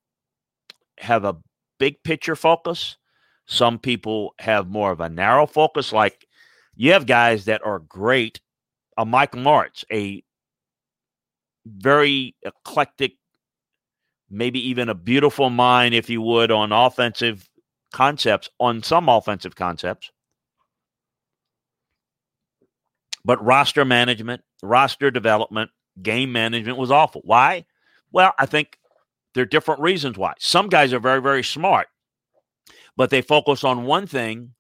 have 1.00 1.26
a 1.26 1.38
big 1.80 2.02
picture 2.04 2.36
focus. 2.36 2.98
Some 3.46 3.80
people 3.80 4.36
have 4.40 4.70
more 4.70 4.92
of 4.92 5.02
a 5.02 5.10
narrow 5.10 5.46
focus. 5.46 5.92
Like 5.92 6.28
you 6.76 6.94
have 6.94 7.06
guys 7.06 7.46
that 7.46 7.66
are 7.66 7.80
great. 7.80 8.40
A 8.98 9.06
Mike 9.06 9.32
Martz, 9.32 9.84
a 9.92 10.24
very 11.66 12.36
eclectic, 12.44 13.14
maybe 14.30 14.60
even 14.70 14.88
a 14.88 14.94
beautiful 14.94 15.50
mind, 15.50 15.96
if 15.96 16.10
you 16.12 16.22
would, 16.22 16.52
on 16.52 16.72
offensive 16.72 17.50
concepts, 17.92 18.50
on 18.60 18.84
some 18.84 19.10
offensive 19.10 19.56
concepts. 19.56 20.12
But 23.26 23.44
roster 23.44 23.84
management, 23.84 24.44
roster 24.62 25.10
development, 25.10 25.72
game 26.02 26.32
management 26.32 26.78
was 26.78 26.92
awful. 26.92 27.22
Why? 27.24 27.66
Well, 28.12 28.34
I 28.38 28.46
think 28.46 28.78
there 29.34 29.44
are 29.44 29.48
different 29.48 29.82
reasons 29.82 30.18
why. 30.18 30.34
Some 30.40 30.70
guys 30.70 30.94
are 30.94 31.00
very, 31.00 31.22
very 31.22 31.44
smart, 31.44 31.88
but 32.96 33.10
they 33.10 33.22
focus 33.22 33.64
on 33.64 33.86
one 33.86 34.08
thing 34.08 34.54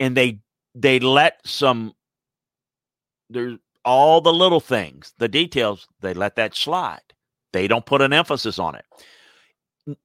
and 0.00 0.16
they 0.16 0.40
they 0.74 1.00
let 1.00 1.40
some 1.44 1.94
there's 3.30 3.58
all 3.84 4.20
the 4.20 4.32
little 4.32 4.60
things, 4.60 5.14
the 5.18 5.28
details, 5.28 5.86
they 6.00 6.12
let 6.14 6.36
that 6.36 6.54
slide. 6.54 7.00
They 7.52 7.68
don't 7.68 7.86
put 7.86 8.02
an 8.02 8.12
emphasis 8.12 8.58
on 8.58 8.74
it. 8.74 9.96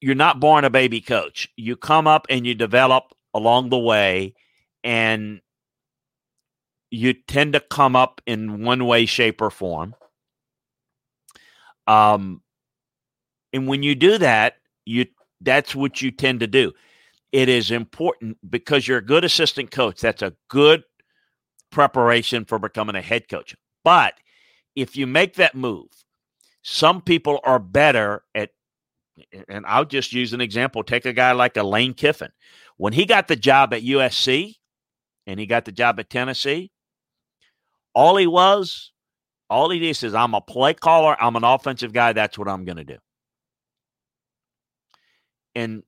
You're 0.00 0.14
not 0.14 0.40
born 0.40 0.64
a 0.64 0.70
baby 0.70 1.00
coach. 1.00 1.48
You 1.56 1.76
come 1.76 2.06
up 2.06 2.26
and 2.28 2.46
you 2.46 2.54
develop 2.54 3.04
along 3.34 3.70
the 3.70 3.78
way, 3.78 4.34
and 4.84 5.40
you 6.90 7.14
tend 7.14 7.54
to 7.54 7.60
come 7.60 7.96
up 7.96 8.20
in 8.26 8.64
one 8.64 8.84
way, 8.84 9.06
shape, 9.06 9.40
or 9.40 9.50
form. 9.50 9.94
Um, 11.86 12.42
and 13.52 13.66
when 13.66 13.82
you 13.82 13.94
do 13.94 14.18
that, 14.18 14.56
you 14.84 15.06
that's 15.40 15.74
what 15.74 16.00
you 16.00 16.10
tend 16.10 16.40
to 16.40 16.46
do. 16.46 16.72
It 17.32 17.48
is 17.48 17.70
important 17.70 18.38
because 18.48 18.86
you're 18.86 18.98
a 18.98 19.04
good 19.04 19.24
assistant 19.24 19.70
coach. 19.70 20.00
That's 20.00 20.22
a 20.22 20.34
good 20.48 20.84
preparation 21.70 22.44
for 22.44 22.58
becoming 22.58 22.94
a 22.94 23.02
head 23.02 23.28
coach. 23.28 23.56
But 23.84 24.14
if 24.76 24.96
you 24.96 25.06
make 25.06 25.34
that 25.34 25.54
move, 25.54 25.88
some 26.62 27.00
people 27.00 27.40
are 27.44 27.58
better 27.58 28.22
at, 28.34 28.50
and 29.48 29.64
I'll 29.66 29.84
just 29.84 30.12
use 30.12 30.32
an 30.32 30.40
example. 30.40 30.84
Take 30.84 31.06
a 31.06 31.12
guy 31.12 31.32
like 31.32 31.56
a 31.56 31.62
Lane 31.62 31.94
Kiffin. 31.94 32.30
When 32.76 32.92
he 32.92 33.04
got 33.04 33.28
the 33.28 33.36
job 33.36 33.74
at 33.74 33.82
USC 33.82 34.56
and 35.26 35.40
he 35.40 35.46
got 35.46 35.64
the 35.64 35.72
job 35.72 35.98
at 35.98 36.10
Tennessee, 36.10 36.70
all 37.94 38.16
he 38.16 38.26
was, 38.26 38.92
all 39.50 39.70
he 39.70 39.78
did 39.78 39.96
says, 39.96 40.14
I'm 40.14 40.34
a 40.34 40.40
play 40.40 40.74
caller, 40.74 41.16
I'm 41.20 41.36
an 41.36 41.44
offensive 41.44 41.92
guy, 41.92 42.12
that's 42.12 42.38
what 42.38 42.48
I'm 42.48 42.64
going 42.64 42.78
to 42.78 42.84
do. 42.84 42.98
And 45.54 45.82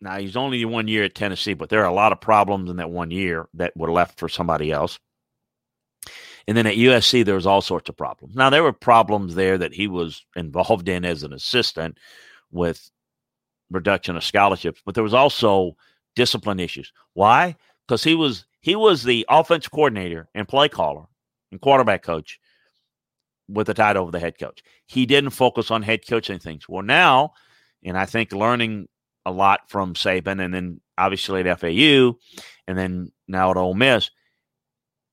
now 0.00 0.18
he's 0.18 0.36
only 0.36 0.64
one 0.64 0.88
year 0.88 1.04
at 1.04 1.14
Tennessee, 1.14 1.54
but 1.54 1.68
there 1.68 1.82
are 1.82 1.90
a 1.90 1.94
lot 1.94 2.12
of 2.12 2.20
problems 2.20 2.70
in 2.70 2.76
that 2.76 2.90
one 2.90 3.10
year 3.10 3.48
that 3.54 3.76
were 3.76 3.92
left 3.92 4.18
for 4.18 4.28
somebody 4.28 4.72
else. 4.72 4.98
And 6.48 6.56
then 6.56 6.66
at 6.66 6.76
USC, 6.76 7.24
there 7.24 7.36
was 7.36 7.46
all 7.46 7.62
sorts 7.62 7.88
of 7.88 7.96
problems. 7.96 8.34
Now 8.34 8.50
there 8.50 8.64
were 8.64 8.72
problems 8.72 9.34
there 9.34 9.56
that 9.58 9.72
he 9.72 9.86
was 9.86 10.24
involved 10.34 10.88
in 10.88 11.04
as 11.04 11.22
an 11.22 11.32
assistant 11.32 11.98
with 12.50 12.90
reduction 13.70 14.16
of 14.16 14.24
scholarships, 14.24 14.82
but 14.84 14.94
there 14.94 15.04
was 15.04 15.14
also 15.14 15.76
discipline 16.16 16.60
issues. 16.60 16.92
Why? 17.14 17.56
Because 17.86 18.02
he 18.04 18.14
was 18.14 18.44
he 18.60 18.76
was 18.76 19.02
the 19.02 19.26
offense 19.28 19.68
coordinator 19.68 20.28
and 20.34 20.46
play 20.48 20.68
caller 20.68 21.04
and 21.50 21.60
quarterback 21.60 22.02
coach 22.02 22.38
with 23.48 23.66
the 23.66 23.74
title 23.74 24.04
of 24.04 24.12
the 24.12 24.20
head 24.20 24.38
coach. 24.38 24.62
He 24.86 25.06
didn't 25.06 25.30
focus 25.30 25.70
on 25.70 25.82
head 25.82 26.06
coaching 26.06 26.38
things. 26.38 26.68
Well, 26.68 26.82
now, 26.82 27.32
and 27.82 27.96
I 27.96 28.06
think 28.06 28.32
learning 28.32 28.88
a 29.24 29.30
lot 29.30 29.68
from 29.68 29.94
Saban, 29.94 30.42
and 30.42 30.52
then 30.52 30.80
obviously 30.98 31.40
at 31.40 31.60
FAU, 31.60 32.16
and 32.66 32.78
then 32.78 33.12
now 33.28 33.50
at 33.50 33.56
Ole 33.56 33.74
Miss. 33.74 34.10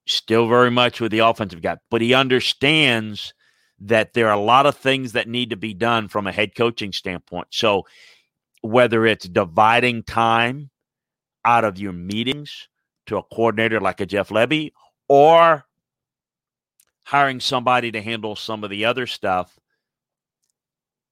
Still 0.07 0.47
very 0.47 0.71
much 0.71 0.99
with 0.99 1.11
the 1.11 1.19
offensive 1.19 1.61
guy, 1.61 1.77
but 1.91 2.01
he 2.01 2.13
understands 2.13 3.33
that 3.81 4.13
there 4.13 4.27
are 4.27 4.37
a 4.37 4.41
lot 4.41 4.65
of 4.65 4.75
things 4.75 5.13
that 5.13 5.27
need 5.27 5.51
to 5.51 5.55
be 5.55 5.73
done 5.73 6.07
from 6.07 6.27
a 6.27 6.31
head 6.31 6.55
coaching 6.55 6.91
standpoint. 6.91 7.47
So, 7.51 7.85
whether 8.61 9.05
it's 9.05 9.27
dividing 9.27 10.03
time 10.03 10.69
out 11.45 11.63
of 11.63 11.77
your 11.77 11.93
meetings 11.93 12.67
to 13.05 13.17
a 13.17 13.23
coordinator 13.23 13.79
like 13.79 14.01
a 14.01 14.05
Jeff 14.05 14.29
Lebby, 14.29 14.71
or 15.07 15.65
hiring 17.05 17.39
somebody 17.39 17.91
to 17.91 18.01
handle 18.01 18.35
some 18.35 18.63
of 18.63 18.69
the 18.69 18.85
other 18.85 19.07
stuff 19.07 19.57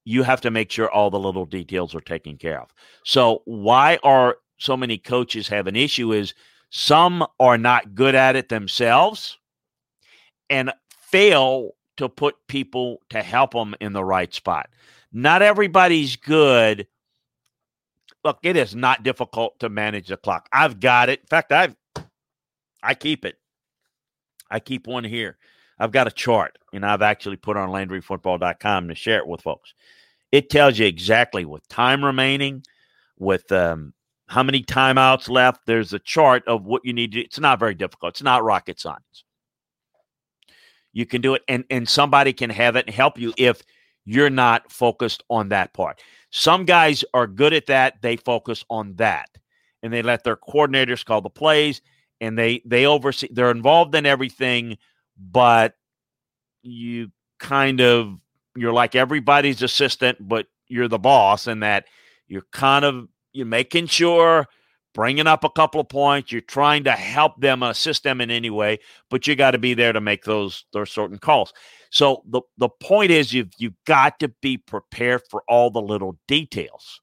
you 0.08 0.22
have 0.22 0.40
to 0.40 0.50
make 0.50 0.70
sure 0.72 0.90
all 0.90 1.10
the 1.10 1.18
little 1.18 1.44
details 1.44 1.94
are 1.94 2.00
taken 2.00 2.38
care 2.38 2.58
of. 2.58 2.72
So, 3.04 3.42
why 3.44 3.98
are 4.02 4.38
so 4.56 4.74
many 4.74 4.96
coaches 4.96 5.48
have 5.48 5.66
an 5.66 5.76
issue 5.76 6.14
is 6.14 6.32
some 6.70 7.26
are 7.38 7.58
not 7.58 7.94
good 7.94 8.14
at 8.14 8.34
it 8.34 8.48
themselves 8.48 9.36
and 10.48 10.72
fail 10.88 11.72
to 11.98 12.08
put 12.08 12.36
people 12.48 13.02
to 13.10 13.22
help 13.22 13.52
them 13.52 13.74
in 13.80 13.92
the 13.92 14.02
right 14.02 14.32
spot. 14.32 14.70
Not 15.12 15.42
everybody's 15.42 16.16
good. 16.16 16.86
Look, 18.24 18.38
it 18.42 18.56
is 18.56 18.74
not 18.74 19.02
difficult 19.02 19.58
to 19.60 19.68
manage 19.68 20.08
the 20.08 20.16
clock. 20.16 20.48
I've 20.54 20.80
got 20.80 21.10
it. 21.10 21.20
In 21.20 21.26
fact, 21.26 21.52
I've 21.52 21.76
I 22.82 22.94
keep 22.94 23.26
it. 23.26 23.36
I 24.50 24.58
keep 24.58 24.86
one 24.86 25.04
here. 25.04 25.36
I've 25.78 25.92
got 25.92 26.06
a 26.06 26.10
chart 26.10 26.58
and 26.72 26.86
I've 26.86 27.02
actually 27.02 27.36
put 27.36 27.58
on 27.58 27.68
LandryFootball.com 27.68 28.88
to 28.88 28.94
share 28.94 29.18
it 29.18 29.26
with 29.26 29.42
folks. 29.42 29.74
It 30.32 30.50
tells 30.50 30.78
you 30.78 30.86
exactly 30.86 31.44
with 31.44 31.66
time 31.68 32.04
remaining, 32.04 32.62
with 33.18 33.50
um, 33.50 33.94
how 34.26 34.42
many 34.42 34.62
timeouts 34.62 35.28
left. 35.28 35.66
There's 35.66 35.92
a 35.92 35.98
chart 35.98 36.46
of 36.46 36.64
what 36.64 36.84
you 36.84 36.92
need 36.92 37.12
to. 37.12 37.20
It's 37.20 37.40
not 37.40 37.58
very 37.58 37.74
difficult. 37.74 38.14
It's 38.14 38.22
not 38.22 38.44
rocket 38.44 38.78
science. 38.78 39.24
You 40.92 41.06
can 41.06 41.20
do 41.20 41.34
it, 41.34 41.42
and 41.48 41.64
and 41.70 41.88
somebody 41.88 42.32
can 42.32 42.50
have 42.50 42.76
it 42.76 42.86
and 42.86 42.94
help 42.94 43.18
you 43.18 43.32
if 43.36 43.62
you're 44.04 44.30
not 44.30 44.70
focused 44.70 45.22
on 45.28 45.50
that 45.50 45.72
part. 45.72 46.00
Some 46.30 46.64
guys 46.64 47.04
are 47.14 47.26
good 47.26 47.52
at 47.52 47.66
that. 47.66 48.00
They 48.02 48.16
focus 48.16 48.64
on 48.68 48.94
that, 48.96 49.28
and 49.82 49.92
they 49.92 50.02
let 50.02 50.24
their 50.24 50.36
coordinators 50.36 51.04
call 51.04 51.20
the 51.20 51.30
plays, 51.30 51.80
and 52.20 52.38
they 52.38 52.62
they 52.64 52.86
oversee. 52.86 53.28
They're 53.30 53.50
involved 53.50 53.94
in 53.94 54.06
everything, 54.06 54.76
but 55.18 55.74
you 56.62 57.12
kind 57.38 57.80
of 57.80 58.18
you're 58.60 58.72
like 58.72 58.94
everybody's 58.94 59.62
assistant, 59.62 60.18
but 60.20 60.46
you're 60.68 60.88
the 60.88 60.98
boss, 60.98 61.46
and 61.46 61.62
that 61.62 61.86
you're 62.26 62.46
kind 62.52 62.84
of 62.84 63.08
you're 63.32 63.46
making 63.46 63.86
sure 63.86 64.46
bringing 64.94 65.26
up 65.26 65.44
a 65.44 65.50
couple 65.50 65.80
of 65.80 65.88
points. 65.88 66.32
You're 66.32 66.40
trying 66.40 66.84
to 66.84 66.92
help 66.92 67.40
them, 67.40 67.62
assist 67.62 68.02
them 68.02 68.20
in 68.20 68.30
any 68.30 68.50
way, 68.50 68.80
but 69.10 69.26
you 69.26 69.36
got 69.36 69.52
to 69.52 69.58
be 69.58 69.74
there 69.74 69.92
to 69.92 70.00
make 70.00 70.24
those 70.24 70.64
those 70.72 70.90
certain 70.90 71.18
calls. 71.18 71.52
So 71.90 72.22
the 72.28 72.42
the 72.56 72.68
point 72.68 73.10
is 73.10 73.32
you've 73.32 73.50
you've 73.58 73.76
got 73.86 74.18
to 74.20 74.28
be 74.42 74.56
prepared 74.56 75.22
for 75.30 75.42
all 75.48 75.70
the 75.70 75.82
little 75.82 76.18
details. 76.26 77.00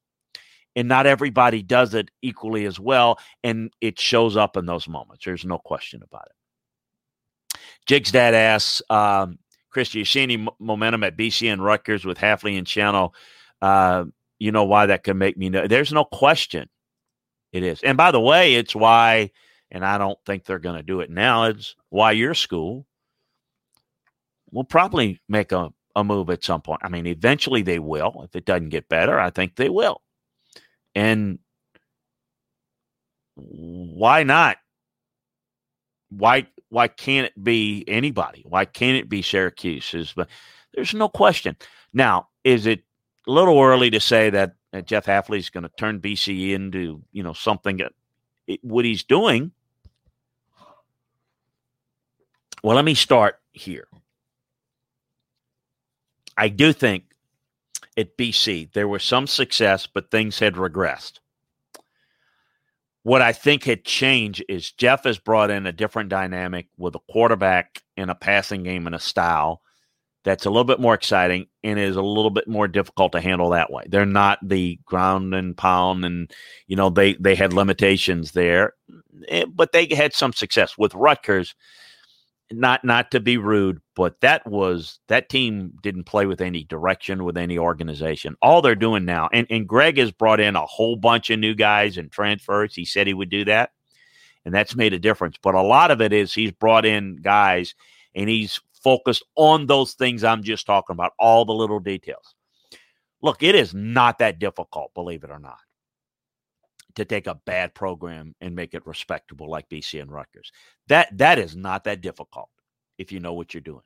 And 0.76 0.88
not 0.88 1.06
everybody 1.06 1.62
does 1.62 1.94
it 1.94 2.10
equally 2.20 2.66
as 2.66 2.78
well. 2.78 3.18
And 3.42 3.72
it 3.80 3.98
shows 3.98 4.36
up 4.36 4.58
in 4.58 4.66
those 4.66 4.86
moments. 4.86 5.24
There's 5.24 5.46
no 5.46 5.56
question 5.56 6.02
about 6.02 6.26
it. 6.26 7.58
Jigstad 7.88 8.34
asks, 8.34 8.82
um, 8.90 9.38
Chris, 9.76 9.90
do 9.90 9.98
you 9.98 10.06
see 10.06 10.22
any 10.22 10.48
momentum 10.58 11.04
at 11.04 11.18
BC 11.18 11.52
and 11.52 11.62
Rutgers 11.62 12.06
with 12.06 12.16
Hafley 12.16 12.56
and 12.56 12.66
Schiano? 12.66 13.12
Uh, 13.60 14.06
you 14.38 14.50
know 14.50 14.64
why 14.64 14.86
that 14.86 15.04
can 15.04 15.18
make 15.18 15.36
me 15.36 15.50
know. 15.50 15.66
There's 15.66 15.92
no 15.92 16.02
question 16.02 16.70
it 17.52 17.62
is. 17.62 17.82
And 17.82 17.94
by 17.94 18.10
the 18.10 18.18
way, 18.18 18.54
it's 18.54 18.74
why, 18.74 19.32
and 19.70 19.84
I 19.84 19.98
don't 19.98 20.18
think 20.24 20.46
they're 20.46 20.58
going 20.58 20.78
to 20.78 20.82
do 20.82 21.00
it 21.00 21.10
now, 21.10 21.44
it's 21.44 21.76
why 21.90 22.12
your 22.12 22.32
school 22.32 22.86
will 24.50 24.64
probably 24.64 25.20
make 25.28 25.52
a, 25.52 25.68
a 25.94 26.02
move 26.02 26.30
at 26.30 26.42
some 26.42 26.62
point. 26.62 26.80
I 26.82 26.88
mean, 26.88 27.06
eventually 27.06 27.60
they 27.60 27.78
will. 27.78 28.22
If 28.24 28.34
it 28.34 28.46
doesn't 28.46 28.70
get 28.70 28.88
better, 28.88 29.20
I 29.20 29.28
think 29.28 29.56
they 29.56 29.68
will. 29.68 30.00
And 30.94 31.38
why 33.34 34.22
not? 34.22 34.56
Why 36.08 36.46
why 36.68 36.88
can't 36.88 37.26
it 37.26 37.44
be 37.44 37.84
anybody? 37.86 38.44
Why 38.46 38.64
can't 38.64 38.96
it 38.96 39.08
be 39.08 39.22
Syracuse? 39.22 40.12
But 40.14 40.28
there's 40.74 40.94
no 40.94 41.08
question. 41.08 41.56
Now, 41.92 42.28
is 42.44 42.66
it 42.66 42.82
a 43.26 43.30
little 43.30 43.60
early 43.60 43.90
to 43.90 44.00
say 44.00 44.30
that, 44.30 44.54
that 44.72 44.86
Jeff 44.86 45.06
Hafley 45.06 45.38
is 45.38 45.50
going 45.50 45.64
to 45.64 45.70
turn 45.78 46.00
BCE 46.00 46.52
into 46.52 47.02
you 47.12 47.22
know 47.22 47.32
something 47.32 47.78
that 47.78 47.92
it, 48.46 48.62
what 48.62 48.84
he's 48.84 49.04
doing? 49.04 49.52
Well, 52.62 52.76
let 52.76 52.84
me 52.84 52.94
start 52.94 53.40
here. 53.52 53.86
I 56.36 56.48
do 56.48 56.72
think 56.72 57.04
at 57.96 58.16
BC 58.16 58.72
there 58.72 58.88
was 58.88 59.02
some 59.02 59.26
success, 59.26 59.86
but 59.86 60.10
things 60.10 60.38
had 60.38 60.54
regressed. 60.54 61.20
What 63.06 63.22
I 63.22 63.32
think 63.32 63.62
had 63.62 63.84
changed 63.84 64.44
is 64.48 64.72
Jeff 64.72 65.04
has 65.04 65.16
brought 65.16 65.48
in 65.48 65.64
a 65.64 65.70
different 65.70 66.08
dynamic 66.08 66.66
with 66.76 66.96
a 66.96 67.00
quarterback 67.08 67.80
in 67.96 68.10
a 68.10 68.16
passing 68.16 68.64
game 68.64 68.84
and 68.84 68.96
a 68.96 68.98
style 68.98 69.62
that's 70.24 70.44
a 70.44 70.50
little 70.50 70.64
bit 70.64 70.80
more 70.80 70.94
exciting 70.94 71.46
and 71.62 71.78
is 71.78 71.94
a 71.94 72.02
little 72.02 72.32
bit 72.32 72.48
more 72.48 72.66
difficult 72.66 73.12
to 73.12 73.20
handle 73.20 73.50
that 73.50 73.70
way. 73.70 73.84
They're 73.86 74.06
not 74.06 74.40
the 74.42 74.80
ground 74.86 75.36
and 75.36 75.56
pound, 75.56 76.04
and 76.04 76.32
you 76.66 76.74
know 76.74 76.90
they 76.90 77.14
they 77.14 77.36
had 77.36 77.52
limitations 77.52 78.32
there, 78.32 78.72
eh, 79.28 79.44
but 79.54 79.70
they 79.70 79.86
had 79.86 80.12
some 80.12 80.32
success 80.32 80.76
with 80.76 80.92
Rutgers 80.92 81.54
not 82.52 82.84
not 82.84 83.10
to 83.10 83.20
be 83.20 83.38
rude, 83.38 83.80
but 83.94 84.20
that 84.20 84.46
was 84.46 85.00
that 85.08 85.28
team 85.28 85.72
didn't 85.82 86.04
play 86.04 86.26
with 86.26 86.40
any 86.40 86.64
direction, 86.64 87.24
with 87.24 87.36
any 87.36 87.58
organization. 87.58 88.36
All 88.40 88.62
they're 88.62 88.74
doing 88.74 89.04
now, 89.04 89.28
and, 89.32 89.46
and 89.50 89.68
Greg 89.68 89.98
has 89.98 90.12
brought 90.12 90.40
in 90.40 90.56
a 90.56 90.66
whole 90.66 90.96
bunch 90.96 91.30
of 91.30 91.38
new 91.38 91.54
guys 91.54 91.96
and 91.96 92.10
transfers. 92.10 92.74
He 92.74 92.84
said 92.84 93.06
he 93.06 93.14
would 93.14 93.30
do 93.30 93.44
that, 93.46 93.70
and 94.44 94.54
that's 94.54 94.76
made 94.76 94.92
a 94.92 94.98
difference. 94.98 95.36
But 95.42 95.54
a 95.54 95.62
lot 95.62 95.90
of 95.90 96.00
it 96.00 96.12
is 96.12 96.32
he's 96.32 96.52
brought 96.52 96.86
in 96.86 97.16
guys 97.16 97.74
and 98.14 98.28
he's 98.28 98.60
focused 98.72 99.24
on 99.34 99.66
those 99.66 99.94
things 99.94 100.22
I'm 100.22 100.42
just 100.42 100.66
talking 100.66 100.94
about, 100.94 101.12
all 101.18 101.44
the 101.44 101.52
little 101.52 101.80
details. 101.80 102.34
Look, 103.22 103.42
it 103.42 103.54
is 103.54 103.74
not 103.74 104.18
that 104.18 104.38
difficult, 104.38 104.94
believe 104.94 105.24
it 105.24 105.30
or 105.30 105.40
not 105.40 105.58
to 106.96 107.04
take 107.04 107.26
a 107.26 107.34
bad 107.46 107.74
program 107.74 108.34
and 108.40 108.54
make 108.54 108.74
it 108.74 108.86
respectable 108.86 109.48
like 109.48 109.68
BC 109.68 110.00
and 110.00 110.10
Rutgers. 110.10 110.50
That 110.88 111.16
that 111.18 111.38
is 111.38 111.54
not 111.54 111.84
that 111.84 112.00
difficult 112.00 112.48
if 112.98 113.12
you 113.12 113.20
know 113.20 113.34
what 113.34 113.54
you're 113.54 113.60
doing. 113.60 113.82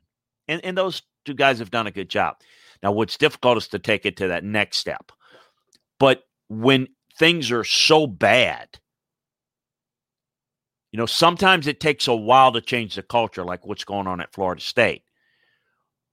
And 0.47 0.63
and 0.65 0.77
those 0.77 1.03
two 1.25 1.33
guys 1.33 1.59
have 1.59 1.71
done 1.71 1.87
a 1.87 1.91
good 1.91 2.09
job. 2.09 2.37
Now 2.81 2.91
what's 2.91 3.17
difficult 3.17 3.57
is 3.57 3.67
to 3.69 3.79
take 3.79 4.05
it 4.05 4.17
to 4.17 4.29
that 4.29 4.43
next 4.43 4.77
step. 4.77 5.11
But 5.99 6.23
when 6.49 6.87
things 7.19 7.51
are 7.51 7.63
so 7.63 8.07
bad, 8.07 8.67
you 10.91 10.97
know, 10.97 11.05
sometimes 11.05 11.67
it 11.67 11.79
takes 11.79 12.07
a 12.07 12.15
while 12.15 12.51
to 12.53 12.61
change 12.61 12.95
the 12.95 13.03
culture 13.03 13.45
like 13.45 13.65
what's 13.65 13.83
going 13.83 14.07
on 14.07 14.21
at 14.21 14.33
Florida 14.33 14.61
State. 14.61 15.03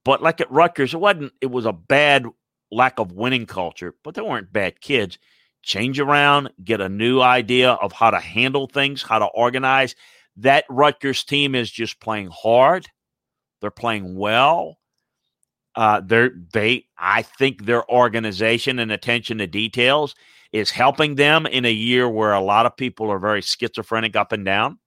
But 0.04 0.22
like 0.22 0.40
at 0.40 0.50
Rutgers, 0.50 0.94
it 0.94 1.00
wasn't 1.00 1.32
it 1.40 1.50
was 1.50 1.64
a 1.64 1.72
bad 1.72 2.26
lack 2.72 2.98
of 2.98 3.12
winning 3.12 3.46
culture, 3.46 3.94
but 4.02 4.14
they 4.14 4.20
weren't 4.20 4.52
bad 4.52 4.80
kids 4.80 5.18
change 5.62 6.00
around, 6.00 6.50
get 6.62 6.80
a 6.80 6.88
new 6.88 7.20
idea 7.20 7.72
of 7.72 7.92
how 7.92 8.10
to 8.10 8.20
handle 8.20 8.66
things, 8.66 9.02
how 9.02 9.18
to 9.18 9.26
organize. 9.26 9.94
That 10.36 10.64
Rutgers 10.68 11.24
team 11.24 11.54
is 11.54 11.70
just 11.70 12.00
playing 12.00 12.30
hard. 12.32 12.86
They're 13.60 13.70
playing 13.70 14.16
well. 14.16 14.78
Uh, 15.74 16.00
they're 16.04 16.30
they. 16.52 16.86
I 16.98 17.22
think 17.22 17.64
their 17.64 17.88
organization 17.90 18.78
and 18.78 18.90
attention 18.90 19.38
to 19.38 19.46
details 19.46 20.14
is 20.52 20.70
helping 20.70 21.16
them 21.16 21.46
in 21.46 21.64
a 21.64 21.72
year 21.72 22.08
where 22.08 22.32
a 22.32 22.40
lot 22.40 22.66
of 22.66 22.76
people 22.76 23.10
are 23.10 23.18
very 23.18 23.42
schizophrenic 23.42 24.16
up 24.16 24.32
and 24.32 24.44
down. 24.44 24.78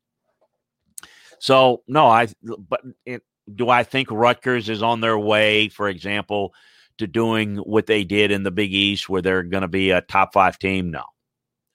So 1.39 1.83
no, 1.87 2.07
I. 2.07 2.27
But 2.43 2.81
it, 3.05 3.23
do 3.53 3.69
I 3.69 3.83
think 3.83 4.09
Rutgers 4.11 4.69
is 4.69 4.83
on 4.83 5.01
their 5.01 5.17
way, 5.17 5.69
for 5.69 5.89
example, 5.89 6.53
to 6.97 7.07
doing 7.07 7.57
what 7.57 7.87
they 7.87 8.03
did 8.03 8.31
in 8.31 8.43
the 8.43 8.51
Big 8.51 8.73
East, 8.73 9.09
where 9.09 9.21
they're 9.21 9.43
going 9.43 9.61
to 9.61 9.67
be 9.67 9.91
a 9.91 10.01
top 10.01 10.33
five 10.33 10.59
team? 10.59 10.91
No, 10.91 11.03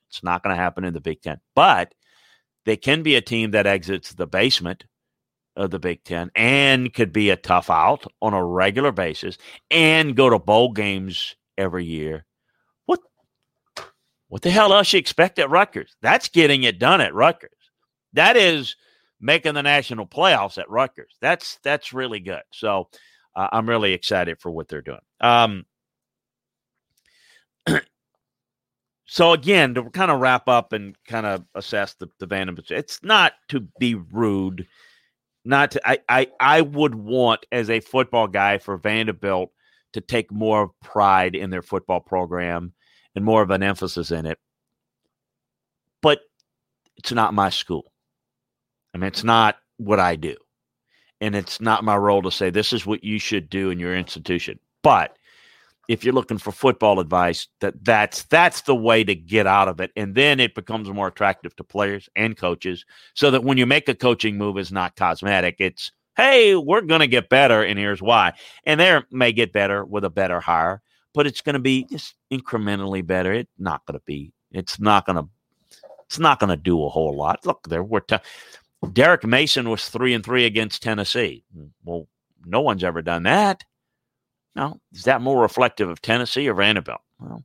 it's 0.08 0.22
not 0.22 0.42
going 0.42 0.54
to 0.54 0.62
happen 0.62 0.84
in 0.84 0.94
the 0.94 1.00
Big 1.00 1.22
Ten. 1.22 1.40
But 1.54 1.94
they 2.64 2.76
can 2.76 3.02
be 3.02 3.16
a 3.16 3.20
team 3.20 3.52
that 3.52 3.66
exits 3.66 4.12
the 4.12 4.26
basement 4.26 4.84
of 5.56 5.70
the 5.70 5.78
Big 5.78 6.04
Ten 6.04 6.30
and 6.34 6.92
could 6.92 7.12
be 7.12 7.30
a 7.30 7.36
tough 7.36 7.70
out 7.70 8.04
on 8.20 8.34
a 8.34 8.44
regular 8.44 8.92
basis 8.92 9.38
and 9.70 10.14
go 10.14 10.28
to 10.28 10.38
bowl 10.38 10.72
games 10.72 11.34
every 11.56 11.84
year. 11.84 12.26
What 12.84 13.00
what 14.28 14.42
the 14.42 14.50
hell 14.50 14.72
else 14.72 14.92
you 14.92 14.98
expect 14.98 15.38
at 15.38 15.50
Rutgers? 15.50 15.96
That's 16.02 16.28
getting 16.28 16.64
it 16.64 16.78
done 16.78 17.00
at 17.00 17.14
Rutgers. 17.14 17.50
That 18.12 18.36
is 18.36 18.76
making 19.20 19.54
the 19.54 19.62
national 19.62 20.06
playoffs 20.06 20.58
at 20.58 20.70
Rutgers. 20.70 21.16
That's 21.20 21.58
that's 21.62 21.92
really 21.92 22.20
good. 22.20 22.42
So 22.52 22.88
uh, 23.36 23.48
I'm 23.52 23.68
really 23.68 23.92
excited 23.92 24.40
for 24.40 24.50
what 24.50 24.66
they're 24.68 24.80
doing. 24.80 24.98
Um, 25.20 25.66
so 29.06 29.32
again, 29.32 29.74
to 29.74 29.84
kind 29.90 30.10
of 30.10 30.20
wrap 30.20 30.48
up 30.48 30.72
and 30.72 30.96
kind 31.06 31.26
of 31.26 31.44
assess 31.54 31.94
the, 31.94 32.08
the 32.18 32.26
Vanderbilt, 32.26 32.70
it's 32.70 33.02
not 33.02 33.34
to 33.48 33.68
be 33.78 33.94
rude. 33.94 34.66
Not 35.44 35.72
to, 35.72 35.88
I, 35.88 35.98
I, 36.08 36.28
I 36.40 36.60
would 36.62 36.96
want 36.96 37.46
as 37.52 37.70
a 37.70 37.78
football 37.78 38.26
guy 38.26 38.58
for 38.58 38.78
Vanderbilt 38.78 39.52
to 39.92 40.00
take 40.00 40.32
more 40.32 40.72
pride 40.82 41.36
in 41.36 41.50
their 41.50 41.62
football 41.62 42.00
program 42.00 42.72
and 43.14 43.24
more 43.24 43.42
of 43.42 43.50
an 43.50 43.62
emphasis 43.62 44.10
in 44.10 44.26
it. 44.26 44.38
But 46.02 46.20
it's 46.96 47.12
not 47.12 47.32
my 47.32 47.50
school. 47.50 47.92
I 48.92 48.98
mean, 48.98 49.06
it's 49.06 49.22
not 49.22 49.56
what 49.76 50.00
I 50.00 50.16
do 50.16 50.36
and 51.20 51.34
it's 51.34 51.60
not 51.60 51.84
my 51.84 51.96
role 51.96 52.22
to 52.22 52.30
say 52.30 52.50
this 52.50 52.72
is 52.72 52.86
what 52.86 53.04
you 53.04 53.18
should 53.18 53.48
do 53.48 53.70
in 53.70 53.78
your 53.78 53.96
institution. 53.96 54.58
But 54.82 55.16
if 55.88 56.04
you're 56.04 56.14
looking 56.14 56.38
for 56.38 56.52
football 56.52 56.98
advice, 57.00 57.48
that 57.60 57.84
that's 57.84 58.24
that's 58.24 58.62
the 58.62 58.74
way 58.74 59.04
to 59.04 59.14
get 59.14 59.46
out 59.46 59.68
of 59.68 59.80
it, 59.80 59.92
and 59.96 60.14
then 60.14 60.40
it 60.40 60.54
becomes 60.54 60.88
more 60.90 61.08
attractive 61.08 61.54
to 61.56 61.64
players 61.64 62.08
and 62.16 62.36
coaches, 62.36 62.84
so 63.14 63.30
that 63.30 63.44
when 63.44 63.58
you 63.58 63.66
make 63.66 63.88
a 63.88 63.94
coaching 63.94 64.36
move, 64.36 64.56
it's 64.56 64.72
not 64.72 64.96
cosmetic. 64.96 65.56
It's 65.58 65.92
hey, 66.16 66.56
we're 66.56 66.80
going 66.80 67.00
to 67.00 67.06
get 67.06 67.28
better, 67.28 67.62
and 67.62 67.78
here's 67.78 68.02
why. 68.02 68.32
And 68.64 68.80
they 68.80 69.00
may 69.10 69.32
get 69.32 69.52
better 69.52 69.84
with 69.84 70.04
a 70.04 70.10
better 70.10 70.40
hire, 70.40 70.80
but 71.14 71.26
it's 71.26 71.42
going 71.42 71.54
to 71.54 71.60
be 71.60 71.84
just 71.84 72.14
incrementally 72.32 73.06
better. 73.06 73.32
It's 73.32 73.50
not 73.58 73.84
going 73.86 73.98
to 73.98 74.04
be. 74.06 74.32
It's 74.50 74.80
not 74.80 75.06
going 75.06 75.16
to. 75.16 75.28
It's 76.06 76.18
not 76.18 76.40
going 76.40 76.50
to 76.50 76.56
do 76.56 76.84
a 76.84 76.88
whole 76.88 77.16
lot. 77.16 77.44
Look, 77.44 77.68
there 77.68 77.82
we're. 77.82 78.00
T- 78.00 78.16
Derek 78.92 79.24
Mason 79.24 79.68
was 79.68 79.88
three 79.88 80.14
and 80.14 80.24
three 80.24 80.44
against 80.44 80.82
Tennessee. 80.82 81.44
Well, 81.84 82.08
no 82.44 82.60
one's 82.60 82.84
ever 82.84 83.02
done 83.02 83.24
that. 83.24 83.64
Now, 84.54 84.80
is 84.92 85.04
that 85.04 85.20
more 85.20 85.42
reflective 85.42 85.88
of 85.88 86.00
Tennessee 86.00 86.48
or 86.48 86.54
Vanderbilt? 86.54 87.00
Well, 87.18 87.44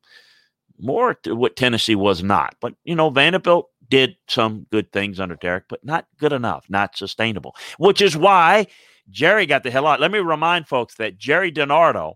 more 0.79 1.15
to 1.23 1.35
what 1.35 1.55
Tennessee 1.55 1.95
was 1.95 2.23
not. 2.23 2.55
But, 2.61 2.73
you 2.83 2.95
know, 2.95 3.09
Vanderbilt 3.09 3.69
did 3.89 4.15
some 4.27 4.65
good 4.71 4.91
things 4.91 5.19
under 5.19 5.35
Derek, 5.35 5.65
but 5.69 5.83
not 5.83 6.07
good 6.17 6.33
enough, 6.33 6.65
not 6.69 6.97
sustainable, 6.97 7.55
which 7.77 8.01
is 8.01 8.15
why 8.15 8.67
Jerry 9.09 9.45
got 9.45 9.63
the 9.63 9.71
hell 9.71 9.87
out. 9.87 9.99
Let 9.99 10.11
me 10.11 10.19
remind 10.19 10.67
folks 10.67 10.95
that 10.95 11.17
Jerry 11.17 11.51
DiNardo 11.51 12.15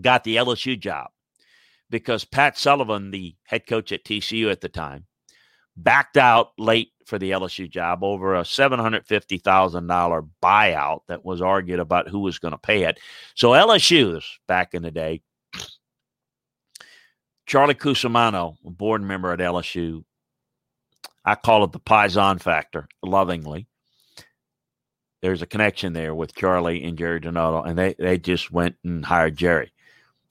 got 0.00 0.24
the 0.24 0.36
LSU 0.36 0.78
job 0.78 1.10
because 1.90 2.24
Pat 2.24 2.58
Sullivan, 2.58 3.12
the 3.12 3.36
head 3.44 3.66
coach 3.66 3.92
at 3.92 4.04
TCU 4.04 4.50
at 4.50 4.60
the 4.60 4.68
time, 4.68 5.06
backed 5.76 6.16
out 6.16 6.50
late 6.58 6.88
for 7.06 7.18
the 7.18 7.30
LSU 7.30 7.70
job 7.70 8.02
over 8.02 8.34
a 8.34 8.42
$750,000 8.42 10.28
buyout 10.42 11.00
that 11.08 11.24
was 11.24 11.40
argued 11.40 11.80
about 11.80 12.08
who 12.08 12.20
was 12.20 12.38
going 12.38 12.52
to 12.52 12.58
pay 12.58 12.84
it. 12.84 12.98
So 13.34 13.50
LSU, 13.50 14.22
back 14.46 14.74
in 14.74 14.82
the 14.82 14.90
day, 14.90 15.22
Charlie 17.46 17.74
Cusimano, 17.74 18.56
a 18.64 18.70
board 18.70 19.02
member 19.02 19.32
at 19.32 19.40
LSU, 19.40 20.04
I 21.24 21.34
call 21.34 21.64
it 21.64 21.72
the 21.72 21.80
Paisan 21.80 22.40
factor 22.40 22.88
lovingly. 23.02 23.66
There's 25.22 25.42
a 25.42 25.46
connection 25.46 25.94
there 25.94 26.14
with 26.14 26.34
Charlie 26.34 26.84
and 26.84 26.98
Jerry 26.98 27.20
DiNardo, 27.20 27.66
and 27.66 27.78
they, 27.78 27.94
they 27.98 28.18
just 28.18 28.50
went 28.50 28.76
and 28.84 29.04
hired 29.04 29.36
Jerry. 29.36 29.72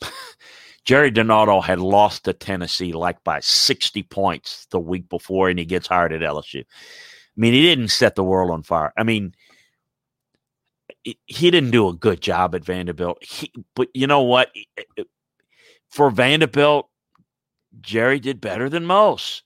Jerry 0.86 1.12
DiNardo 1.12 1.64
had 1.64 1.80
lost 1.80 2.26
to 2.26 2.34
Tennessee 2.34 2.92
like 2.92 3.24
by 3.24 3.40
60 3.40 4.04
points 4.04 4.68
the 4.72 4.80
week 4.80 5.08
before, 5.10 5.50
and 5.50 5.58
he 5.58 5.66
gets 5.66 5.88
hired 5.88 6.14
at 6.14 6.22
LSU. 6.22 6.62
I 6.62 6.66
mean, 7.38 7.54
he 7.54 7.62
didn't 7.62 7.88
set 7.88 8.16
the 8.16 8.24
world 8.24 8.52
on 8.52 8.64
fire. 8.64 8.92
I 8.98 9.04
mean, 9.04 9.34
he 11.04 11.52
didn't 11.52 11.72
do 11.72 11.88
a 11.88 11.94
good 11.94 12.22
job 12.22 12.54
at 12.56 12.66
Vanderbilt. 12.66 13.24
He, 13.24 13.52
but 13.76 13.88
you 13.94 14.08
know 14.08 14.22
what? 14.22 14.52
For 15.90 16.10
Vanderbilt, 16.10 16.90
Jerry 17.82 18.20
did 18.20 18.42
better 18.42 18.70
than 18.70 18.86
most. 18.86 19.44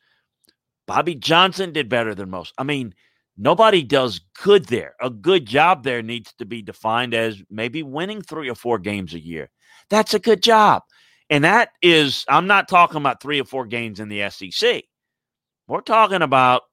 Bobby 0.87 1.15
Johnson 1.15 1.71
did 1.71 1.89
better 1.89 2.15
than 2.15 2.29
most. 2.29 2.53
I 2.57 2.63
mean, 2.63 2.93
Nobody 3.37 3.83
does 3.83 4.19
good 4.41 4.65
there. 4.65 4.95
A 4.99 5.11
good 5.11 5.45
job 5.45 5.83
there 5.83 6.01
needs 6.01 6.33
to 6.39 6.45
be 6.45 6.63
defined 6.63 7.13
as 7.13 7.43
maybe 7.51 7.83
winning 7.83 8.23
three 8.23 8.49
or 8.49 8.55
four 8.55 8.79
games 8.79 9.13
a 9.13 9.19
year. 9.19 9.51
That's 9.91 10.15
a 10.15 10.19
good 10.19 10.41
job. 10.41 10.81
And 11.29 11.43
that 11.43 11.69
is, 11.81 12.25
I'm 12.29 12.47
not 12.47 12.67
talking 12.67 12.97
about 12.97 13.21
three 13.21 13.41
or 13.41 13.45
four 13.45 13.65
games 13.65 13.99
in 13.99 14.09
the 14.09 14.29
SEC. 14.29 14.83
We're 15.67 15.81
talking 15.81 16.21
about 16.21 16.63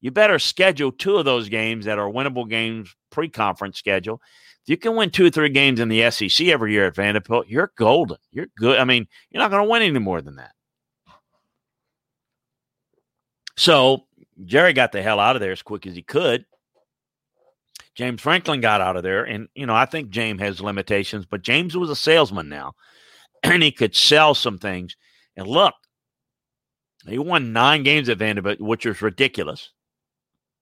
you 0.00 0.10
better 0.10 0.38
schedule 0.38 0.92
two 0.92 1.16
of 1.16 1.26
those 1.26 1.48
games 1.48 1.84
that 1.84 1.98
are 1.98 2.10
winnable 2.10 2.48
games 2.48 2.94
pre 3.10 3.28
conference 3.28 3.78
schedule. 3.78 4.22
If 4.62 4.68
you 4.70 4.76
can 4.76 4.96
win 4.96 5.10
two 5.10 5.26
or 5.26 5.30
three 5.30 5.50
games 5.50 5.80
in 5.80 5.88
the 5.88 6.10
SEC 6.10 6.46
every 6.48 6.72
year 6.72 6.86
at 6.86 6.94
Vanderbilt, 6.94 7.48
you're 7.48 7.72
golden. 7.76 8.16
You're 8.32 8.46
good. 8.56 8.78
I 8.78 8.84
mean, 8.84 9.06
you're 9.30 9.42
not 9.42 9.50
going 9.50 9.62
to 9.62 9.70
win 9.70 9.82
any 9.82 9.98
more 9.98 10.22
than 10.22 10.36
that. 10.36 10.52
So 13.56 14.06
Jerry 14.44 14.72
got 14.72 14.92
the 14.92 15.02
hell 15.02 15.20
out 15.20 15.36
of 15.36 15.40
there 15.40 15.52
as 15.52 15.62
quick 15.62 15.86
as 15.86 15.94
he 15.94 16.02
could. 16.02 16.46
James 17.94 18.22
Franklin 18.22 18.62
got 18.62 18.80
out 18.80 18.96
of 18.96 19.02
there. 19.02 19.24
And, 19.24 19.48
you 19.54 19.66
know, 19.66 19.74
I 19.74 19.84
think 19.84 20.08
James 20.08 20.40
has 20.40 20.62
limitations, 20.62 21.26
but 21.26 21.42
James 21.42 21.76
was 21.76 21.90
a 21.90 21.96
salesman 21.96 22.48
now 22.48 22.74
and 23.42 23.62
he 23.62 23.72
could 23.72 23.94
sell 23.94 24.34
some 24.34 24.58
things. 24.58 24.96
And 25.36 25.46
look, 25.46 25.74
he 27.06 27.18
won 27.18 27.52
nine 27.52 27.82
games 27.82 28.08
at 28.08 28.18
Vanderbilt, 28.18 28.60
which 28.60 28.86
was 28.86 29.00
ridiculous. 29.02 29.70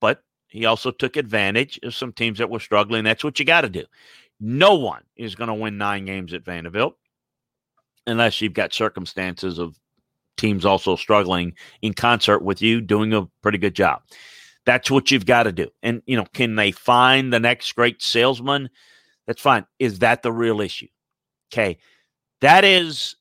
But 0.01 0.23
he 0.47 0.65
also 0.65 0.91
took 0.91 1.17
advantage 1.17 1.79
of 1.83 1.95
some 1.95 2.13
teams 2.13 2.39
that 2.39 2.51
were 2.51 2.61
struggling. 2.61 3.05
That's 3.05 3.25
what 3.25 3.39
you 3.39 3.45
got 3.45 3.63
to 3.63 3.69
do. 3.69 3.85
No 4.41 4.77
one 4.77 5.03
is 5.17 5.35
going 5.35 5.49
to 5.49 5.55
win 5.55 5.79
nine 5.79 6.05
games 6.05 6.33
at 6.33 6.45
Vanderbilt 6.45 6.95
unless 8.07 8.41
you've 8.41 8.55
got 8.55 8.73
circumstances 8.73 9.59
of 9.59 9.77
teams 10.37 10.65
also 10.65 10.97
struggling 10.97 11.55
in 11.83 11.93
concert 11.93 12.43
with 12.43 12.63
you 12.63 12.81
doing 12.81 13.13
a 13.13 13.27
pretty 13.43 13.59
good 13.59 13.75
job. 13.75 14.03
That's 14.65 14.91
what 14.91 15.11
you've 15.11 15.27
got 15.27 15.45
to 15.45 15.53
do. 15.53 15.69
And, 15.83 16.03
you 16.07 16.17
know, 16.17 16.27
can 16.33 16.55
they 16.55 16.71
find 16.71 17.33
the 17.33 17.41
next 17.41 17.73
great 17.73 18.01
salesman? 18.01 18.71
That's 19.27 19.43
fine. 19.43 19.67
Is 19.79 19.99
that 19.99 20.23
the 20.23 20.33
real 20.33 20.61
issue? 20.61 20.89
Okay. 21.53 21.79
That 22.41 22.65
is 22.65 23.17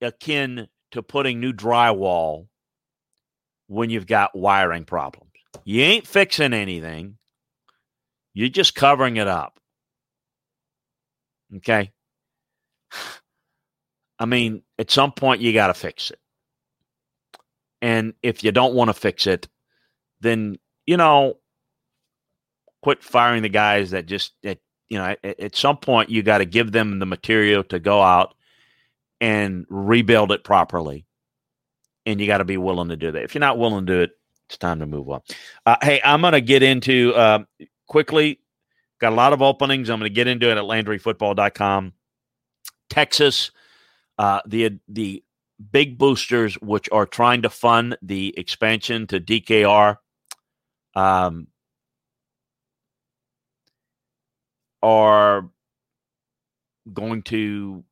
akin 0.00 0.68
to 0.92 1.02
putting 1.02 1.40
new 1.40 1.52
drywall 1.52 2.46
when 3.66 3.90
you've 3.90 4.06
got 4.06 4.36
wiring 4.36 4.84
problems. 4.84 5.30
You 5.64 5.82
ain't 5.82 6.06
fixing 6.06 6.52
anything, 6.52 7.16
you're 8.34 8.48
just 8.48 8.74
covering 8.74 9.16
it 9.16 9.26
up. 9.26 9.58
Okay. 11.56 11.92
I 14.18 14.26
mean, 14.26 14.62
at 14.78 14.90
some 14.90 15.12
point, 15.12 15.40
you 15.40 15.52
got 15.52 15.68
to 15.68 15.74
fix 15.74 16.10
it. 16.10 16.18
And 17.82 18.14
if 18.22 18.44
you 18.44 18.52
don't 18.52 18.74
want 18.74 18.88
to 18.88 18.94
fix 18.94 19.26
it, 19.26 19.48
then, 20.20 20.56
you 20.86 20.96
know, 20.96 21.38
quit 22.82 23.02
firing 23.02 23.42
the 23.42 23.48
guys 23.48 23.90
that 23.90 24.06
just, 24.06 24.32
that, 24.42 24.58
you 24.94 25.00
know, 25.00 25.16
at, 25.24 25.40
at 25.40 25.56
some 25.56 25.76
point, 25.76 26.08
you 26.08 26.22
got 26.22 26.38
to 26.38 26.44
give 26.44 26.70
them 26.70 27.00
the 27.00 27.06
material 27.06 27.64
to 27.64 27.80
go 27.80 28.00
out 28.00 28.34
and 29.20 29.66
rebuild 29.68 30.30
it 30.30 30.44
properly. 30.44 31.04
And 32.06 32.20
you 32.20 32.28
got 32.28 32.38
to 32.38 32.44
be 32.44 32.58
willing 32.58 32.90
to 32.90 32.96
do 32.96 33.10
that. 33.10 33.24
If 33.24 33.34
you're 33.34 33.40
not 33.40 33.58
willing 33.58 33.86
to 33.86 33.92
do 33.92 34.02
it, 34.02 34.12
it's 34.48 34.56
time 34.56 34.78
to 34.78 34.86
move 34.86 35.10
on. 35.10 35.22
Uh, 35.66 35.78
hey, 35.82 36.00
I'm 36.04 36.20
going 36.20 36.34
to 36.34 36.40
get 36.40 36.62
into 36.62 37.12
uh, 37.14 37.40
quickly, 37.88 38.38
got 39.00 39.12
a 39.12 39.16
lot 39.16 39.32
of 39.32 39.42
openings. 39.42 39.90
I'm 39.90 39.98
going 39.98 40.08
to 40.08 40.14
get 40.14 40.28
into 40.28 40.48
it 40.48 40.58
at 40.58 40.62
LandryFootball.com. 40.62 41.92
Texas 42.88 43.50
uh, 44.16 44.40
the 44.46 44.78
the 44.88 45.24
big 45.72 45.98
boosters, 45.98 46.54
which 46.60 46.88
are 46.92 47.06
trying 47.06 47.42
to 47.42 47.50
fund 47.50 47.96
the 48.00 48.32
expansion 48.36 49.08
to 49.08 49.20
DKR, 49.20 49.96
um, 50.94 51.48
are 54.84 55.48
going 56.92 57.22
to 57.22 57.82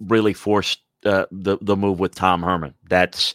really 0.00 0.32
force 0.32 0.78
uh, 1.04 1.26
the 1.30 1.58
the 1.60 1.76
move 1.76 2.00
with 2.00 2.14
Tom 2.14 2.42
Herman. 2.42 2.74
That's 2.88 3.34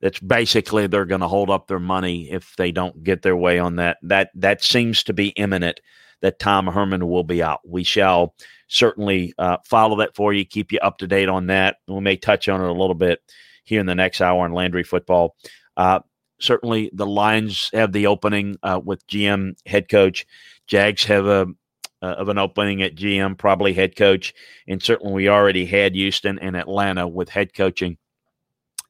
that's 0.00 0.20
basically 0.20 0.86
they're 0.86 1.04
going 1.04 1.20
to 1.20 1.28
hold 1.28 1.50
up 1.50 1.66
their 1.66 1.80
money 1.80 2.30
if 2.30 2.54
they 2.56 2.70
don't 2.70 3.02
get 3.02 3.22
their 3.22 3.36
way 3.36 3.58
on 3.58 3.76
that. 3.76 3.98
That 4.02 4.30
that 4.36 4.62
seems 4.62 5.02
to 5.04 5.12
be 5.12 5.28
imminent. 5.30 5.80
That 6.20 6.38
Tom 6.38 6.66
Herman 6.66 7.08
will 7.08 7.24
be 7.24 7.42
out. 7.42 7.60
We 7.64 7.84
shall 7.84 8.34
certainly 8.68 9.34
uh, 9.38 9.58
follow 9.64 9.96
that 9.98 10.14
for 10.14 10.32
you, 10.32 10.44
keep 10.44 10.72
you 10.72 10.78
up 10.80 10.98
to 10.98 11.06
date 11.06 11.28
on 11.28 11.46
that. 11.46 11.76
We 11.86 12.00
may 12.00 12.16
touch 12.16 12.48
on 12.48 12.60
it 12.60 12.68
a 12.68 12.72
little 12.72 12.94
bit 12.94 13.20
here 13.64 13.80
in 13.80 13.86
the 13.86 13.94
next 13.94 14.20
hour 14.20 14.44
on 14.44 14.52
Landry 14.52 14.82
football. 14.84 15.36
Uh, 15.76 16.00
certainly, 16.40 16.90
the 16.92 17.06
Lions 17.06 17.70
have 17.72 17.92
the 17.92 18.06
opening 18.06 18.56
uh, 18.62 18.80
with 18.84 19.06
GM 19.06 19.54
head 19.66 19.88
coach. 19.88 20.26
Jags 20.66 21.04
have 21.04 21.26
a 21.26 21.46
uh, 22.02 22.06
of 22.06 22.28
an 22.28 22.38
opening 22.38 22.82
at 22.82 22.94
GM, 22.94 23.36
probably 23.36 23.72
head 23.72 23.96
coach, 23.96 24.34
and 24.66 24.82
certainly 24.82 25.12
we 25.12 25.28
already 25.28 25.66
had 25.66 25.94
Houston 25.94 26.38
and 26.38 26.56
Atlanta 26.56 27.06
with 27.06 27.28
head 27.28 27.54
coaching 27.54 27.98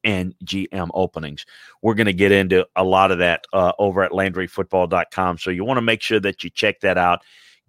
and 0.05 0.35
GM 0.45 0.91
openings. 0.95 1.45
We're 1.83 1.95
going 1.95 2.07
to 2.07 2.13
get 2.13 2.33
into 2.33 2.67
a 2.77 2.85
lot 2.85 3.11
of 3.11 3.19
that 3.19 3.47
uh, 3.53 3.73
over 3.79 4.03
at 4.03 4.13
LandryFootball.com. 4.13 5.39
So 5.39 5.51
you 5.51 5.65
want 5.65 5.79
to 5.79 5.83
make 5.83 6.03
sure 6.03 6.21
that 6.21 6.45
you 6.45 6.51
check 6.51 6.81
that 6.81 6.99
out 6.99 7.23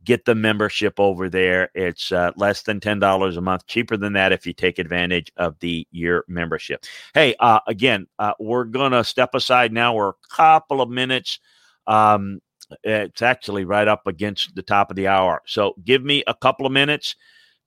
get 0.04 0.26
the 0.26 0.36
membership 0.36 1.00
over 1.00 1.30
there. 1.30 1.70
It's 1.74 2.12
uh, 2.12 2.32
less 2.36 2.64
than 2.64 2.80
$10 2.80 3.38
a 3.38 3.42
month, 3.42 3.68
cheaper 3.68 3.98
than 3.98 4.14
that 4.14 4.32
if 4.32 4.46
you 4.46 4.54
take 4.54 4.80
advantage 4.80 5.32
of 5.38 5.60
the 5.60 5.88
year 5.92 6.24
membership. 6.28 6.86
Hey, 7.14 7.36
uh, 7.40 7.60
again, 7.68 8.08
uh, 8.18 8.34
we're 8.40 8.66
going 8.66 8.92
to 8.92 9.04
step 9.04 9.36
aside 9.36 9.74
now. 9.74 9.94
We're 9.94 10.10
a 10.10 10.14
couple 10.30 10.82
of 10.82 10.90
minutes. 10.90 11.40
Um, 11.88 12.42
it's 12.84 13.22
actually 13.22 13.66
right 13.66 13.88
up 13.88 14.08
against 14.08 14.56
the 14.56 14.62
top 14.62 14.90
of 14.90 14.96
the 14.96 15.08
hour. 15.08 15.42
So 15.46 15.74
give 15.84 16.04
me 16.04 16.24
a 16.28 16.34
couple 16.34 16.66
of 16.66 16.72
minutes 16.72 17.16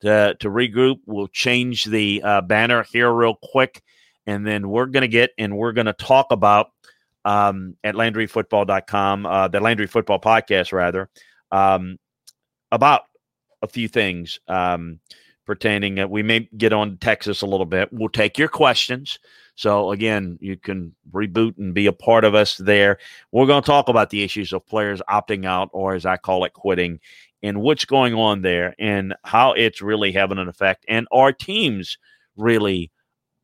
to, 0.00 0.36
to 0.40 0.48
regroup. 0.48 1.00
We'll 1.07 1.28
change 1.28 1.84
the 1.84 2.22
uh, 2.22 2.40
banner 2.42 2.84
here 2.92 3.12
real 3.12 3.36
quick. 3.42 3.82
And 4.26 4.46
then 4.46 4.68
we're 4.68 4.86
going 4.86 5.03
to 5.03 5.09
get 5.09 5.30
and 5.38 5.57
we're 5.57 5.72
going 5.72 5.86
to 5.86 5.92
talk 5.92 6.26
about 6.30 6.68
um, 7.24 7.76
at 7.84 7.94
LandryFootball.com, 7.94 9.26
uh, 9.26 9.48
the 9.48 9.61
Landry 9.61 9.86
Football 9.86 10.20
Podcast, 10.20 10.72
rather. 10.72 11.09
Um, 11.50 11.98
about 12.70 13.03
a 13.62 13.68
few 13.68 13.88
things 13.88 14.40
um, 14.48 15.00
pertaining. 15.46 16.00
Uh, 16.00 16.09
we 16.09 16.22
may 16.22 16.48
get 16.57 16.72
on 16.72 16.98
Texas 16.98 17.42
a 17.42 17.46
little 17.46 17.66
bit. 17.66 17.92
We'll 17.92 18.09
take 18.09 18.38
your 18.38 18.48
questions. 18.48 19.18
So 19.55 19.92
again, 19.92 20.38
you 20.40 20.57
can 20.57 20.94
reboot 21.11 21.59
and 21.59 21.74
be 21.74 21.86
a 21.86 21.92
part 21.92 22.24
of 22.24 22.34
us 22.34 22.57
there. 22.57 22.98
We're 23.30 23.46
going 23.46 23.62
to 23.62 23.66
talk 23.66 23.88
about 23.88 24.11
the 24.11 24.22
issues 24.22 24.53
of 24.53 24.66
players 24.66 25.03
opting 25.09 25.44
out, 25.44 25.70
or 25.72 25.94
as 25.94 26.07
I 26.07 26.16
call 26.16 26.44
it, 26.44 26.53
quitting, 26.55 27.00
and 27.42 27.61
what's 27.61 27.84
going 27.84 28.14
on 28.14 28.42
there, 28.42 28.74
and 28.78 29.14
how 29.24 29.53
it's 29.53 29.82
really 29.82 30.12
having 30.12 30.38
an 30.38 30.48
effect, 30.48 30.84
and 30.88 31.07
our 31.12 31.32
teams 31.32 31.98
really 32.36 32.90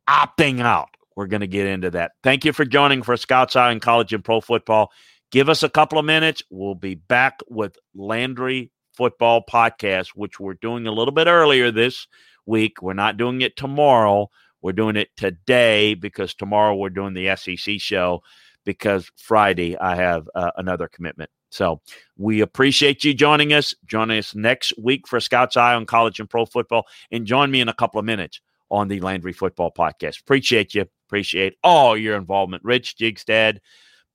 opting 0.09 0.61
out. 0.61 0.89
We're 1.15 1.27
going 1.27 1.41
to 1.41 1.47
get 1.47 1.67
into 1.67 1.91
that. 1.91 2.13
Thank 2.23 2.45
you 2.45 2.53
for 2.53 2.65
joining 2.65 3.03
for 3.03 3.17
Scouts 3.17 3.55
Eye 3.55 3.71
in 3.71 3.79
College 3.79 4.13
and 4.13 4.23
Pro 4.23 4.41
Football. 4.41 4.91
Give 5.31 5.49
us 5.49 5.63
a 5.63 5.69
couple 5.69 5.99
of 5.99 6.05
minutes. 6.05 6.41
We'll 6.49 6.75
be 6.75 6.95
back 6.95 7.41
with 7.49 7.77
Landry 7.93 8.71
football 8.93 9.43
podcast, 9.47 10.09
which 10.15 10.39
we're 10.39 10.55
doing 10.55 10.87
a 10.87 10.91
little 10.91 11.13
bit 11.13 11.27
earlier 11.27 11.71
this 11.71 12.07
week. 12.45 12.81
We're 12.81 12.93
not 12.93 13.17
doing 13.17 13.41
it 13.41 13.55
tomorrow. 13.55 14.29
We're 14.61 14.73
doing 14.73 14.95
it 14.95 15.09
today 15.17 15.93
because 15.93 16.33
tomorrow 16.33 16.75
we're 16.75 16.89
doing 16.89 17.13
the 17.13 17.35
SEC 17.35 17.79
show 17.79 18.21
because 18.65 19.09
Friday 19.17 19.77
I 19.77 19.95
have 19.95 20.29
uh, 20.35 20.51
another 20.57 20.87
commitment. 20.87 21.29
So 21.51 21.81
we 22.17 22.41
appreciate 22.41 23.03
you 23.03 23.13
joining 23.13 23.53
us. 23.53 23.73
Join 23.85 24.11
us 24.11 24.35
next 24.35 24.73
week 24.77 25.07
for 25.07 25.19
Scouts 25.19 25.57
Eye 25.57 25.73
on 25.73 25.85
college 25.85 26.19
and 26.19 26.29
pro 26.29 26.45
football. 26.45 26.85
And 27.11 27.25
join 27.25 27.49
me 27.49 27.61
in 27.61 27.69
a 27.69 27.73
couple 27.73 27.99
of 27.99 28.05
minutes 28.05 28.41
on 28.69 28.87
the 28.87 28.99
Landry 28.99 29.33
Football 29.33 29.71
Podcast. 29.71 30.21
Appreciate 30.21 30.75
you. 30.75 30.85
Appreciate 31.07 31.55
all 31.63 31.97
your 31.97 32.15
involvement. 32.15 32.63
Rich, 32.63 32.97
Jigstad, 32.97 33.57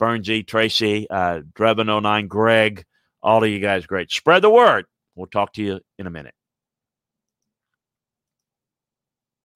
Bernsey, 0.01 0.47
Tracy, 0.47 1.09
uh, 1.11 1.41
Drebin09, 1.55 2.29
Greg, 2.29 2.85
all 3.23 3.43
of 3.43 3.51
you 3.51 3.59
guys, 3.59 3.87
great. 3.87 4.13
Spread 4.13 4.43
the 4.43 4.51
word. 4.51 4.85
We'll 5.17 5.27
talk 5.27 5.53
to 5.55 5.63
you 5.63 5.81
in 5.99 6.07
a 6.07 6.11
minute. 6.11 6.35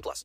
plus. 0.00 0.24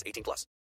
18 0.05 0.23
plus. 0.23 0.47